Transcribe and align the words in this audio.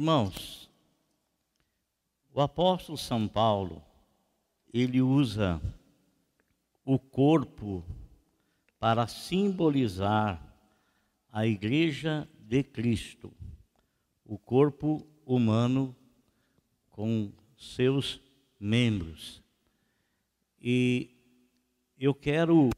Irmãos, 0.00 0.66
o 2.32 2.40
apóstolo 2.40 2.96
São 2.96 3.28
Paulo, 3.28 3.84
ele 4.72 5.02
usa 5.02 5.60
o 6.86 6.98
corpo 6.98 7.84
para 8.78 9.06
simbolizar 9.06 10.42
a 11.30 11.46
igreja 11.46 12.26
de 12.38 12.62
Cristo, 12.62 13.30
o 14.24 14.38
corpo 14.38 15.06
humano 15.26 15.94
com 16.88 17.30
seus 17.58 18.22
membros. 18.58 19.42
E 20.62 21.14
eu 21.98 22.14
quero 22.14 22.70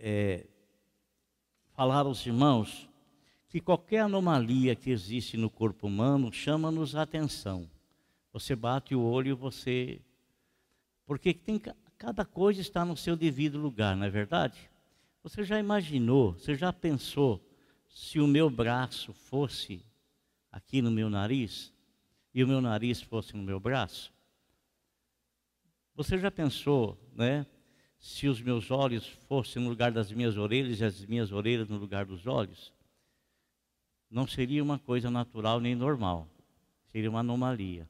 é, 0.00 0.48
falar 1.76 2.06
aos 2.06 2.26
irmãos 2.26 2.89
que 3.50 3.60
qualquer 3.60 3.98
anomalia 3.98 4.76
que 4.76 4.90
existe 4.90 5.36
no 5.36 5.50
corpo 5.50 5.88
humano 5.88 6.32
chama-nos 6.32 6.94
a 6.94 7.02
atenção. 7.02 7.68
Você 8.32 8.54
bate 8.54 8.94
o 8.94 9.02
olho 9.02 9.36
você. 9.36 10.00
Porque 11.04 11.34
tem, 11.34 11.60
cada 11.98 12.24
coisa 12.24 12.60
está 12.60 12.84
no 12.84 12.96
seu 12.96 13.16
devido 13.16 13.58
lugar, 13.58 13.96
não 13.96 14.06
é 14.06 14.08
verdade? 14.08 14.70
Você 15.24 15.42
já 15.42 15.58
imaginou, 15.58 16.34
você 16.34 16.54
já 16.54 16.72
pensou 16.72 17.44
se 17.88 18.20
o 18.20 18.26
meu 18.28 18.48
braço 18.48 19.12
fosse 19.12 19.84
aqui 20.52 20.80
no 20.80 20.90
meu 20.90 21.10
nariz 21.10 21.72
e 22.32 22.44
o 22.44 22.48
meu 22.48 22.60
nariz 22.60 23.02
fosse 23.02 23.36
no 23.36 23.42
meu 23.42 23.58
braço? 23.58 24.12
Você 25.96 26.16
já 26.18 26.30
pensou, 26.30 26.96
né? 27.12 27.44
Se 27.98 28.28
os 28.28 28.40
meus 28.40 28.70
olhos 28.70 29.08
fossem 29.28 29.60
no 29.60 29.68
lugar 29.68 29.90
das 29.90 30.12
minhas 30.12 30.36
orelhas 30.36 30.78
e 30.78 30.84
as 30.84 31.04
minhas 31.04 31.32
orelhas 31.32 31.68
no 31.68 31.78
lugar 31.78 32.06
dos 32.06 32.28
olhos? 32.28 32.72
Não 34.10 34.26
seria 34.26 34.62
uma 34.62 34.78
coisa 34.78 35.10
natural 35.10 35.60
nem 35.60 35.74
normal, 35.74 36.28
seria 36.90 37.08
uma 37.08 37.20
anomalia. 37.20 37.88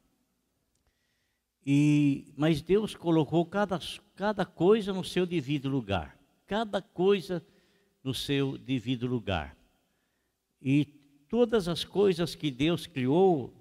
E, 1.64 2.32
mas 2.36 2.60
Deus 2.60 2.94
colocou 2.94 3.44
cada, 3.46 3.78
cada 4.14 4.44
coisa 4.44 4.92
no 4.92 5.04
seu 5.04 5.24
devido 5.24 5.68
lugar, 5.68 6.18
cada 6.46 6.82
coisa 6.82 7.44
no 8.02 8.12
seu 8.12 8.58
devido 8.58 9.06
lugar. 9.06 9.56
E 10.60 10.84
todas 11.28 11.68
as 11.68 11.84
coisas 11.84 12.34
que 12.34 12.50
Deus 12.50 12.86
criou, 12.86 13.52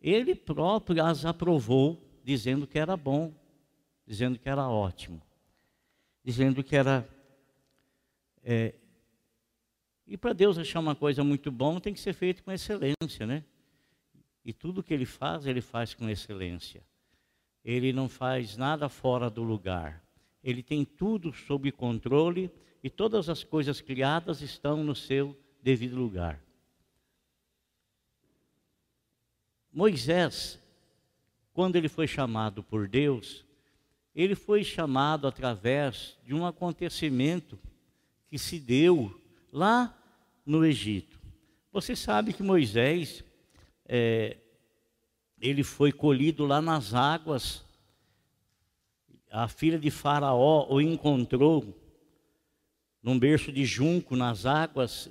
Ele 0.00 0.34
próprio 0.34 1.04
as 1.04 1.24
aprovou, 1.24 2.02
dizendo 2.24 2.66
que 2.66 2.78
era 2.78 2.96
bom, 2.96 3.32
dizendo 4.06 4.38
que 4.38 4.48
era 4.48 4.68
ótimo, 4.68 5.20
dizendo 6.24 6.64
que 6.64 6.74
era 6.74 7.08
é, 8.42 8.74
e 10.08 10.16
para 10.16 10.32
Deus 10.32 10.56
achar 10.56 10.80
uma 10.80 10.94
coisa 10.94 11.22
muito 11.22 11.52
bom, 11.52 11.78
tem 11.78 11.92
que 11.92 12.00
ser 12.00 12.14
feito 12.14 12.42
com 12.42 12.50
excelência, 12.50 13.26
né? 13.26 13.44
E 14.42 14.54
tudo 14.54 14.82
que 14.82 14.94
ele 14.94 15.04
faz, 15.04 15.46
ele 15.46 15.60
faz 15.60 15.92
com 15.92 16.08
excelência. 16.08 16.82
Ele 17.62 17.92
não 17.92 18.08
faz 18.08 18.56
nada 18.56 18.88
fora 18.88 19.28
do 19.28 19.42
lugar. 19.42 20.02
Ele 20.42 20.62
tem 20.62 20.82
tudo 20.82 21.30
sob 21.34 21.70
controle 21.70 22.50
e 22.82 22.88
todas 22.88 23.28
as 23.28 23.44
coisas 23.44 23.82
criadas 23.82 24.40
estão 24.40 24.82
no 24.82 24.94
seu 24.94 25.38
devido 25.62 25.96
lugar. 25.96 26.42
Moisés, 29.70 30.58
quando 31.52 31.76
ele 31.76 31.88
foi 31.88 32.06
chamado 32.06 32.62
por 32.62 32.88
Deus, 32.88 33.44
ele 34.14 34.34
foi 34.34 34.64
chamado 34.64 35.26
através 35.26 36.16
de 36.24 36.34
um 36.34 36.46
acontecimento 36.46 37.58
que 38.26 38.38
se 38.38 38.58
deu 38.58 39.27
lá 39.52 39.96
no 40.44 40.64
Egito. 40.64 41.18
Você 41.72 41.94
sabe 41.94 42.32
que 42.32 42.42
Moisés, 42.42 43.22
é, 43.86 44.36
ele 45.40 45.62
foi 45.62 45.92
colhido 45.92 46.44
lá 46.46 46.60
nas 46.60 46.94
águas. 46.94 47.64
A 49.30 49.48
filha 49.48 49.78
de 49.78 49.90
Faraó 49.90 50.66
o 50.70 50.80
encontrou 50.80 51.74
num 53.02 53.18
berço 53.18 53.52
de 53.52 53.64
junco 53.64 54.16
nas 54.16 54.44
águas, 54.44 55.10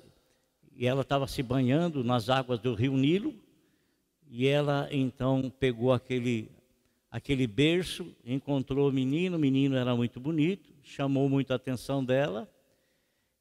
e 0.75 0.86
ela 0.86 1.02
estava 1.02 1.28
se 1.28 1.42
banhando 1.42 2.04
nas 2.04 2.30
águas 2.30 2.59
do 2.59 2.74
rio 2.74 2.96
Nilo, 2.98 3.34
e 4.30 4.46
ela 4.46 4.88
então 4.92 5.52
pegou 5.59 5.94
aquele, 5.94 6.52
aquele 7.09 7.48
berço, 7.48 8.14
encontrou 8.25 8.90
o 8.90 8.92
menino, 8.92 9.38
o 9.38 9.40
menino 9.40 9.75
era 9.75 9.96
muito 9.96 10.19
bonito, 10.19 10.69
chamou 10.84 11.30
muito 11.30 11.52
a 11.52 11.56
atenção 11.56 12.04
dela, 12.04 12.48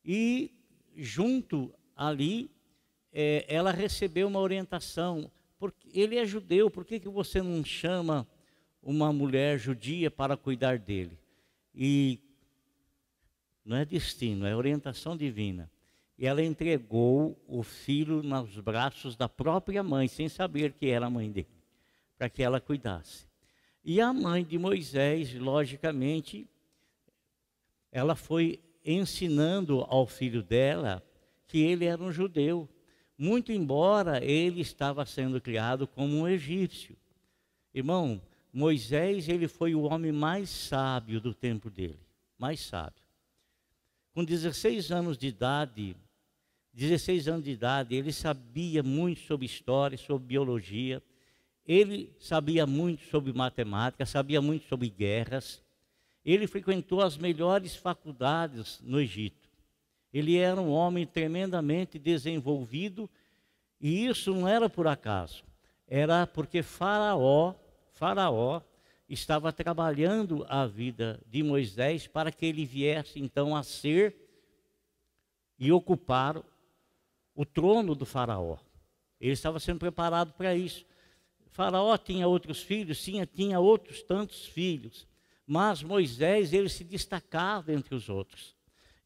e 0.05 0.56
junto 0.97 1.73
ali, 1.95 2.51
é, 3.13 3.45
ela 3.49 3.71
recebeu 3.71 4.27
uma 4.27 4.41
orientação. 4.41 5.31
Porque 5.59 5.89
ele 5.99 6.17
é 6.17 6.27
judeu, 6.27 6.71
por 6.71 6.85
que, 6.85 7.01
que 7.01 7.09
você 7.09 7.41
não 7.41 7.65
chama 7.65 8.27
uma 8.83 9.13
mulher 9.13 9.59
judia 9.59 10.11
para 10.11 10.37
cuidar 10.37 10.79
dele? 10.79 11.19
E 11.75 12.21
não 13.65 13.77
é 13.77 13.85
destino, 13.85 14.47
é 14.47 14.55
orientação 14.55 15.17
divina. 15.17 15.71
E 16.19 16.27
ela 16.27 16.43
entregou 16.43 17.43
o 17.47 17.63
filho 17.63 18.23
nos 18.23 18.59
braços 18.61 19.17
da 19.17 19.29
própria 19.29 19.83
mãe, 19.83 20.09
sem 20.09 20.29
saber 20.29 20.73
que 20.73 20.87
era 20.87 21.07
a 21.07 21.11
mãe 21.11 21.31
dele, 21.31 21.49
para 22.17 22.31
que 22.31 22.43
ela 22.43 22.61
cuidasse. 22.61 23.27
E 23.85 24.01
a 24.01 24.13
mãe 24.13 24.45
de 24.45 24.59
Moisés, 24.59 25.35
logicamente, 25.35 26.49
ela 27.93 28.15
foi 28.15 28.61
ensinando 28.87 29.85
ao 29.89 30.07
filho 30.07 30.43
dela 30.43 31.03
que 31.47 31.59
ele 31.59 31.85
era 31.85 32.03
um 32.03 32.13
judeu, 32.13 32.69
muito 33.19 33.51
embora 33.51 34.25
ele 34.25 34.61
estava 34.61 35.05
sendo 35.05 35.41
criado 35.41 35.87
como 35.87 36.17
um 36.17 36.29
egípcio. 36.29 36.97
Irmão, 37.75 38.21
Moisés, 38.53 39.29
ele 39.29 39.49
foi 39.49 39.75
o 39.75 39.83
homem 39.83 40.13
mais 40.13 40.49
sábio 40.49 41.21
do 41.21 41.35
tempo 41.35 41.69
dele, 41.69 42.01
mais 42.39 42.61
sábio. 42.61 43.03
Com 44.15 44.25
16 44.25 44.91
anos 44.91 45.19
de 45.19 45.27
idade, 45.27 45.97
16 46.73 47.29
anos 47.29 47.45
de 47.45 47.51
idade, 47.51 47.95
ele 47.95 48.13
sabia 48.13 48.83
muito 48.83 49.21
sobre 49.21 49.45
história, 49.45 49.99
sobre 49.99 50.27
biologia, 50.27 51.03
ele 51.67 52.15
sabia 52.19 52.67
muito 52.67 53.05
sobre 53.05 53.33
matemática, 53.33 54.07
sabia 54.07 54.41
muito 54.41 54.67
sobre 54.69 54.89
guerras. 54.89 55.63
Ele 56.27 56.49
frequentou 56.49 57.01
as 57.01 57.17
melhores 57.17 57.77
faculdades 57.77 58.81
no 58.83 59.01
Egito. 59.01 59.49
Ele 60.13 60.37
era 60.37 60.61
um 60.61 60.73
homem 60.73 61.07
tremendamente 61.07 62.01
desenvolvido 62.01 63.09
e 63.81 64.07
isso 64.07 64.35
não 64.35 64.49
era 64.49 64.69
por 64.69 64.89
acaso. 64.89 65.45
Era 65.87 66.27
porque 66.27 66.65
Faraó, 66.65 67.55
Faraó 67.93 68.61
estava 69.09 69.53
trabalhando 69.53 70.45
a 70.49 70.67
vida 70.67 71.23
de 71.27 71.45
Moisés 71.45 72.09
para 72.09 72.33
que 72.33 72.45
ele 72.45 72.65
viesse 72.65 73.21
então 73.21 73.55
a 73.55 73.63
ser 73.63 74.17
e 75.57 75.71
ocupar 75.71 76.43
o 77.37 77.45
trono 77.45 77.95
do 77.95 78.05
Faraó. 78.05 78.59
Ele 79.21 79.33
estava 79.33 79.61
sendo 79.61 79.79
preparado 79.79 80.33
para 80.33 80.57
isso. 80.57 80.85
Faraó 81.51 81.97
tinha 81.97 82.27
outros 82.27 82.63
filhos, 82.63 83.01
tinha, 83.01 83.25
tinha 83.25 83.61
outros 83.61 84.03
tantos 84.03 84.45
filhos, 84.45 85.07
mas 85.47 85.83
Moisés 85.83 86.53
ele 86.53 86.69
se 86.69 86.83
destacava 86.83 87.73
entre 87.73 87.95
os 87.95 88.09
outros. 88.09 88.57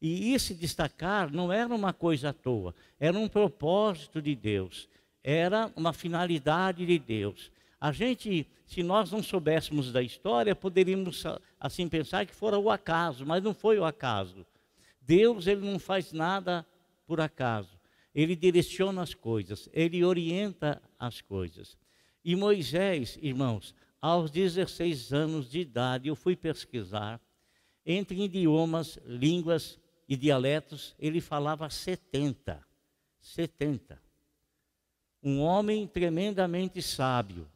E 0.01 0.33
esse 0.33 0.55
destacar 0.55 1.31
não 1.31 1.53
era 1.53 1.73
uma 1.73 1.93
coisa 1.93 2.29
à 2.29 2.33
toa, 2.33 2.73
era 2.99 3.17
um 3.17 3.27
propósito 3.27 4.19
de 4.19 4.35
Deus, 4.35 4.89
era 5.23 5.71
uma 5.75 5.93
finalidade 5.93 6.85
de 6.85 6.97
Deus. 6.97 7.51
A 7.79 7.91
gente, 7.91 8.47
se 8.65 8.81
nós 8.81 9.11
não 9.11 9.21
soubéssemos 9.21 9.91
da 9.91 10.01
história, 10.01 10.55
poderíamos 10.55 11.23
assim 11.59 11.87
pensar 11.87 12.25
que 12.25 12.33
fora 12.33 12.57
o 12.57 12.71
acaso, 12.71 13.25
mas 13.25 13.43
não 13.43 13.53
foi 13.53 13.77
o 13.77 13.85
acaso. 13.85 14.45
Deus, 15.01 15.45
ele 15.45 15.69
não 15.69 15.77
faz 15.77 16.11
nada 16.11 16.65
por 17.05 17.21
acaso. 17.21 17.79
Ele 18.13 18.35
direciona 18.35 19.01
as 19.01 19.13
coisas, 19.13 19.69
ele 19.71 20.03
orienta 20.03 20.81
as 20.99 21.21
coisas. 21.21 21.77
E 22.23 22.35
Moisés, 22.35 23.17
irmãos, 23.21 23.73
aos 24.01 24.31
16 24.31 25.13
anos 25.13 25.49
de 25.49 25.59
idade, 25.59 26.07
eu 26.07 26.15
fui 26.15 26.35
pesquisar 26.35 27.21
entre 27.85 28.23
idiomas, 28.23 28.99
línguas 29.05 29.79
e 30.07 30.15
dialetos, 30.15 30.95
ele 30.99 31.21
falava 31.21 31.69
70. 31.69 32.63
70. 33.19 34.01
Um 35.23 35.39
homem 35.39 35.87
tremendamente 35.87 36.81
sábio. 36.81 37.47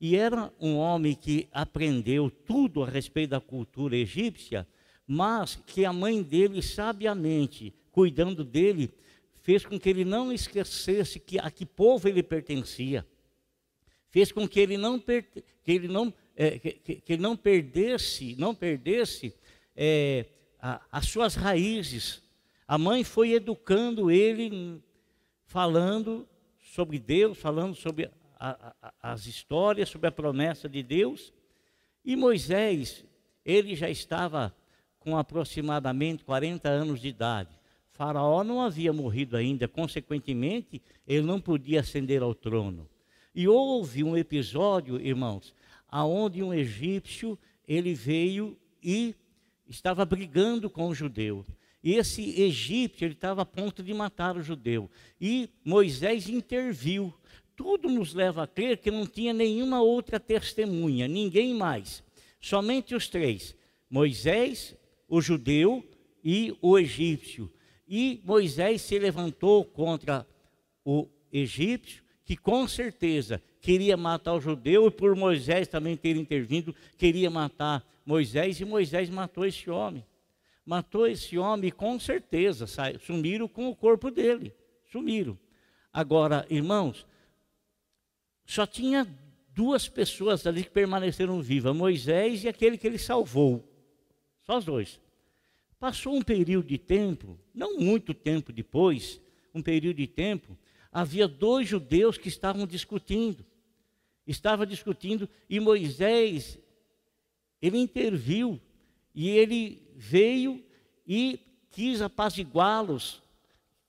E 0.00 0.16
era 0.16 0.52
um 0.60 0.76
homem 0.76 1.14
que 1.14 1.48
aprendeu 1.52 2.30
tudo 2.30 2.82
a 2.82 2.88
respeito 2.88 3.30
da 3.30 3.40
cultura 3.40 3.96
egípcia, 3.96 4.66
mas 5.06 5.56
que 5.66 5.84
a 5.84 5.92
mãe 5.92 6.22
dele, 6.22 6.60
sabiamente, 6.62 7.72
cuidando 7.90 8.44
dele, 8.44 8.92
fez 9.34 9.64
com 9.64 9.78
que 9.78 9.88
ele 9.88 10.04
não 10.04 10.32
esquecesse 10.32 11.18
que 11.18 11.38
a 11.38 11.50
que 11.50 11.64
povo 11.64 12.08
ele 12.08 12.22
pertencia. 12.22 13.06
Fez 14.08 14.32
com 14.32 14.48
que 14.48 14.60
ele 14.60 14.76
não, 14.76 14.98
que 14.98 15.24
ele 15.66 15.88
não, 15.88 16.12
é, 16.36 16.58
que, 16.58 16.72
que, 16.72 17.12
ele 17.12 17.22
não 17.22 17.36
perdesse, 17.36 18.34
não 18.38 18.54
perdesse 18.54 19.34
é, 19.74 20.26
a, 20.60 20.80
as 20.90 21.06
suas 21.06 21.34
raízes. 21.34 22.22
A 22.66 22.78
mãe 22.78 23.04
foi 23.04 23.32
educando 23.32 24.10
ele, 24.10 24.82
falando 25.44 26.26
sobre 26.58 26.98
Deus, 26.98 27.38
falando 27.38 27.74
sobre 27.74 28.10
a, 28.38 28.74
a, 28.82 29.12
as 29.12 29.26
histórias 29.26 29.88
sobre 29.88 30.08
a 30.08 30.12
promessa 30.12 30.68
de 30.68 30.82
Deus. 30.82 31.32
E 32.04 32.16
Moisés, 32.16 33.04
ele 33.44 33.74
já 33.74 33.88
estava 33.88 34.54
com 34.98 35.16
aproximadamente 35.16 36.24
40 36.24 36.68
anos 36.68 37.00
de 37.00 37.08
idade. 37.08 37.56
Faraó 37.92 38.44
não 38.44 38.60
havia 38.60 38.92
morrido 38.92 39.36
ainda, 39.36 39.66
consequentemente, 39.66 40.82
ele 41.06 41.24
não 41.24 41.40
podia 41.40 41.80
ascender 41.80 42.22
ao 42.22 42.34
trono. 42.34 42.88
E 43.36 43.46
houve 43.46 44.02
um 44.02 44.16
episódio, 44.16 44.98
irmãos, 44.98 45.54
aonde 45.90 46.42
um 46.42 46.54
egípcio, 46.54 47.38
ele 47.68 47.92
veio 47.92 48.56
e 48.82 49.14
estava 49.68 50.06
brigando 50.06 50.70
com 50.70 50.88
o 50.88 50.94
judeu. 50.94 51.44
E 51.84 51.96
esse 51.96 52.40
egípcio, 52.40 53.04
ele 53.04 53.12
estava 53.12 53.42
a 53.42 53.46
ponto 53.46 53.82
de 53.82 53.92
matar 53.92 54.38
o 54.38 54.42
judeu. 54.42 54.90
E 55.20 55.50
Moisés 55.62 56.30
interviu. 56.30 57.12
Tudo 57.54 57.90
nos 57.90 58.14
leva 58.14 58.44
a 58.44 58.46
crer 58.46 58.78
que 58.78 58.90
não 58.90 59.06
tinha 59.06 59.34
nenhuma 59.34 59.82
outra 59.82 60.18
testemunha, 60.18 61.06
ninguém 61.06 61.52
mais. 61.52 62.02
Somente 62.40 62.94
os 62.94 63.06
três: 63.06 63.54
Moisés, 63.90 64.74
o 65.06 65.20
judeu 65.20 65.84
e 66.24 66.56
o 66.62 66.78
egípcio. 66.78 67.52
E 67.86 68.18
Moisés 68.24 68.80
se 68.80 68.98
levantou 68.98 69.62
contra 69.62 70.26
o 70.82 71.06
egípcio, 71.30 72.05
que 72.26 72.36
com 72.36 72.66
certeza 72.66 73.40
queria 73.60 73.96
matar 73.96 74.34
o 74.34 74.40
judeu, 74.40 74.88
e 74.88 74.90
por 74.90 75.14
Moisés 75.14 75.68
também 75.68 75.96
ter 75.96 76.16
intervindo, 76.16 76.74
queria 76.98 77.30
matar 77.30 77.86
Moisés, 78.04 78.60
e 78.60 78.64
Moisés 78.64 79.08
matou 79.08 79.46
esse 79.46 79.70
homem. 79.70 80.04
Matou 80.64 81.06
esse 81.06 81.38
homem 81.38 81.70
com 81.70 81.98
certeza, 82.00 82.66
sumiram 83.00 83.46
com 83.46 83.68
o 83.68 83.76
corpo 83.76 84.10
dele, 84.10 84.52
sumiram. 84.90 85.38
Agora, 85.92 86.44
irmãos, 86.50 87.06
só 88.44 88.66
tinha 88.66 89.06
duas 89.54 89.88
pessoas 89.88 90.44
ali 90.48 90.64
que 90.64 90.70
permaneceram 90.70 91.40
vivas, 91.40 91.76
Moisés 91.76 92.42
e 92.42 92.48
aquele 92.48 92.76
que 92.76 92.88
ele 92.88 92.98
salvou. 92.98 93.64
Só 94.42 94.58
os 94.58 94.64
dois. 94.64 95.00
Passou 95.78 96.16
um 96.16 96.22
período 96.22 96.66
de 96.66 96.78
tempo, 96.78 97.38
não 97.54 97.78
muito 97.78 98.12
tempo 98.12 98.52
depois, 98.52 99.20
um 99.54 99.62
período 99.62 99.98
de 99.98 100.08
tempo, 100.08 100.58
havia 100.96 101.28
dois 101.28 101.68
judeus 101.68 102.16
que 102.16 102.26
estavam 102.26 102.66
discutindo. 102.66 103.44
Estava 104.26 104.66
discutindo 104.66 105.28
e 105.46 105.60
Moisés, 105.60 106.58
ele 107.60 107.76
interviu 107.76 108.58
e 109.14 109.28
ele 109.28 109.86
veio 109.94 110.64
e 111.06 111.38
quis 111.70 112.00
apaziguá-los, 112.00 113.22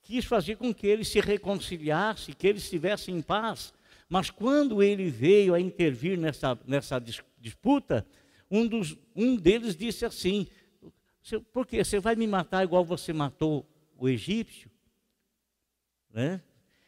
quis 0.04 0.26
fazer 0.26 0.58
com 0.58 0.74
que 0.74 0.86
eles 0.86 1.08
se 1.08 1.22
reconciliassem, 1.22 2.36
que 2.38 2.46
eles 2.46 2.64
estivessem 2.64 3.16
em 3.16 3.22
paz. 3.22 3.74
Mas 4.10 4.30
quando 4.30 4.84
ele 4.84 5.10
veio 5.10 5.54
a 5.54 5.62
intervir 5.62 6.20
nessa, 6.20 6.60
nessa 6.68 7.02
disputa, 7.40 8.06
um, 8.52 8.68
dos, 8.68 8.98
um 9.16 9.38
deles 9.38 9.78
disse 9.78 10.04
assim: 10.04 10.46
por 11.54 11.66
quê? 11.66 11.86
Você 11.86 12.02
vai 12.02 12.18
me 12.18 12.28
matar 12.28 12.66
igual 12.66 12.84
você 12.84 13.14
matou 13.14 13.66
o 13.98 14.10
egípcio? 14.10 14.70
Né? 16.14 16.42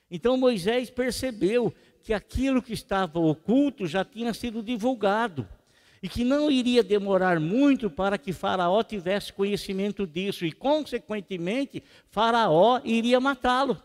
Então 0.09 0.35
Moisés 0.38 0.89
percebeu 0.89 1.73
que 2.01 2.13
aquilo 2.13 2.61
que 2.61 2.73
estava 2.73 3.19
oculto 3.19 3.85
já 3.85 4.03
tinha 4.03 4.33
sido 4.33 4.63
divulgado 4.63 5.47
e 6.01 6.07
que 6.07 6.23
não 6.23 6.50
iria 6.50 6.81
demorar 6.81 7.39
muito 7.39 7.89
para 7.89 8.17
que 8.17 8.31
Faraó 8.31 8.81
tivesse 8.83 9.33
conhecimento 9.33 10.07
disso 10.07 10.45
e, 10.45 10.51
consequentemente, 10.51 11.83
Faraó 12.09 12.79
iria 12.83 13.19
matá-lo. 13.19 13.81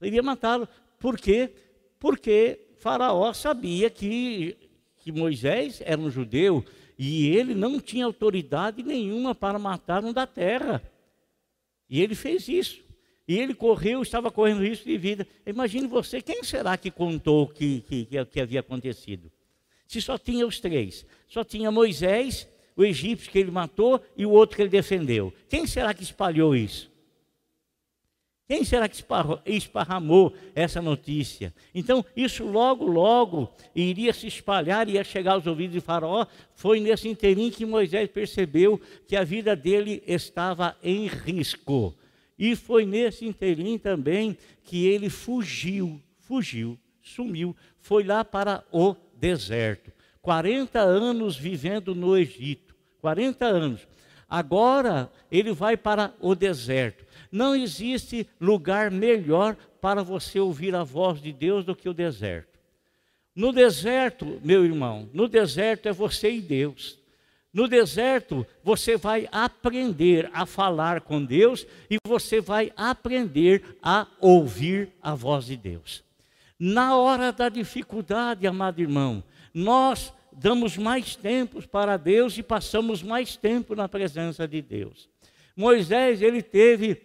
Iria 0.00 0.22
matá-lo. 0.22 0.66
Por 0.98 1.18
quê? 1.18 1.52
Porque 1.98 2.72
Faraó 2.78 3.32
sabia 3.32 3.90
que, 3.90 4.56
que 4.98 5.12
Moisés 5.12 5.80
era 5.84 6.00
um 6.00 6.10
judeu 6.10 6.64
e 6.98 7.28
ele 7.28 7.54
não 7.54 7.78
tinha 7.78 8.06
autoridade 8.06 8.82
nenhuma 8.82 9.34
para 9.34 9.58
matar 9.58 10.04
um 10.04 10.12
da 10.12 10.26
terra. 10.26 10.82
E 11.88 12.00
ele 12.00 12.14
fez 12.14 12.48
isso. 12.48 12.82
E 13.26 13.38
ele 13.38 13.54
correu, 13.54 14.02
estava 14.02 14.30
correndo 14.30 14.62
risco 14.62 14.84
de 14.84 14.98
vida. 14.98 15.26
Imagine 15.46 15.86
você, 15.86 16.20
quem 16.20 16.42
será 16.42 16.76
que 16.76 16.90
contou 16.90 17.46
que, 17.46 17.80
que, 17.82 18.24
que 18.26 18.40
havia 18.40 18.60
acontecido? 18.60 19.30
Se 19.86 20.00
só 20.00 20.18
tinha 20.18 20.46
os 20.46 20.58
três. 20.58 21.06
Só 21.28 21.44
tinha 21.44 21.70
Moisés, 21.70 22.48
o 22.76 22.84
egípcio 22.84 23.30
que 23.30 23.38
ele 23.38 23.50
matou 23.50 24.00
e 24.16 24.26
o 24.26 24.30
outro 24.30 24.56
que 24.56 24.62
ele 24.62 24.68
defendeu. 24.68 25.32
Quem 25.48 25.66
será 25.66 25.94
que 25.94 26.02
espalhou 26.02 26.56
isso? 26.56 26.90
Quem 28.48 28.64
será 28.64 28.86
que 28.86 29.02
esparramou 29.46 30.34
essa 30.54 30.82
notícia? 30.82 31.54
Então, 31.74 32.04
isso 32.14 32.44
logo, 32.44 32.84
logo 32.84 33.50
iria 33.74 34.12
se 34.12 34.26
espalhar, 34.26 34.88
ia 34.88 35.02
chegar 35.04 35.32
aos 35.32 35.46
ouvidos 35.46 35.72
de 35.72 35.80
Faraó. 35.80 36.26
Foi 36.54 36.78
nesse 36.78 37.08
interim 37.08 37.50
que 37.50 37.64
Moisés 37.64 38.10
percebeu 38.10 38.78
que 39.06 39.16
a 39.16 39.24
vida 39.24 39.56
dele 39.56 40.02
estava 40.06 40.76
em 40.82 41.06
risco. 41.06 41.94
E 42.42 42.56
foi 42.56 42.84
nesse 42.84 43.24
interim 43.24 43.78
também 43.78 44.36
que 44.64 44.84
ele 44.84 45.08
fugiu, 45.08 46.02
fugiu, 46.18 46.76
sumiu, 47.00 47.54
foi 47.78 48.02
lá 48.02 48.24
para 48.24 48.64
o 48.72 48.96
deserto. 49.14 49.92
40 50.20 50.80
anos 50.80 51.36
vivendo 51.36 51.94
no 51.94 52.18
Egito, 52.18 52.74
40 53.00 53.46
anos. 53.46 53.86
Agora 54.28 55.08
ele 55.30 55.52
vai 55.52 55.76
para 55.76 56.12
o 56.18 56.34
deserto. 56.34 57.04
Não 57.30 57.54
existe 57.54 58.26
lugar 58.40 58.90
melhor 58.90 59.56
para 59.80 60.02
você 60.02 60.40
ouvir 60.40 60.74
a 60.74 60.82
voz 60.82 61.22
de 61.22 61.32
Deus 61.32 61.64
do 61.64 61.76
que 61.76 61.88
o 61.88 61.94
deserto. 61.94 62.58
No 63.36 63.52
deserto, 63.52 64.40
meu 64.42 64.64
irmão, 64.64 65.08
no 65.14 65.28
deserto 65.28 65.88
é 65.88 65.92
você 65.92 66.32
e 66.32 66.40
Deus. 66.40 66.98
No 67.52 67.68
deserto, 67.68 68.46
você 68.64 68.96
vai 68.96 69.28
aprender 69.30 70.30
a 70.32 70.46
falar 70.46 71.02
com 71.02 71.22
Deus 71.22 71.66
e 71.90 71.98
você 72.06 72.40
vai 72.40 72.72
aprender 72.76 73.76
a 73.82 74.06
ouvir 74.20 74.90
a 75.02 75.14
voz 75.14 75.46
de 75.46 75.56
Deus. 75.56 76.02
Na 76.58 76.96
hora 76.96 77.30
da 77.30 77.50
dificuldade, 77.50 78.46
amado 78.46 78.80
irmão, 78.80 79.22
nós 79.52 80.14
damos 80.32 80.78
mais 80.78 81.14
tempo 81.14 81.66
para 81.68 81.98
Deus 81.98 82.38
e 82.38 82.42
passamos 82.42 83.02
mais 83.02 83.36
tempo 83.36 83.74
na 83.74 83.86
presença 83.86 84.48
de 84.48 84.62
Deus. 84.62 85.10
Moisés, 85.54 86.22
ele 86.22 86.42
teve 86.42 87.02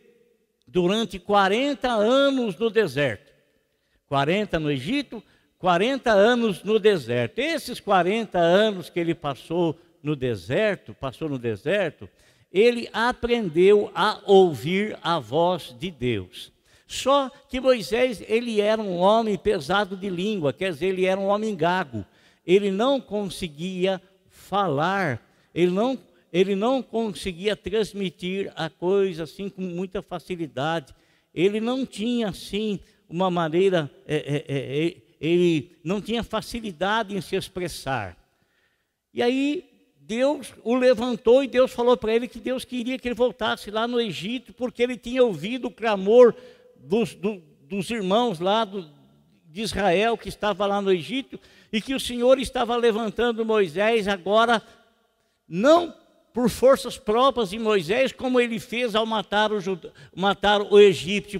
durante 0.65 1.19
40 1.19 1.89
anos 1.89 2.57
no 2.57 2.69
deserto. 2.69 3.33
40 4.07 4.59
no 4.59 4.71
Egito, 4.71 5.21
40 5.59 6.09
anos 6.09 6.63
no 6.63 6.79
deserto. 6.79 7.39
Esses 7.39 7.81
40 7.81 8.37
anos 8.37 8.89
que 8.89 8.99
ele 8.99 9.13
passou 9.13 9.77
no 10.07 10.15
deserto, 10.15 10.93
passou 10.93 11.29
no 11.29 11.37
deserto, 11.37 12.09
ele 12.51 12.89
aprendeu 12.91 13.91
a 13.93 14.19
ouvir 14.25 14.97
a 15.03 15.19
voz 15.19 15.75
de 15.77 15.91
Deus. 15.91 16.51
Só 16.87 17.29
que 17.49 17.59
Moisés, 17.59 18.23
ele 18.27 18.61
era 18.61 18.81
um 18.81 18.95
homem 18.97 19.37
pesado 19.37 19.97
de 19.97 20.09
língua, 20.09 20.53
quer 20.53 20.71
dizer, 20.71 20.87
ele 20.87 21.05
era 21.05 21.19
um 21.19 21.27
homem 21.27 21.55
gago. 21.55 22.05
Ele 22.45 22.71
não 22.71 23.01
conseguia 23.01 24.01
falar, 24.29 25.21
ele 25.53 25.71
não 25.71 25.99
ele 26.31 26.55
não 26.55 26.83
conseguia 26.83 27.55
transmitir 27.55 28.51
a 28.55 28.69
coisa 28.69 29.23
assim 29.23 29.49
com 29.49 29.61
muita 29.61 30.01
facilidade. 30.01 30.93
Ele 31.33 31.61
não 31.61 31.85
tinha 31.85 32.29
assim 32.29 32.79
uma 33.09 33.31
maneira, 33.31 33.89
é, 34.05 34.15
é, 34.15 34.45
é, 34.47 34.87
é, 34.87 34.97
ele 35.21 35.71
não 35.83 36.01
tinha 36.01 36.23
facilidade 36.23 37.15
em 37.15 37.21
se 37.21 37.35
expressar. 37.35 38.17
E 39.13 39.21
aí 39.23 39.66
Deus 40.07 40.53
o 40.63 40.73
levantou 40.73 41.43
e 41.43 41.47
Deus 41.49 41.73
falou 41.73 41.97
para 41.97 42.15
ele 42.15 42.29
que 42.29 42.39
Deus 42.39 42.63
queria 42.63 42.97
que 42.97 43.09
ele 43.09 43.13
voltasse 43.13 43.69
lá 43.69 43.85
no 43.85 43.99
Egito, 43.99 44.53
porque 44.53 44.81
ele 44.81 44.95
tinha 44.95 45.21
ouvido 45.21 45.67
o 45.67 45.71
clamor 45.71 46.33
dos, 46.77 47.13
do, 47.13 47.43
dos 47.63 47.89
irmãos 47.91 48.39
lá 48.39 48.63
do, 48.63 48.89
de 49.49 49.61
Israel 49.61 50.17
que 50.17 50.29
estava 50.29 50.65
lá 50.65 50.81
no 50.81 50.93
Egito 50.93 51.37
e 51.73 51.81
que 51.81 51.93
o 51.93 51.99
Senhor 51.99 52.39
estava 52.39 52.77
levantando 52.77 53.43
Moisés 53.43 54.07
agora 54.07 54.63
não 55.45 55.93
por 56.33 56.49
forças 56.49 56.97
próprias 56.97 57.49
de 57.49 57.59
Moisés, 57.59 58.13
como 58.13 58.39
ele 58.39 58.59
fez 58.59 58.95
ao 58.95 59.05
matar 59.05 59.51
o, 59.51 59.59
matar 60.15 60.61
o 60.61 60.77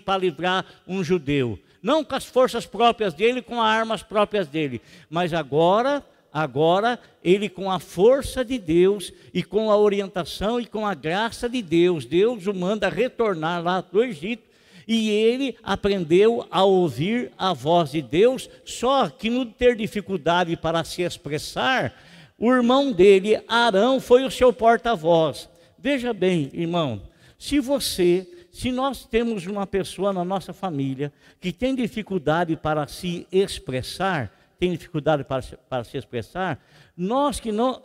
para 0.04 0.20
livrar 0.20 0.66
um 0.86 1.02
judeu. 1.02 1.58
Não 1.82 2.04
com 2.04 2.16
as 2.16 2.26
forças 2.26 2.66
próprias 2.66 3.14
dele, 3.14 3.42
com 3.42 3.62
as 3.62 3.68
armas 3.68 4.04
próprias 4.04 4.48
dele, 4.48 4.82
mas 5.10 5.34
agora, 5.34 6.04
agora 6.32 7.00
ele 7.24 7.50
com 7.50 7.72
a 7.72 7.80
força 7.80 8.44
de 8.44 8.58
Deus 8.58 9.12
e 9.34 9.44
com 9.44 9.72
a 9.72 9.78
orientação 9.78 10.60
e 10.60 10.66
com 10.66 10.86
a 10.86 10.94
graça 10.94 11.50
de 11.50 11.62
Deus, 11.62 12.06
Deus 12.06 12.48
o 12.48 12.54
manda 12.54 12.90
retornar 12.90 13.64
lá 13.64 13.82
do 13.82 14.04
Egito 14.04 14.44
e 14.88 15.10
ele 15.10 15.58
aprendeu 15.62 16.48
a 16.50 16.64
ouvir 16.64 17.32
a 17.38 17.54
voz 17.54 17.92
de 17.92 18.02
Deus, 18.02 18.50
só 18.64 19.10
que 19.10 19.30
no 19.30 19.46
ter 19.46 19.76
dificuldade 19.76 20.56
para 20.56 20.84
se 20.84 21.02
expressar, 21.02 21.94
o 22.38 22.52
irmão 22.54 22.92
dele, 22.92 23.42
Arão, 23.48 24.00
foi 24.00 24.24
o 24.24 24.32
seu 24.32 24.54
porta-voz. 24.54 25.50
Veja 25.78 26.14
bem, 26.14 26.50
irmão, 26.54 27.02
se 27.38 27.60
você 27.60 28.26
se 28.58 28.72
nós 28.72 29.06
temos 29.06 29.46
uma 29.46 29.68
pessoa 29.68 30.12
na 30.12 30.26
nossa 30.26 30.52
família 30.52 31.14
que 31.40 31.52
tem 31.52 31.76
dificuldade 31.76 32.56
para 32.56 32.88
se 32.88 33.28
expressar, 33.32 34.32
tem 34.60 34.72
dificuldade 34.72 35.24
para, 35.24 35.42
para 35.70 35.84
se 35.84 35.98
expressar, 35.98 36.64
nós 36.96 37.40
que 37.40 37.52
não, 37.52 37.82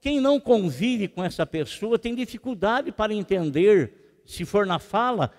quem 0.00 0.20
não 0.20 0.38
convive 0.38 1.08
com 1.08 1.24
essa 1.24 1.46
pessoa 1.46 1.98
tem 1.98 2.14
dificuldade 2.14 2.92
para 2.92 3.12
entender, 3.12 4.20
se 4.24 4.44
for 4.44 4.66
na 4.66 4.78
fala, 4.78 5.32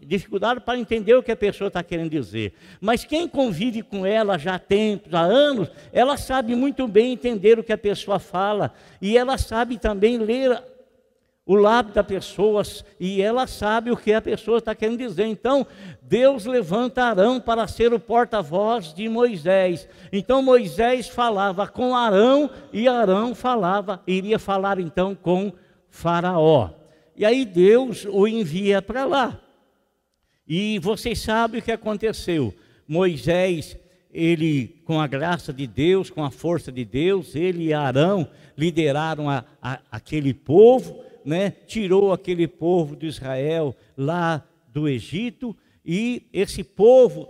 dificuldade 0.00 0.60
para 0.60 0.78
entender 0.78 1.14
o 1.14 1.22
que 1.22 1.30
a 1.30 1.36
pessoa 1.36 1.68
está 1.68 1.82
querendo 1.82 2.10
dizer. 2.10 2.54
Mas 2.80 3.04
quem 3.04 3.28
convive 3.28 3.82
com 3.82 4.06
ela 4.06 4.38
já 4.38 4.54
há 4.54 4.58
tempos, 4.58 5.12
há 5.12 5.20
anos, 5.20 5.70
ela 5.92 6.16
sabe 6.16 6.54
muito 6.54 6.88
bem 6.88 7.12
entender 7.12 7.58
o 7.58 7.64
que 7.64 7.72
a 7.72 7.78
pessoa 7.78 8.18
fala 8.18 8.72
e 9.00 9.18
ela 9.18 9.36
sabe 9.36 9.78
também 9.78 10.16
ler 10.16 10.62
o 11.50 11.56
lábio 11.56 11.92
da 11.92 12.04
pessoa 12.04 12.62
e 13.00 13.20
ela 13.20 13.44
sabe 13.44 13.90
o 13.90 13.96
que 13.96 14.12
a 14.12 14.22
pessoa 14.22 14.58
está 14.58 14.72
querendo 14.72 14.98
dizer. 14.98 15.26
Então, 15.26 15.66
Deus 16.00 16.46
levanta 16.46 17.02
Arão 17.02 17.40
para 17.40 17.66
ser 17.66 17.92
o 17.92 17.98
porta-voz 17.98 18.94
de 18.94 19.08
Moisés. 19.08 19.88
Então, 20.12 20.42
Moisés 20.42 21.08
falava 21.08 21.66
com 21.66 21.96
Arão 21.96 22.48
e 22.72 22.86
Arão 22.86 23.34
falava, 23.34 24.00
iria 24.06 24.38
falar 24.38 24.78
então 24.78 25.12
com 25.12 25.52
Faraó. 25.88 26.70
E 27.16 27.24
aí 27.24 27.44
Deus 27.44 28.06
o 28.08 28.28
envia 28.28 28.80
para 28.80 29.04
lá. 29.04 29.40
E 30.46 30.78
vocês 30.78 31.18
sabem 31.18 31.58
o 31.58 31.64
que 31.64 31.72
aconteceu. 31.72 32.54
Moisés, 32.86 33.76
ele, 34.14 34.80
com 34.84 35.00
a 35.00 35.08
graça 35.08 35.52
de 35.52 35.66
Deus, 35.66 36.10
com 36.10 36.22
a 36.22 36.30
força 36.30 36.70
de 36.70 36.84
Deus, 36.84 37.34
ele 37.34 37.64
e 37.64 37.74
Arão 37.74 38.28
lideraram 38.56 39.28
a, 39.28 39.44
a, 39.60 39.80
aquele 39.90 40.32
povo 40.32 41.09
né, 41.24 41.50
tirou 41.66 42.12
aquele 42.12 42.46
povo 42.46 42.96
de 42.96 43.06
Israel 43.06 43.74
lá 43.96 44.44
do 44.68 44.88
Egito 44.88 45.56
e 45.84 46.28
esse 46.32 46.62
povo 46.62 47.28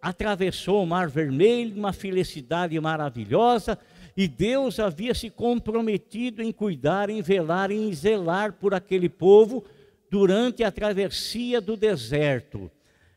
atravessou 0.00 0.82
o 0.82 0.86
Mar 0.86 1.08
Vermelho, 1.08 1.76
uma 1.76 1.92
felicidade 1.92 2.78
maravilhosa, 2.78 3.78
e 4.16 4.26
Deus 4.26 4.80
havia 4.80 5.14
se 5.14 5.30
comprometido 5.30 6.42
em 6.42 6.52
cuidar, 6.52 7.10
em 7.10 7.22
velar, 7.22 7.70
em 7.70 7.92
zelar 7.92 8.52
por 8.52 8.74
aquele 8.74 9.08
povo 9.08 9.64
durante 10.10 10.64
a 10.64 10.72
travessia 10.72 11.60
do 11.60 11.76
deserto. 11.76 12.70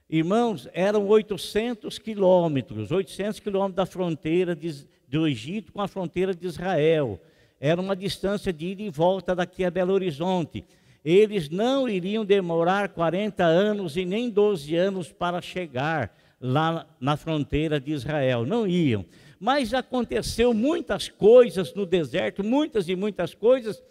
Irmãos, 0.10 0.68
eram 0.74 1.08
800 1.08 1.98
quilômetros, 1.98 2.92
800 2.92 3.40
quilômetros 3.40 3.76
da 3.76 3.86
fronteira 3.86 4.56
de, 4.56 4.86
do 5.08 5.28
Egito 5.28 5.72
com 5.72 5.82
a 5.82 5.88
fronteira 5.88 6.36
de 6.36 6.46
Israel. 6.46 7.20
Era 7.64 7.80
uma 7.80 7.96
distância 7.96 8.52
de 8.52 8.70
ida 8.70 8.82
e 8.82 8.90
volta 8.90 9.36
daqui 9.36 9.64
a 9.64 9.70
Belo 9.70 9.94
Horizonte. 9.94 10.66
Eles 11.06 11.48
não 11.48 11.88
iriam 11.88 12.26
demorar 12.26 12.90
40 12.90 13.44
anos 13.44 13.96
e 13.96 14.04
nem 14.04 14.32
12 14.32 14.76
anos 14.76 15.12
para 15.12 15.40
chegar 15.42 16.12
lá 16.40 16.88
na 17.00 17.16
fronteira 17.16 17.80
de 17.80 17.92
Israel. 17.92 18.48
Não 18.48 18.66
iam. 18.66 19.06
Mas 19.40 19.76
aconteceu 19.76 20.56
muitas 20.56 21.08
coisas 21.08 21.72
no 21.76 21.86
deserto, 21.86 22.44
muitas 22.44 22.90
e 22.90 22.96
muitas 22.96 23.36
coisas, 23.36 23.82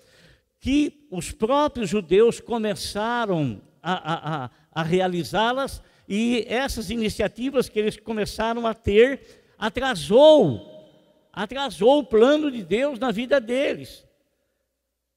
que 0.58 1.06
os 1.08 1.30
próprios 1.30 1.88
judeus 1.88 2.40
começaram 2.40 3.62
a, 3.80 4.44
a, 4.44 4.50
a 4.72 4.82
realizá-las, 4.82 5.80
e 6.08 6.44
essas 6.48 6.90
iniciativas 6.90 7.68
que 7.68 7.78
eles 7.78 7.96
começaram 7.96 8.66
a 8.66 8.74
ter 8.74 9.20
atrasou 9.56 10.69
atrasou 11.42 12.00
o 12.00 12.04
plano 12.04 12.50
de 12.50 12.62
Deus 12.62 12.98
na 12.98 13.10
vida 13.10 13.40
deles. 13.40 14.06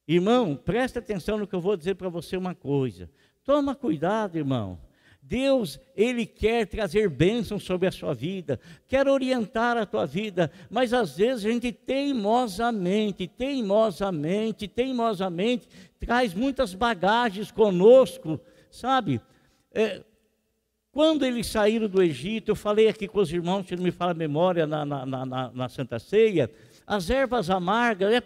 Irmão, 0.08 0.56
presta 0.56 1.00
atenção 1.00 1.38
no 1.38 1.46
que 1.46 1.54
eu 1.54 1.60
vou 1.60 1.76
dizer 1.76 1.96
para 1.96 2.08
você 2.08 2.38
uma 2.38 2.56
coisa. 2.56 3.10
Toma 3.44 3.76
cuidado, 3.76 4.38
irmão. 4.38 4.80
Deus, 5.22 5.80
Ele 5.96 6.26
quer 6.26 6.66
trazer 6.66 7.10
bênçãos 7.10 7.64
sobre 7.64 7.90
a 7.90 7.92
sua 7.92 8.14
vida, 8.14 8.58
quer 8.88 9.08
orientar 9.08 9.76
a 9.76 9.86
tua 9.86 10.06
vida, 10.06 10.50
mas 10.70 10.94
às 10.94 11.18
vezes 11.18 11.46
a 11.46 11.52
gente 11.52 11.74
teimosamente, 11.74 13.28
teimosamente, 13.28 14.66
teimosamente, 14.66 15.68
traz 16.00 16.34
muitas 16.34 16.74
bagagens 16.74 17.52
conosco, 17.52 18.40
sabe? 18.70 19.20
É, 19.74 20.02
quando 20.94 21.26
eles 21.26 21.48
saíram 21.48 21.88
do 21.88 22.04
Egito, 22.04 22.52
eu 22.52 22.56
falei 22.56 22.88
aqui 22.88 23.08
com 23.08 23.20
os 23.20 23.34
irmãos, 23.34 23.68
se 23.68 23.76
não 23.76 23.84
me 23.84 23.90
fala 23.90 24.12
a 24.12 24.14
memória, 24.14 24.68
na, 24.68 24.86
na, 24.86 25.06
na, 25.08 25.52
na 25.52 25.68
Santa 25.68 25.98
Ceia, 25.98 26.52
as 26.86 27.10
ervas 27.10 27.50
amargas, 27.50 28.14
é, 28.14 28.22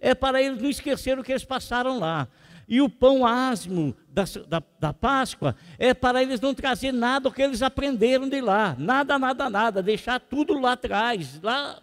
é, 0.00 0.12
para 0.12 0.42
eles 0.42 0.60
não 0.60 0.68
esquecer 0.68 1.16
o 1.16 1.22
que 1.22 1.30
eles 1.30 1.44
passaram 1.44 2.00
lá. 2.00 2.26
E 2.66 2.80
o 2.80 2.88
pão 2.88 3.24
asmo 3.24 3.96
da, 4.08 4.24
da, 4.48 4.62
da, 4.80 4.92
Páscoa 4.92 5.54
é 5.78 5.94
para 5.94 6.20
eles 6.20 6.40
não 6.40 6.52
trazer 6.52 6.92
nada 6.92 7.28
o 7.28 7.32
que 7.32 7.42
eles 7.42 7.62
aprenderam 7.62 8.28
de 8.28 8.40
lá. 8.40 8.74
Nada, 8.76 9.16
nada, 9.16 9.48
nada. 9.48 9.82
Deixar 9.82 10.18
tudo 10.18 10.58
lá 10.58 10.72
atrás, 10.72 11.40
lá 11.40 11.80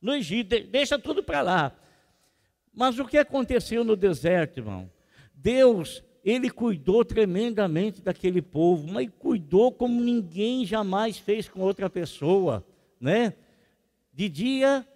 no 0.00 0.14
Egito. 0.14 0.60
Deixa 0.64 0.98
tudo 0.98 1.22
para 1.22 1.42
lá. 1.42 1.72
Mas 2.72 2.98
o 2.98 3.04
que 3.04 3.18
aconteceu 3.18 3.84
no 3.84 3.96
deserto, 3.96 4.60
irmão? 4.60 4.90
Deus 5.34 6.02
ele 6.24 6.50
cuidou 6.50 7.04
tremendamente 7.04 8.00
daquele 8.00 8.40
povo, 8.40 8.86
mas 8.86 9.08
cuidou 9.18 9.72
como 9.72 10.00
ninguém 10.00 10.64
jamais 10.64 11.18
fez 11.18 11.48
com 11.48 11.60
outra 11.60 11.90
pessoa, 11.90 12.64
né? 13.00 13.34
De 14.12 14.28
dia, 14.28 14.86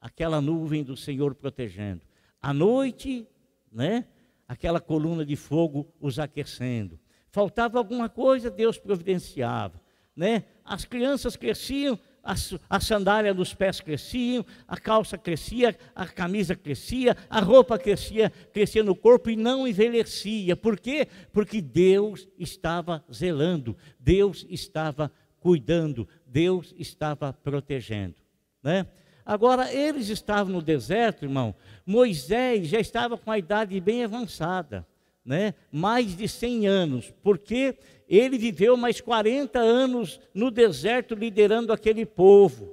aquela 0.00 0.40
nuvem 0.40 0.82
do 0.82 0.96
Senhor 0.96 1.34
protegendo. 1.34 2.02
À 2.42 2.52
noite, 2.52 3.26
né? 3.72 4.06
Aquela 4.46 4.80
coluna 4.80 5.24
de 5.24 5.34
fogo 5.34 5.90
os 5.98 6.18
aquecendo. 6.18 7.00
Faltava 7.30 7.78
alguma 7.78 8.08
coisa, 8.08 8.50
Deus 8.50 8.78
providenciava, 8.78 9.80
né? 10.14 10.44
As 10.62 10.84
crianças 10.84 11.36
cresciam, 11.36 11.98
a, 12.24 12.34
a 12.70 12.80
sandália 12.80 13.34
dos 13.34 13.52
pés 13.52 13.80
cresciam, 13.80 14.44
a 14.66 14.76
calça 14.76 15.18
crescia, 15.18 15.76
a 15.94 16.06
camisa 16.06 16.56
crescia, 16.56 17.16
a 17.28 17.40
roupa 17.40 17.78
crescia, 17.78 18.32
crescia 18.52 18.82
no 18.82 18.96
corpo 18.96 19.30
e 19.30 19.36
não 19.36 19.68
envelhecia. 19.68 20.56
Por 20.56 20.80
quê? 20.80 21.06
Porque 21.32 21.60
Deus 21.60 22.26
estava 22.38 23.04
zelando, 23.12 23.76
Deus 24.00 24.46
estava 24.48 25.12
cuidando, 25.38 26.08
Deus 26.26 26.74
estava 26.78 27.32
protegendo. 27.32 28.16
Né? 28.62 28.86
Agora, 29.26 29.72
eles 29.72 30.08
estavam 30.08 30.54
no 30.54 30.62
deserto, 30.62 31.24
irmão. 31.24 31.54
Moisés 31.84 32.68
já 32.68 32.80
estava 32.80 33.18
com 33.18 33.30
a 33.30 33.38
idade 33.38 33.78
bem 33.80 34.04
avançada, 34.04 34.86
né? 35.24 35.54
mais 35.72 36.16
de 36.16 36.28
100 36.28 36.66
anos, 36.66 37.14
porque 37.22 37.76
ele 38.08 38.36
viveu 38.36 38.76
mais 38.76 39.00
40 39.00 39.58
anos 39.58 40.20
no 40.34 40.50
deserto 40.50 41.14
liderando 41.14 41.72
aquele 41.72 42.04
povo. 42.04 42.70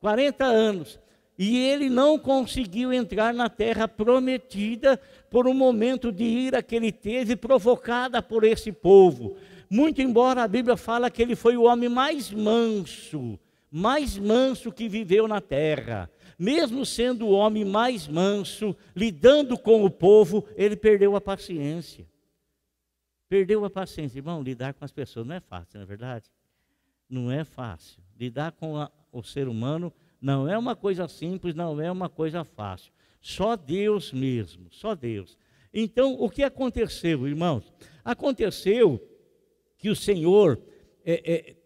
40 0.00 0.44
anos. 0.44 1.00
E 1.38 1.58
ele 1.58 1.88
não 1.88 2.18
conseguiu 2.18 2.92
entrar 2.92 3.32
na 3.32 3.48
terra 3.48 3.88
prometida 3.88 5.00
por 5.30 5.48
um 5.48 5.54
momento 5.54 6.12
de 6.12 6.24
ira 6.24 6.62
que 6.62 6.76
ele 6.76 6.92
teve 6.92 7.34
provocada 7.34 8.22
por 8.22 8.44
esse 8.44 8.70
povo. 8.70 9.36
Muito 9.68 10.02
embora 10.02 10.42
a 10.42 10.48
Bíblia 10.48 10.76
fala 10.76 11.10
que 11.10 11.22
ele 11.22 11.34
foi 11.34 11.56
o 11.56 11.62
homem 11.62 11.88
mais 11.88 12.30
manso, 12.30 13.38
mais 13.70 14.18
manso 14.18 14.70
que 14.70 14.88
viveu 14.88 15.26
na 15.26 15.40
terra. 15.40 16.10
Mesmo 16.38 16.84
sendo 16.84 17.26
o 17.26 17.30
homem 17.32 17.64
mais 17.64 18.08
manso, 18.08 18.76
lidando 18.94 19.58
com 19.58 19.84
o 19.84 19.90
povo, 19.90 20.46
ele 20.56 20.76
perdeu 20.76 21.14
a 21.16 21.20
paciência. 21.20 22.06
Perdeu 23.28 23.64
a 23.64 23.70
paciência. 23.70 24.18
Irmão, 24.18 24.42
lidar 24.42 24.74
com 24.74 24.84
as 24.84 24.92
pessoas 24.92 25.26
não 25.26 25.34
é 25.34 25.40
fácil, 25.40 25.78
não 25.78 25.82
é 25.82 25.86
verdade? 25.86 26.30
Não 27.08 27.30
é 27.30 27.44
fácil. 27.44 28.02
Lidar 28.18 28.52
com 28.52 28.76
a, 28.76 28.90
o 29.10 29.22
ser 29.22 29.48
humano 29.48 29.92
não 30.20 30.48
é 30.48 30.56
uma 30.56 30.76
coisa 30.76 31.08
simples, 31.08 31.54
não 31.54 31.80
é 31.80 31.90
uma 31.90 32.08
coisa 32.08 32.44
fácil. 32.44 32.92
Só 33.20 33.56
Deus 33.56 34.12
mesmo, 34.12 34.68
só 34.70 34.94
Deus. 34.94 35.38
Então, 35.72 36.14
o 36.20 36.28
que 36.28 36.42
aconteceu, 36.42 37.26
irmãos? 37.26 37.72
Aconteceu 38.04 39.00
que 39.78 39.88
o 39.88 39.96
Senhor 39.96 40.60
é, 41.04 41.32
é, 41.32 41.56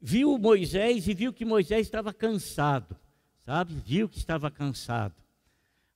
viu 0.00 0.36
Moisés 0.36 1.06
e 1.08 1.14
viu 1.14 1.32
que 1.32 1.44
Moisés 1.44 1.86
estava 1.86 2.12
cansado, 2.12 2.96
sabe? 3.44 3.74
Viu 3.84 4.08
que 4.08 4.18
estava 4.18 4.50
cansado. 4.50 5.14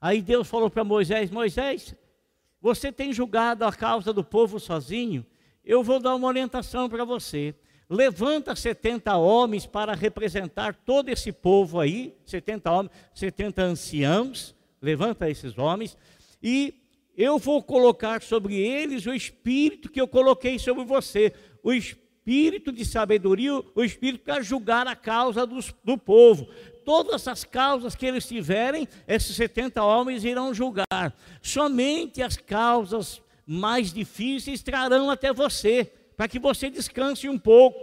Aí 0.01 0.23
Deus 0.23 0.47
falou 0.49 0.71
para 0.71 0.85
Moisés: 0.85 1.31
Moisés, 1.31 1.95
você 2.61 2.93
tem 2.93 3.13
julgado 3.13 3.65
a 3.65 3.73
causa 3.73 4.13
do 4.13 4.23
povo 4.23 4.61
sozinho? 4.61 5.25
Eu 5.65 5.83
vou 5.83 6.01
dar 6.01 6.15
uma 6.15 6.29
orientação 6.29 6.89
para 6.89 7.05
você. 7.05 7.55
Levanta 7.91 8.55
70 8.55 9.17
homens 9.17 9.65
para 9.65 9.95
representar 9.95 10.75
todo 10.75 11.09
esse 11.09 11.33
povo 11.33 11.81
aí, 11.81 12.15
70 12.27 12.71
homens, 12.71 12.93
70 13.15 13.63
anciãos, 13.63 14.55
levanta 14.81 15.29
esses 15.31 15.57
homens, 15.57 15.97
e 16.43 16.75
eu 17.17 17.39
vou 17.39 17.63
colocar 17.63 18.21
sobre 18.21 18.57
eles 18.57 19.07
o 19.07 19.15
espírito 19.15 19.89
que 19.89 20.01
eu 20.01 20.07
coloquei 20.07 20.59
sobre 20.59 20.85
você, 20.85 21.33
o 21.63 21.73
espírito 21.73 22.71
de 22.71 22.85
sabedoria, 22.85 23.55
o 23.75 23.83
espírito 23.83 24.23
para 24.23 24.43
julgar 24.43 24.87
a 24.87 24.95
causa 24.95 25.47
dos, 25.47 25.75
do 25.83 25.97
povo 25.97 26.47
todas 26.89 27.29
as 27.29 27.45
causas 27.45 27.95
que 27.95 28.07
eles 28.07 28.27
tiverem, 28.27 28.89
esses 29.07 29.37
70 29.37 29.85
homens 29.85 30.25
irão 30.25 30.55
julgar. 30.55 31.15
Somente 31.43 32.23
as 32.23 32.39
causas 32.39 33.21
mais 33.45 33.93
difíceis 33.93 34.63
trarão 34.63 35.11
até 35.11 35.31
você, 35.31 35.85
para 36.17 36.27
que 36.27 36.39
você 36.39 36.71
descanse 36.71 37.29
um 37.29 37.39
pouco. 37.39 37.79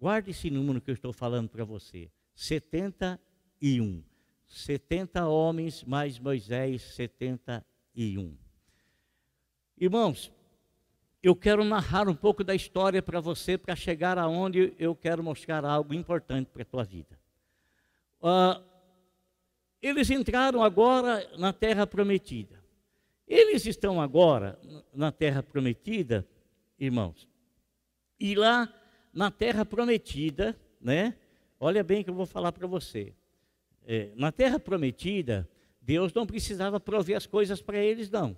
Guarde 0.00 0.30
esse 0.30 0.48
número 0.48 0.80
que 0.80 0.90
eu 0.90 0.94
estou 0.94 1.12
falando 1.12 1.50
para 1.50 1.66
você: 1.66 2.10
71. 2.34 4.02
70 4.46 5.26
homens 5.28 5.84
mais 5.84 6.18
Moisés, 6.18 6.80
71. 6.80 8.38
Irmãos, 9.76 10.32
eu 11.22 11.36
quero 11.36 11.62
narrar 11.62 12.08
um 12.08 12.14
pouco 12.14 12.42
da 12.42 12.54
história 12.54 13.02
para 13.02 13.20
você, 13.20 13.58
para 13.58 13.76
chegar 13.76 14.16
aonde 14.16 14.72
eu 14.78 14.96
quero 14.96 15.22
mostrar 15.22 15.62
algo 15.62 15.92
importante 15.92 16.48
para 16.50 16.62
a 16.62 16.64
tua 16.64 16.82
vida. 16.82 17.25
Uh, 18.20 18.62
eles 19.80 20.10
entraram 20.10 20.62
agora 20.62 21.28
na 21.38 21.52
terra 21.52 21.86
prometida. 21.86 22.62
Eles 23.26 23.66
estão 23.66 24.00
agora 24.00 24.58
na 24.94 25.10
terra 25.10 25.42
prometida, 25.42 26.26
irmãos. 26.78 27.28
E 28.18 28.34
lá 28.34 28.72
na 29.12 29.30
terra 29.30 29.64
prometida, 29.64 30.56
né? 30.80 31.14
Olha 31.58 31.82
bem 31.82 32.04
que 32.04 32.10
eu 32.10 32.14
vou 32.14 32.26
falar 32.26 32.52
para 32.52 32.66
você. 32.66 33.12
É, 33.86 34.10
na 34.14 34.30
terra 34.30 34.58
prometida, 34.58 35.48
Deus 35.80 36.12
não 36.12 36.26
precisava 36.26 36.78
prover 36.80 37.16
as 37.16 37.26
coisas 37.26 37.62
para 37.62 37.78
eles, 37.78 38.10
não. 38.10 38.36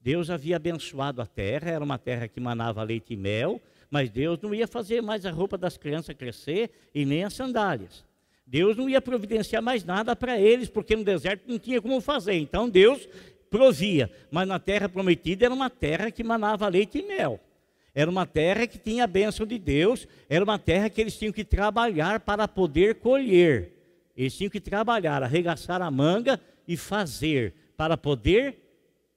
Deus 0.00 0.30
havia 0.30 0.56
abençoado 0.56 1.20
a 1.20 1.26
terra, 1.26 1.70
era 1.70 1.84
uma 1.84 1.98
terra 1.98 2.28
que 2.28 2.40
manava 2.40 2.82
leite 2.82 3.12
e 3.14 3.16
mel, 3.16 3.60
mas 3.90 4.10
Deus 4.10 4.38
não 4.40 4.54
ia 4.54 4.66
fazer 4.66 5.02
mais 5.02 5.26
a 5.26 5.30
roupa 5.30 5.58
das 5.58 5.76
crianças 5.76 6.14
crescer 6.16 6.70
e 6.94 7.04
nem 7.04 7.24
as 7.24 7.34
sandálias. 7.34 8.04
Deus 8.46 8.76
não 8.76 8.88
ia 8.88 9.00
providenciar 9.00 9.60
mais 9.60 9.84
nada 9.84 10.14
para 10.14 10.38
eles, 10.38 10.68
porque 10.68 10.94
no 10.94 11.02
deserto 11.02 11.42
não 11.48 11.58
tinha 11.58 11.82
como 11.82 12.00
fazer. 12.00 12.34
Então 12.34 12.68
Deus 12.68 13.08
provia, 13.50 14.10
mas 14.30 14.46
na 14.46 14.58
terra 14.58 14.88
prometida 14.88 15.46
era 15.46 15.54
uma 15.54 15.68
terra 15.68 16.10
que 16.10 16.22
manava 16.22 16.68
leite 16.68 16.98
e 16.98 17.02
mel. 17.02 17.40
Era 17.94 18.10
uma 18.10 18.26
terra 18.26 18.66
que 18.66 18.78
tinha 18.78 19.04
a 19.04 19.06
bênção 19.06 19.46
de 19.46 19.58
Deus, 19.58 20.06
era 20.28 20.44
uma 20.44 20.58
terra 20.58 20.90
que 20.90 21.00
eles 21.00 21.18
tinham 21.18 21.32
que 21.32 21.44
trabalhar 21.44 22.20
para 22.20 22.46
poder 22.46 22.96
colher. 22.96 23.72
Eles 24.16 24.36
tinham 24.36 24.50
que 24.50 24.60
trabalhar, 24.60 25.22
arregaçar 25.22 25.82
a 25.82 25.90
manga 25.90 26.38
e 26.68 26.76
fazer 26.76 27.54
para 27.76 27.96
poder 27.96 28.56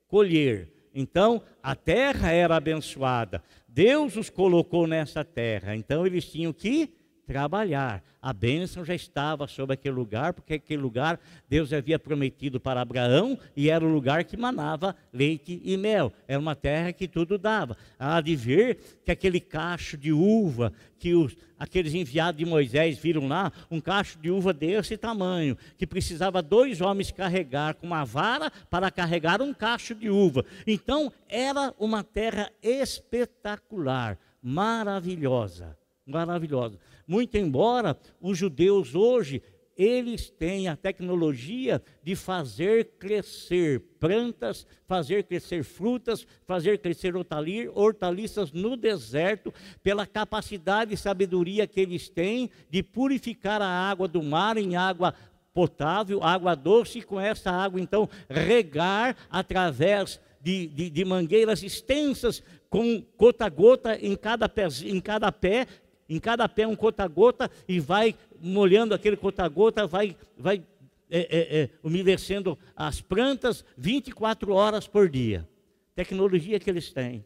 colher. 0.07 0.71
Então, 0.93 1.41
a 1.61 1.75
terra 1.75 2.31
era 2.31 2.55
abençoada. 2.55 3.43
Deus 3.67 4.15
os 4.15 4.29
colocou 4.29 4.87
nessa 4.87 5.23
terra. 5.23 5.75
Então, 5.75 6.05
eles 6.05 6.25
tinham 6.25 6.51
que 6.51 6.89
trabalhar. 7.29 8.03
A 8.19 8.33
bênção 8.33 8.83
já 8.83 8.95
estava 8.95 9.45
sobre 9.45 9.75
aquele 9.75 9.93
lugar, 9.93 10.33
porque 10.33 10.55
aquele 10.55 10.81
lugar 10.81 11.19
Deus 11.47 11.71
havia 11.71 11.99
prometido 11.99 12.59
para 12.59 12.81
Abraão 12.81 13.37
e 13.55 13.69
era 13.69 13.85
o 13.85 13.93
lugar 13.93 14.23
que 14.23 14.35
manava 14.35 14.95
leite 15.13 15.61
e 15.63 15.77
mel. 15.77 16.11
Era 16.27 16.39
uma 16.39 16.55
terra 16.55 16.91
que 16.91 17.07
tudo 17.07 17.37
dava. 17.37 17.77
Há 17.99 18.19
de 18.19 18.35
ver 18.35 18.79
que 19.05 19.11
aquele 19.11 19.39
cacho 19.39 19.95
de 19.95 20.11
uva 20.11 20.73
que 20.97 21.13
os, 21.13 21.37
aqueles 21.57 21.93
enviados 21.93 22.39
de 22.39 22.45
Moisés 22.47 22.97
viram 22.97 23.27
lá, 23.27 23.53
um 23.69 23.79
cacho 23.79 24.17
de 24.17 24.31
uva 24.31 24.51
desse 24.51 24.97
tamanho, 24.97 25.55
que 25.77 25.85
precisava 25.85 26.41
dois 26.41 26.81
homens 26.81 27.11
carregar 27.11 27.75
com 27.75 27.85
uma 27.85 28.03
vara 28.03 28.51
para 28.71 28.89
carregar 28.89 29.39
um 29.39 29.53
cacho 29.53 29.93
de 29.93 30.09
uva. 30.09 30.43
Então, 30.65 31.13
era 31.29 31.75
uma 31.77 32.03
terra 32.03 32.51
espetacular, 32.61 34.17
maravilhosa, 34.41 35.78
maravilhosa. 36.09 36.77
Muito 37.07 37.37
embora 37.37 37.97
os 38.19 38.37
judeus 38.37 38.95
hoje 38.95 39.41
eles 39.79 40.29
têm 40.29 40.67
a 40.67 40.75
tecnologia 40.75 41.81
de 42.03 42.13
fazer 42.13 42.95
crescer 42.99 43.79
plantas, 43.97 44.67
fazer 44.85 45.23
crescer 45.23 45.63
frutas, 45.63 46.27
fazer 46.45 46.79
crescer 46.79 47.13
hortaliças 47.15 48.51
no 48.51 48.75
deserto, 48.75 49.53
pela 49.81 50.05
capacidade 50.05 50.93
e 50.93 50.97
sabedoria 50.97 51.65
que 51.65 51.79
eles 51.79 52.09
têm 52.09 52.49
de 52.69 52.83
purificar 52.83 53.61
a 53.61 53.89
água 53.89 54.05
do 54.05 54.21
mar 54.21 54.57
em 54.57 54.75
água 54.75 55.13
potável, 55.53 56.21
água 56.21 56.55
doce, 56.55 56.99
e 56.99 57.03
com 57.03 57.17
essa 57.17 57.49
água 57.49 57.79
então 57.79 58.09
regar 58.29 59.15
através 59.29 60.19
de, 60.41 60.67
de, 60.67 60.89
de 60.89 61.05
mangueiras 61.05 61.63
extensas, 61.63 62.43
com 62.69 63.01
gota 63.17 63.45
a 63.45 63.49
gota 63.49 63.95
em 63.95 64.15
cada 64.17 64.49
pé, 64.49 64.67
em 64.83 64.99
cada 64.99 65.31
pé 65.31 65.67
em 66.09 66.19
cada 66.19 66.49
pé 66.49 66.65
um 66.65 66.75
gota-gota 66.75 67.49
e 67.67 67.79
vai 67.79 68.15
molhando 68.41 68.95
aquele 68.95 69.15
gota-gota, 69.15 69.85
vai, 69.85 70.17
vai 70.35 70.63
é, 71.09 71.19
é, 71.19 71.61
é, 71.61 71.69
umedecendo 71.83 72.57
as 72.75 72.99
plantas 72.99 73.63
24 73.77 74.51
horas 74.53 74.87
por 74.87 75.07
dia. 75.07 75.47
Tecnologia 75.93 76.59
que 76.59 76.69
eles 76.69 76.91
têm 76.91 77.23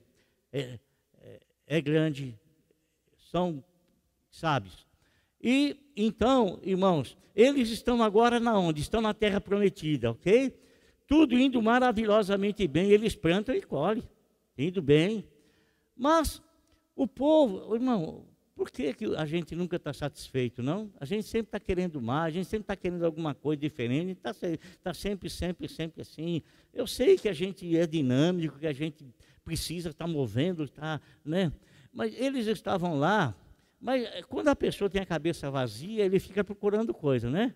é, 0.52 0.80
é, 1.22 1.40
é 1.68 1.82
grande, 1.82 2.38
são 3.32 3.64
sábios. 4.30 4.86
E 5.42 5.78
então, 5.96 6.60
irmãos, 6.64 7.18
eles 7.36 7.70
estão 7.70 8.02
agora 8.02 8.40
na 8.40 8.58
onde? 8.58 8.82
Estão 8.82 9.02
na 9.02 9.14
terra 9.14 9.40
prometida, 9.40 10.12
ok? 10.12 10.58
Tudo 11.08 11.38
indo 11.38 11.62
maravilhosamente 11.62 12.68
bem, 12.68 12.90
eles 12.90 13.16
plantam 13.16 13.54
e 13.56 13.62
colhem, 13.62 14.04
indo 14.58 14.82
bem. 14.82 15.28
Mas 15.96 16.42
o 16.96 17.08
povo, 17.08 17.76
irmão, 17.76 18.26
por 18.56 18.70
que, 18.70 18.94
que 18.94 19.06
a 19.16 19.26
gente 19.26 19.56
nunca 19.56 19.78
está 19.78 19.92
satisfeito, 19.92 20.62
não? 20.62 20.92
A 21.00 21.06
gente 21.06 21.28
sempre 21.28 21.48
está 21.48 21.60
querendo 21.60 22.02
mais, 22.02 22.34
a 22.34 22.38
gente 22.38 22.48
sempre 22.48 22.64
está 22.64 22.76
querendo 22.76 23.04
alguma 23.04 23.34
coisa 23.34 23.60
diferente, 23.60 24.12
está 24.12 24.34
tá 24.82 24.94
sempre, 24.94 25.30
sempre, 25.30 25.68
sempre 25.68 26.02
assim. 26.02 26.42
Eu 26.72 26.86
sei 26.86 27.18
que 27.18 27.28
a 27.28 27.34
gente 27.34 27.76
é 27.76 27.88
dinâmico, 27.88 28.60
que 28.60 28.68
a 28.68 28.74
gente 28.74 29.06
precisa 29.44 29.90
estar 29.90 30.06
tá 30.06 30.12
movendo, 30.12 30.68
tá, 30.70 31.02
né? 31.26 31.52
Mas 31.92 32.14
eles 32.16 32.46
estavam 32.46 32.98
lá, 32.98 33.36
mas 33.80 34.04
eh, 34.04 34.22
quando 34.24 34.48
a 34.48 34.56
pessoa 34.56 34.90
tem 34.90 35.02
a 35.02 35.06
cabeça 35.06 35.50
vazia, 35.50 36.06
ele 36.06 36.20
fica 36.20 36.44
procurando 36.44 36.94
coisa, 36.94 37.30
né? 37.30 37.54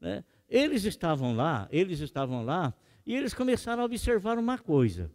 né? 0.00 0.24
Eles 0.48 0.84
estavam 0.84 1.36
lá, 1.36 1.68
eles 1.70 2.00
estavam 2.00 2.44
lá, 2.44 2.74
e 3.04 3.14
eles 3.14 3.34
começaram 3.34 3.82
a 3.82 3.86
observar 3.86 4.38
uma 4.38 4.58
coisa 4.58 5.10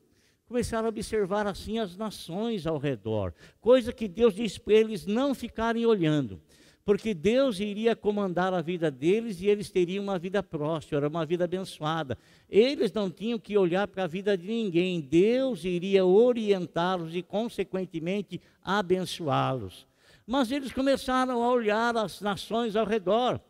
começaram 0.54 0.86
a 0.86 0.90
observar 0.90 1.48
assim 1.48 1.80
as 1.80 1.98
nações 1.98 2.68
ao 2.68 2.78
redor, 2.78 3.34
coisa 3.60 3.92
que 3.92 4.08
Deus 4.08 4.36
disse 4.36 4.60
para 4.60 4.76
eles 4.76 5.04
não 5.04 5.34
ficarem 5.34 5.84
olhando, 5.84 6.40
porque 6.86 7.12
Deus 7.16 7.60
iria 7.60 7.96
comandar 7.96 8.54
a 8.54 8.62
vida 8.62 8.92
deles 8.92 9.42
e 9.42 9.48
eles 9.48 9.72
teriam 9.72 10.04
uma 10.04 10.20
vida 10.20 10.44
próspera, 10.44 11.08
uma 11.08 11.26
vida 11.26 11.46
abençoada. 11.46 12.16
Eles 12.48 12.94
não 12.94 13.10
tinham 13.10 13.40
que 13.40 13.58
olhar 13.58 13.88
para 13.88 14.04
a 14.04 14.08
vida 14.08 14.38
de 14.38 14.46
ninguém, 14.46 15.02
Deus 15.02 15.66
iria 15.66 16.06
orientá-los 16.06 17.16
e, 17.16 17.24
consequentemente, 17.24 18.40
abençoá-los. 18.62 19.88
Mas 20.24 20.52
eles 20.52 20.72
começaram 20.72 21.42
a 21.42 21.50
olhar 21.52 21.98
as 21.98 22.22
nações 22.22 22.76
ao 22.76 22.86
redor, 22.86 23.42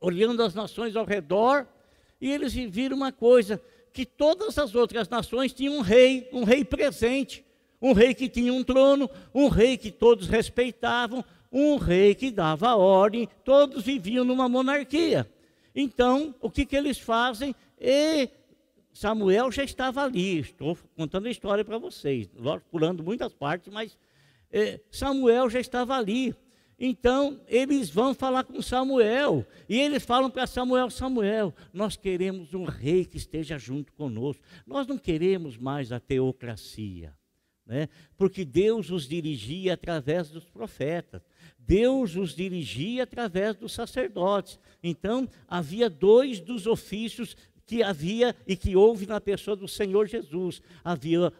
olhando 0.00 0.42
as 0.42 0.56
nações 0.56 0.96
ao 0.96 1.04
redor, 1.04 1.68
e 2.20 2.28
eles 2.32 2.52
viram 2.52 2.96
uma 2.96 3.12
coisa: 3.12 3.62
que 3.96 4.04
todas 4.04 4.58
as 4.58 4.74
outras 4.74 5.08
nações 5.08 5.54
tinham 5.54 5.78
um 5.78 5.80
rei, 5.80 6.28
um 6.30 6.44
rei 6.44 6.62
presente, 6.62 7.42
um 7.80 7.94
rei 7.94 8.12
que 8.12 8.28
tinha 8.28 8.52
um 8.52 8.62
trono, 8.62 9.08
um 9.34 9.48
rei 9.48 9.78
que 9.78 9.90
todos 9.90 10.28
respeitavam, 10.28 11.24
um 11.50 11.76
rei 11.76 12.14
que 12.14 12.30
dava 12.30 12.76
ordem, 12.76 13.26
todos 13.42 13.82
viviam 13.82 14.22
numa 14.22 14.50
monarquia. 14.50 15.26
Então, 15.74 16.34
o 16.42 16.50
que, 16.50 16.66
que 16.66 16.76
eles 16.76 16.98
fazem? 16.98 17.54
E 17.80 18.28
Samuel 18.92 19.50
já 19.50 19.64
estava 19.64 20.04
ali, 20.04 20.40
estou 20.40 20.76
contando 20.94 21.26
a 21.26 21.30
história 21.30 21.64
para 21.64 21.78
vocês, 21.78 22.28
pulando 22.70 23.02
muitas 23.02 23.32
partes, 23.32 23.72
mas 23.72 23.96
eh, 24.52 24.78
Samuel 24.90 25.48
já 25.48 25.58
estava 25.58 25.96
ali. 25.96 26.36
Então, 26.78 27.40
eles 27.48 27.88
vão 27.88 28.14
falar 28.14 28.44
com 28.44 28.60
Samuel, 28.60 29.46
e 29.66 29.80
eles 29.80 30.04
falam 30.04 30.30
para 30.30 30.46
Samuel: 30.46 30.90
Samuel, 30.90 31.54
nós 31.72 31.96
queremos 31.96 32.52
um 32.52 32.64
rei 32.64 33.04
que 33.04 33.16
esteja 33.16 33.58
junto 33.58 33.92
conosco, 33.94 34.42
nós 34.66 34.86
não 34.86 34.98
queremos 34.98 35.56
mais 35.56 35.90
a 35.90 35.98
teocracia, 35.98 37.16
né? 37.64 37.88
porque 38.14 38.44
Deus 38.44 38.90
os 38.90 39.08
dirigia 39.08 39.72
através 39.72 40.28
dos 40.28 40.44
profetas, 40.44 41.22
Deus 41.58 42.14
os 42.14 42.34
dirigia 42.34 43.04
através 43.04 43.56
dos 43.56 43.72
sacerdotes. 43.72 44.60
Então, 44.82 45.26
havia 45.48 45.88
dois 45.88 46.40
dos 46.40 46.66
ofícios 46.66 47.34
que 47.64 47.82
havia 47.82 48.36
e 48.46 48.54
que 48.54 48.76
houve 48.76 49.06
na 49.06 49.20
pessoa 49.20 49.56
do 49.56 49.66
Senhor 49.66 50.06
Jesus: 50.06 50.60
havia 50.84 51.32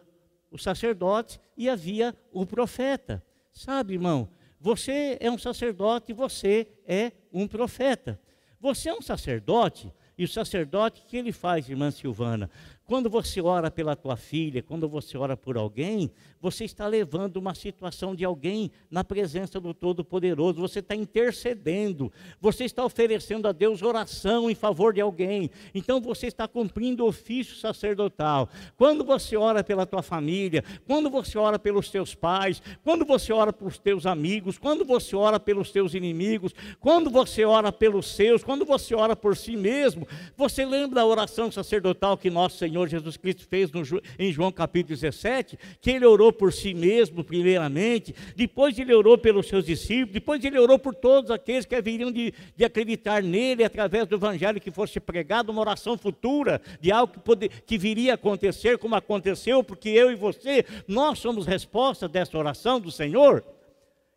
o 0.49 0.57
sacerdote 0.57 1.39
e 1.55 1.69
havia 1.69 2.15
o 2.31 2.43
profeta. 2.43 3.23
Sabe, 3.51 3.93
irmão? 3.93 4.29
Você 4.59 5.17
é 5.19 5.29
um 5.29 5.37
sacerdote, 5.37 6.13
você 6.13 6.67
é 6.85 7.11
um 7.31 7.47
profeta. 7.47 8.19
Você 8.59 8.89
é 8.89 8.93
um 8.93 9.01
sacerdote 9.01 9.93
E 10.17 10.23
o 10.23 10.27
sacerdote, 10.27 11.03
o 11.03 11.05
que 11.05 11.15
ele 11.15 11.31
faz, 11.31 11.69
irmã 11.69 11.91
Silvana? 11.91 12.49
Quando 12.87 13.09
você 13.09 13.41
ora 13.41 13.69
pela 13.69 13.97
tua 13.97 14.15
filha, 14.15 14.63
quando 14.63 14.87
você 14.87 15.17
ora 15.17 15.35
por 15.35 15.57
alguém, 15.57 16.09
você 16.39 16.63
está 16.63 16.87
levando 16.87 17.35
uma 17.35 17.53
situação 17.53 18.15
de 18.15 18.23
alguém 18.23 18.71
na 18.89 19.03
presença 19.03 19.59
do 19.59 19.73
Todo-Poderoso, 19.73 20.61
você 20.61 20.79
está 20.79 20.95
intercedendo, 20.95 22.09
você 22.39 22.63
está 22.63 22.85
oferecendo 22.85 23.45
a 23.45 23.51
Deus 23.51 23.81
oração 23.81 24.49
em 24.49 24.55
favor 24.55 24.93
de 24.93 25.01
alguém, 25.01 25.51
então 25.75 25.99
você 25.99 26.27
está 26.27 26.47
cumprindo 26.47 27.03
o 27.03 27.09
ofício 27.09 27.57
sacerdotal. 27.57 28.47
Quando 28.77 29.03
você 29.03 29.35
ora 29.35 29.65
pela 29.65 29.85
tua 29.85 30.01
família, 30.01 30.63
quando 30.85 31.09
você 31.09 31.37
ora 31.37 31.59
pelos 31.59 31.89
teus 31.89 32.15
pais, 32.15 32.61
quando 32.85 33.03
você 33.03 33.33
ora 33.33 33.51
pelos 33.51 33.77
teus 33.77 34.05
amigos, 34.05 34.57
quando 34.57 34.85
você 34.85 35.13
ora 35.13 35.41
pelos 35.41 35.71
teus 35.73 35.93
inimigos, 35.93 36.53
quando 36.79 37.09
você 37.09 37.43
ora 37.43 37.69
pelos 37.69 38.07
seus, 38.07 38.45
quando 38.45 38.63
você 38.63 38.95
ora 38.95 39.13
por 39.13 39.35
si 39.35 39.57
mesmo, 39.57 40.07
você 40.37 40.65
lembra 40.65 41.01
da 41.01 41.05
oração 41.05 41.51
sacerdotal 41.51 42.17
que 42.17 42.29
nosso 42.29 42.55
Senhor 42.55 42.76
Senhor 42.77 42.87
Jesus 42.87 43.17
Cristo 43.17 43.47
fez 43.47 43.71
no, 43.71 43.81
em 44.19 44.31
João 44.31 44.51
capítulo 44.51 44.95
17, 44.95 45.57
que 45.81 45.89
ele 45.89 46.05
orou 46.05 46.31
por 46.31 46.53
si 46.53 46.75
mesmo, 46.75 47.23
primeiramente, 47.23 48.13
depois 48.35 48.77
ele 48.77 48.93
orou 48.93 49.17
pelos 49.17 49.47
seus 49.47 49.65
discípulos, 49.65 50.13
depois 50.13 50.43
ele 50.45 50.59
orou 50.59 50.77
por 50.77 50.93
todos 50.93 51.31
aqueles 51.31 51.65
que 51.65 51.73
haveriam 51.73 52.11
de, 52.11 52.31
de 52.55 52.63
acreditar 52.63 53.23
nele 53.23 53.63
através 53.63 54.05
do 54.05 54.15
evangelho 54.15 54.61
que 54.61 54.69
fosse 54.69 54.99
pregado, 54.99 55.51
uma 55.51 55.61
oração 55.61 55.97
futura 55.97 56.61
de 56.79 56.91
algo 56.91 57.13
que, 57.13 57.19
poder, 57.19 57.49
que 57.65 57.79
viria 57.79 58.11
a 58.11 58.15
acontecer, 58.15 58.77
como 58.77 58.93
aconteceu, 58.93 59.63
porque 59.63 59.89
eu 59.89 60.11
e 60.11 60.15
você, 60.15 60.63
nós 60.87 61.17
somos 61.17 61.47
resposta 61.47 62.07
dessa 62.07 62.37
oração 62.37 62.79
do 62.79 62.91
Senhor. 62.91 63.43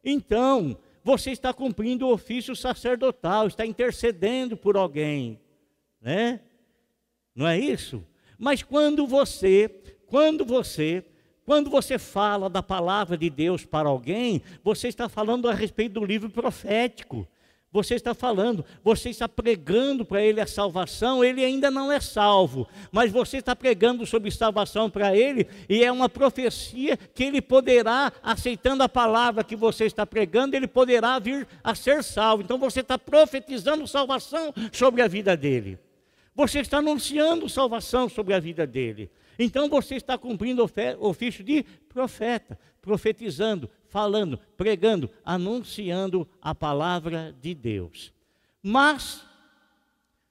Então, 0.04 0.76
você 1.02 1.30
está 1.30 1.54
cumprindo 1.54 2.06
o 2.06 2.12
ofício 2.12 2.54
sacerdotal, 2.54 3.46
está 3.46 3.64
intercedendo 3.64 4.54
por 4.54 4.76
alguém, 4.76 5.40
né? 5.98 6.40
Não 7.34 7.46
é 7.46 7.58
isso? 7.58 8.04
Mas 8.40 8.62
quando 8.62 9.06
você, 9.06 9.68
quando 10.06 10.46
você, 10.46 11.04
quando 11.44 11.68
você 11.68 11.98
fala 11.98 12.48
da 12.48 12.62
palavra 12.62 13.18
de 13.18 13.28
Deus 13.28 13.66
para 13.66 13.90
alguém, 13.90 14.40
você 14.64 14.88
está 14.88 15.10
falando 15.10 15.46
a 15.46 15.52
respeito 15.52 16.00
do 16.00 16.06
livro 16.06 16.30
profético. 16.30 17.28
Você 17.70 17.94
está 17.94 18.14
falando, 18.14 18.64
você 18.82 19.10
está 19.10 19.28
pregando 19.28 20.04
para 20.04 20.22
ele 20.22 20.40
a 20.40 20.46
salvação, 20.46 21.22
ele 21.22 21.44
ainda 21.44 21.70
não 21.70 21.92
é 21.92 22.00
salvo, 22.00 22.66
mas 22.90 23.12
você 23.12 23.36
está 23.36 23.54
pregando 23.54 24.04
sobre 24.04 24.28
salvação 24.32 24.90
para 24.90 25.14
ele, 25.14 25.46
e 25.68 25.84
é 25.84 25.92
uma 25.92 26.08
profecia 26.08 26.96
que 26.96 27.22
ele 27.22 27.40
poderá, 27.40 28.12
aceitando 28.24 28.82
a 28.82 28.88
palavra 28.88 29.44
que 29.44 29.54
você 29.54 29.84
está 29.84 30.04
pregando, 30.04 30.56
ele 30.56 30.66
poderá 30.66 31.16
vir 31.20 31.46
a 31.62 31.72
ser 31.76 32.02
salvo. 32.02 32.42
Então 32.42 32.58
você 32.58 32.80
está 32.80 32.98
profetizando 32.98 33.86
salvação 33.86 34.52
sobre 34.72 35.00
a 35.02 35.06
vida 35.06 35.36
dele. 35.36 35.78
Você 36.34 36.60
está 36.60 36.78
anunciando 36.78 37.48
salvação 37.48 38.08
sobre 38.08 38.34
a 38.34 38.40
vida 38.40 38.66
dele. 38.66 39.10
Então 39.38 39.68
você 39.68 39.94
está 39.94 40.18
cumprindo 40.18 40.62
o 40.62 41.08
ofício 41.08 41.42
de 41.42 41.62
profeta, 41.88 42.58
profetizando, 42.82 43.70
falando, 43.88 44.38
pregando, 44.56 45.10
anunciando 45.24 46.28
a 46.40 46.54
palavra 46.54 47.34
de 47.40 47.54
Deus. 47.54 48.12
Mas 48.62 49.22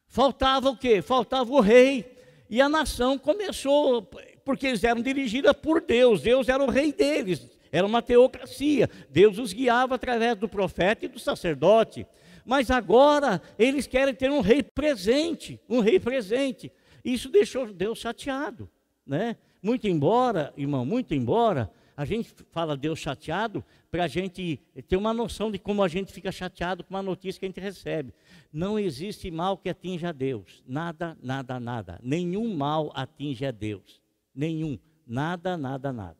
faltava 0.07 0.69
o 0.69 0.77
quê? 0.77 1.01
Faltava 1.01 1.51
o 1.51 1.59
rei. 1.59 2.17
E 2.49 2.61
a 2.61 2.69
nação 2.69 3.17
começou, 3.17 4.01
porque 4.43 4.67
eles 4.67 4.83
eram 4.83 5.01
dirigidos 5.01 5.53
por 5.53 5.81
Deus, 5.81 6.21
Deus 6.21 6.49
era 6.49 6.63
o 6.63 6.69
rei 6.69 6.91
deles, 6.91 7.47
era 7.71 7.85
uma 7.85 8.01
teocracia. 8.01 8.89
Deus 9.09 9.37
os 9.37 9.53
guiava 9.53 9.95
através 9.95 10.35
do 10.35 10.49
profeta 10.49 11.05
e 11.05 11.07
do 11.07 11.19
sacerdote 11.19 12.07
mas 12.49 12.71
agora 12.71 13.39
eles 13.59 13.85
querem 13.85 14.11
ter 14.11 14.31
um 14.31 14.41
rei 14.41 14.63
presente, 14.63 15.61
um 15.69 15.81
rei 15.81 15.99
presente. 15.99 16.71
Isso 17.05 17.29
deixou 17.29 17.71
Deus 17.71 17.99
chateado, 17.99 18.67
né? 19.05 19.37
Muito 19.61 19.87
embora, 19.87 20.51
irmão, 20.57 20.83
muito 20.83 21.13
embora, 21.13 21.71
a 21.95 22.03
gente 22.05 22.33
fala 22.49 22.75
Deus 22.75 22.97
chateado 22.97 23.63
para 23.91 24.05
a 24.05 24.07
gente 24.07 24.59
ter 24.87 24.97
uma 24.97 25.13
noção 25.13 25.51
de 25.51 25.59
como 25.59 25.83
a 25.83 25.87
gente 25.87 26.11
fica 26.11 26.31
chateado 26.31 26.83
com 26.83 26.95
uma 26.95 27.03
notícia 27.03 27.39
que 27.39 27.45
a 27.45 27.49
gente 27.49 27.61
recebe. 27.61 28.15
Não 28.51 28.79
existe 28.79 29.29
mal 29.29 29.55
que 29.55 29.69
atinja 29.69 30.09
a 30.09 30.11
Deus. 30.11 30.63
Nada, 30.65 31.15
nada, 31.21 31.59
nada. 31.59 31.99
Nenhum 32.01 32.55
mal 32.55 32.91
atinge 32.95 33.45
a 33.45 33.51
Deus. 33.51 34.01
Nenhum. 34.33 34.79
Nada, 35.05 35.55
nada, 35.55 35.93
nada. 35.93 36.17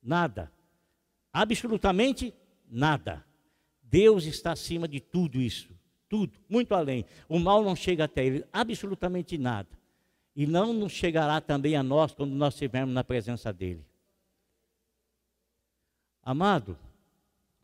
Nada. 0.00 0.52
Absolutamente 1.32 2.32
nada. 2.70 3.24
Deus 3.92 4.24
está 4.24 4.52
acima 4.52 4.88
de 4.88 5.00
tudo 5.00 5.38
isso, 5.38 5.68
tudo, 6.08 6.32
muito 6.48 6.74
além. 6.74 7.04
O 7.28 7.38
mal 7.38 7.62
não 7.62 7.76
chega 7.76 8.04
até 8.04 8.24
ele, 8.24 8.42
absolutamente 8.50 9.36
nada. 9.36 9.68
E 10.34 10.46
não 10.46 10.72
nos 10.72 10.92
chegará 10.92 11.42
também 11.42 11.76
a 11.76 11.82
nós 11.82 12.14
quando 12.14 12.32
nós 12.32 12.54
estivermos 12.54 12.94
na 12.94 13.04
presença 13.04 13.52
dele. 13.52 13.84
Amado, 16.22 16.78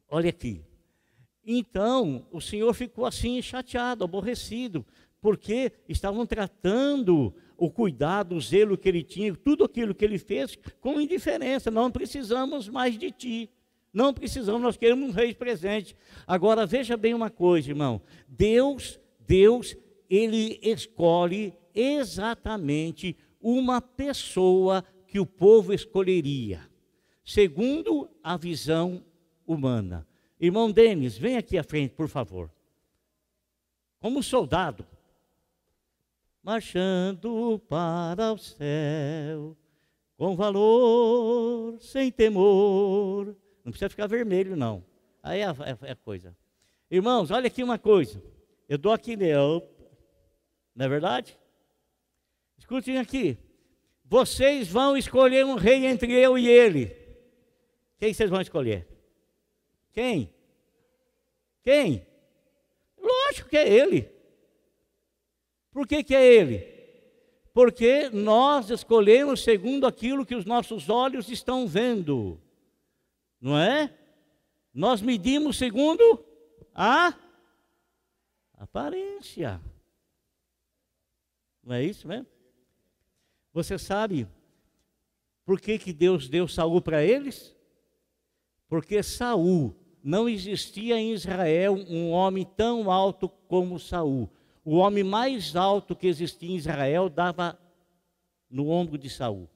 olha 0.07 0.29
aqui. 0.29 0.61
Então, 1.43 2.27
o 2.31 2.43
Senhor 2.43 2.75
ficou 2.75 3.07
assim 3.07 3.41
chateado, 3.41 4.05
aborrecido, 4.05 4.85
porque 5.23 5.73
estavam 5.89 6.27
tratando 6.27 7.35
o 7.57 7.71
cuidado, 7.71 8.35
o 8.35 8.41
zelo 8.41 8.77
que 8.77 8.87
ele 8.87 9.03
tinha, 9.03 9.35
tudo 9.35 9.65
aquilo 9.65 9.95
que 9.95 10.05
ele 10.05 10.19
fez 10.19 10.59
com 10.79 11.01
indiferença. 11.01 11.71
Não 11.71 11.91
precisamos 11.91 12.69
mais 12.69 12.99
de 12.99 13.11
ti. 13.11 13.51
Não 13.99 14.15
precisamos, 14.15 14.63
nós 14.63 14.77
queremos 14.77 15.09
um 15.09 15.11
rei 15.11 15.35
presente. 15.35 15.97
Agora 16.25 16.65
veja 16.65 16.97
bem 16.97 17.15
uma 17.15 17.29
coisa, 17.29 17.69
irmão. 17.69 18.01
Deus, 18.29 18.97
Deus, 19.27 19.77
ele 20.09 20.61
escolhe 20.63 21.53
exatamente 21.75 23.17
uma 23.41 23.81
pessoa 23.81 24.85
que 25.09 25.19
o 25.19 25.27
povo 25.27 25.75
escolheria, 25.75 26.61
segundo 27.25 28.09
a 28.23 28.37
visão 28.37 29.05
humana. 29.45 30.07
Irmão 30.39 30.71
Denis, 30.71 31.19
vem 31.19 31.37
aqui 31.37 31.59
à 31.59 31.65
frente, 31.65 31.93
por 31.93 32.07
favor. 32.07 32.53
Como 33.99 34.23
soldado, 34.23 34.87
marchando 36.41 37.61
para 37.69 38.33
o 38.33 38.39
céu, 38.39 39.57
com 40.17 40.37
valor, 40.37 41.81
sem 41.81 42.13
temor 42.13 43.35
não 43.69 43.73
precisa 43.73 43.91
ficar 43.91 44.07
vermelho, 44.07 44.57
não. 44.57 44.83
Aí 45.23 45.41
é 45.41 45.45
a, 45.45 45.55
é 45.83 45.93
a 45.93 45.97
coisa. 45.97 46.35
Irmãos, 46.91 47.31
olha 47.31 47.47
aqui 47.47 47.63
uma 47.63 47.79
coisa. 47.79 48.23
Eu 48.67 48.79
dou 48.79 48.93
aqui, 48.93 49.15
né? 49.15 49.35
Não 50.75 50.87
é 50.87 50.89
verdade? 50.89 51.39
Escutem 52.57 52.99
aqui. 52.99 53.37
Vocês 54.05 54.69
vão 54.69 54.97
escolher 54.97 55.45
um 55.45 55.55
rei 55.55 55.85
entre 55.85 56.13
eu 56.15 56.39
e 56.39 56.49
ele. 56.49 56.97
Quem 57.99 58.15
vocês 58.15 58.31
vão 58.31 58.41
escolher? 58.41 58.89
Quem? 59.93 60.33
Quem? 61.63 62.07
Lógico 62.97 63.51
que 63.51 63.57
é 63.59 63.69
ele. 63.69 64.11
Por 65.71 65.87
que, 65.87 66.03
que 66.03 66.15
é 66.15 66.27
ele? 66.27 66.67
Porque 67.53 68.09
nós 68.09 68.71
escolhemos 68.71 69.45
segundo 69.45 69.87
aquilo 69.87 70.25
que 70.25 70.35
os 70.35 70.47
nossos 70.47 70.89
olhos 70.89 71.29
estão 71.29 71.67
vendo 71.67 72.41
não 73.41 73.59
é? 73.59 73.97
Nós 74.73 75.01
medimos 75.01 75.57
segundo 75.57 76.25
a 76.75 77.15
aparência. 78.55 79.61
Não 81.63 81.75
é 81.75 81.85
isso 81.85 82.07
mesmo? 82.07 82.27
Você 83.53 83.79
sabe 83.79 84.29
por 85.45 85.61
que, 85.61 85.79
que 85.79 85.93
Deus 85.93 86.29
deu 86.29 86.47
Saul 86.47 86.81
para 86.81 87.03
eles? 87.03 87.57
Porque 88.69 89.03
Saul 89.03 89.75
não 90.03 90.29
existia 90.29 90.99
em 90.99 91.13
Israel 91.13 91.75
um 91.75 92.11
homem 92.11 92.45
tão 92.45 92.91
alto 92.91 93.29
como 93.49 93.79
Saul. 93.79 94.31
O 94.65 94.77
homem 94.77 95.03
mais 95.03 95.57
alto 95.57 95.97
que 95.97 96.07
existia 96.07 96.51
em 96.51 96.57
Israel 96.57 97.09
dava 97.09 97.59
no 98.51 98.69
ombro 98.69 98.99
de 98.99 99.09
Saul. 99.09 99.49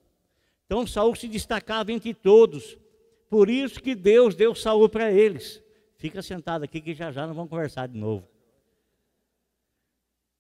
Então 0.64 0.87
Saul 0.87 1.14
se 1.14 1.29
destacava 1.29 1.92
entre 1.92 2.14
todos, 2.14 2.79
por 3.33 3.49
isso 3.49 3.81
que 3.81 3.95
Deus 3.95 4.35
deu 4.35 4.55
saúde 4.55 4.92
para 4.92 5.11
eles. 5.11 5.62
Fica 5.97 6.21
sentado 6.21 6.64
aqui 6.64 6.83
que 6.83 6.92
já 6.92 7.11
já 7.11 7.27
nós 7.27 7.35
vamos 7.35 7.49
conversar 7.49 7.88
de 7.88 7.97
novo. 7.97 8.29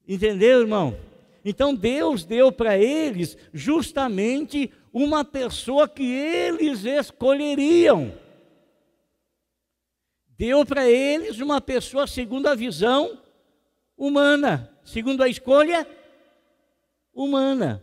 Entendeu, 0.06 0.60
irmão? 0.60 0.94
Então 1.42 1.74
Deus 1.74 2.22
deu 2.22 2.52
para 2.52 2.76
eles 2.76 3.34
justamente 3.50 4.70
uma 4.92 5.24
pessoa 5.24 5.88
que 5.88 6.04
eles 6.04 6.84
escolheriam. 6.84 8.12
Deu 10.36 10.62
para 10.66 10.86
eles 10.86 11.40
uma 11.40 11.62
pessoa 11.62 12.06
segundo 12.06 12.46
a 12.46 12.54
visão 12.54 13.18
humana, 13.96 14.70
segundo 14.84 15.22
a 15.22 15.30
escolha 15.30 15.88
humana. 17.14 17.82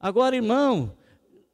Agora, 0.00 0.34
irmão, 0.34 0.96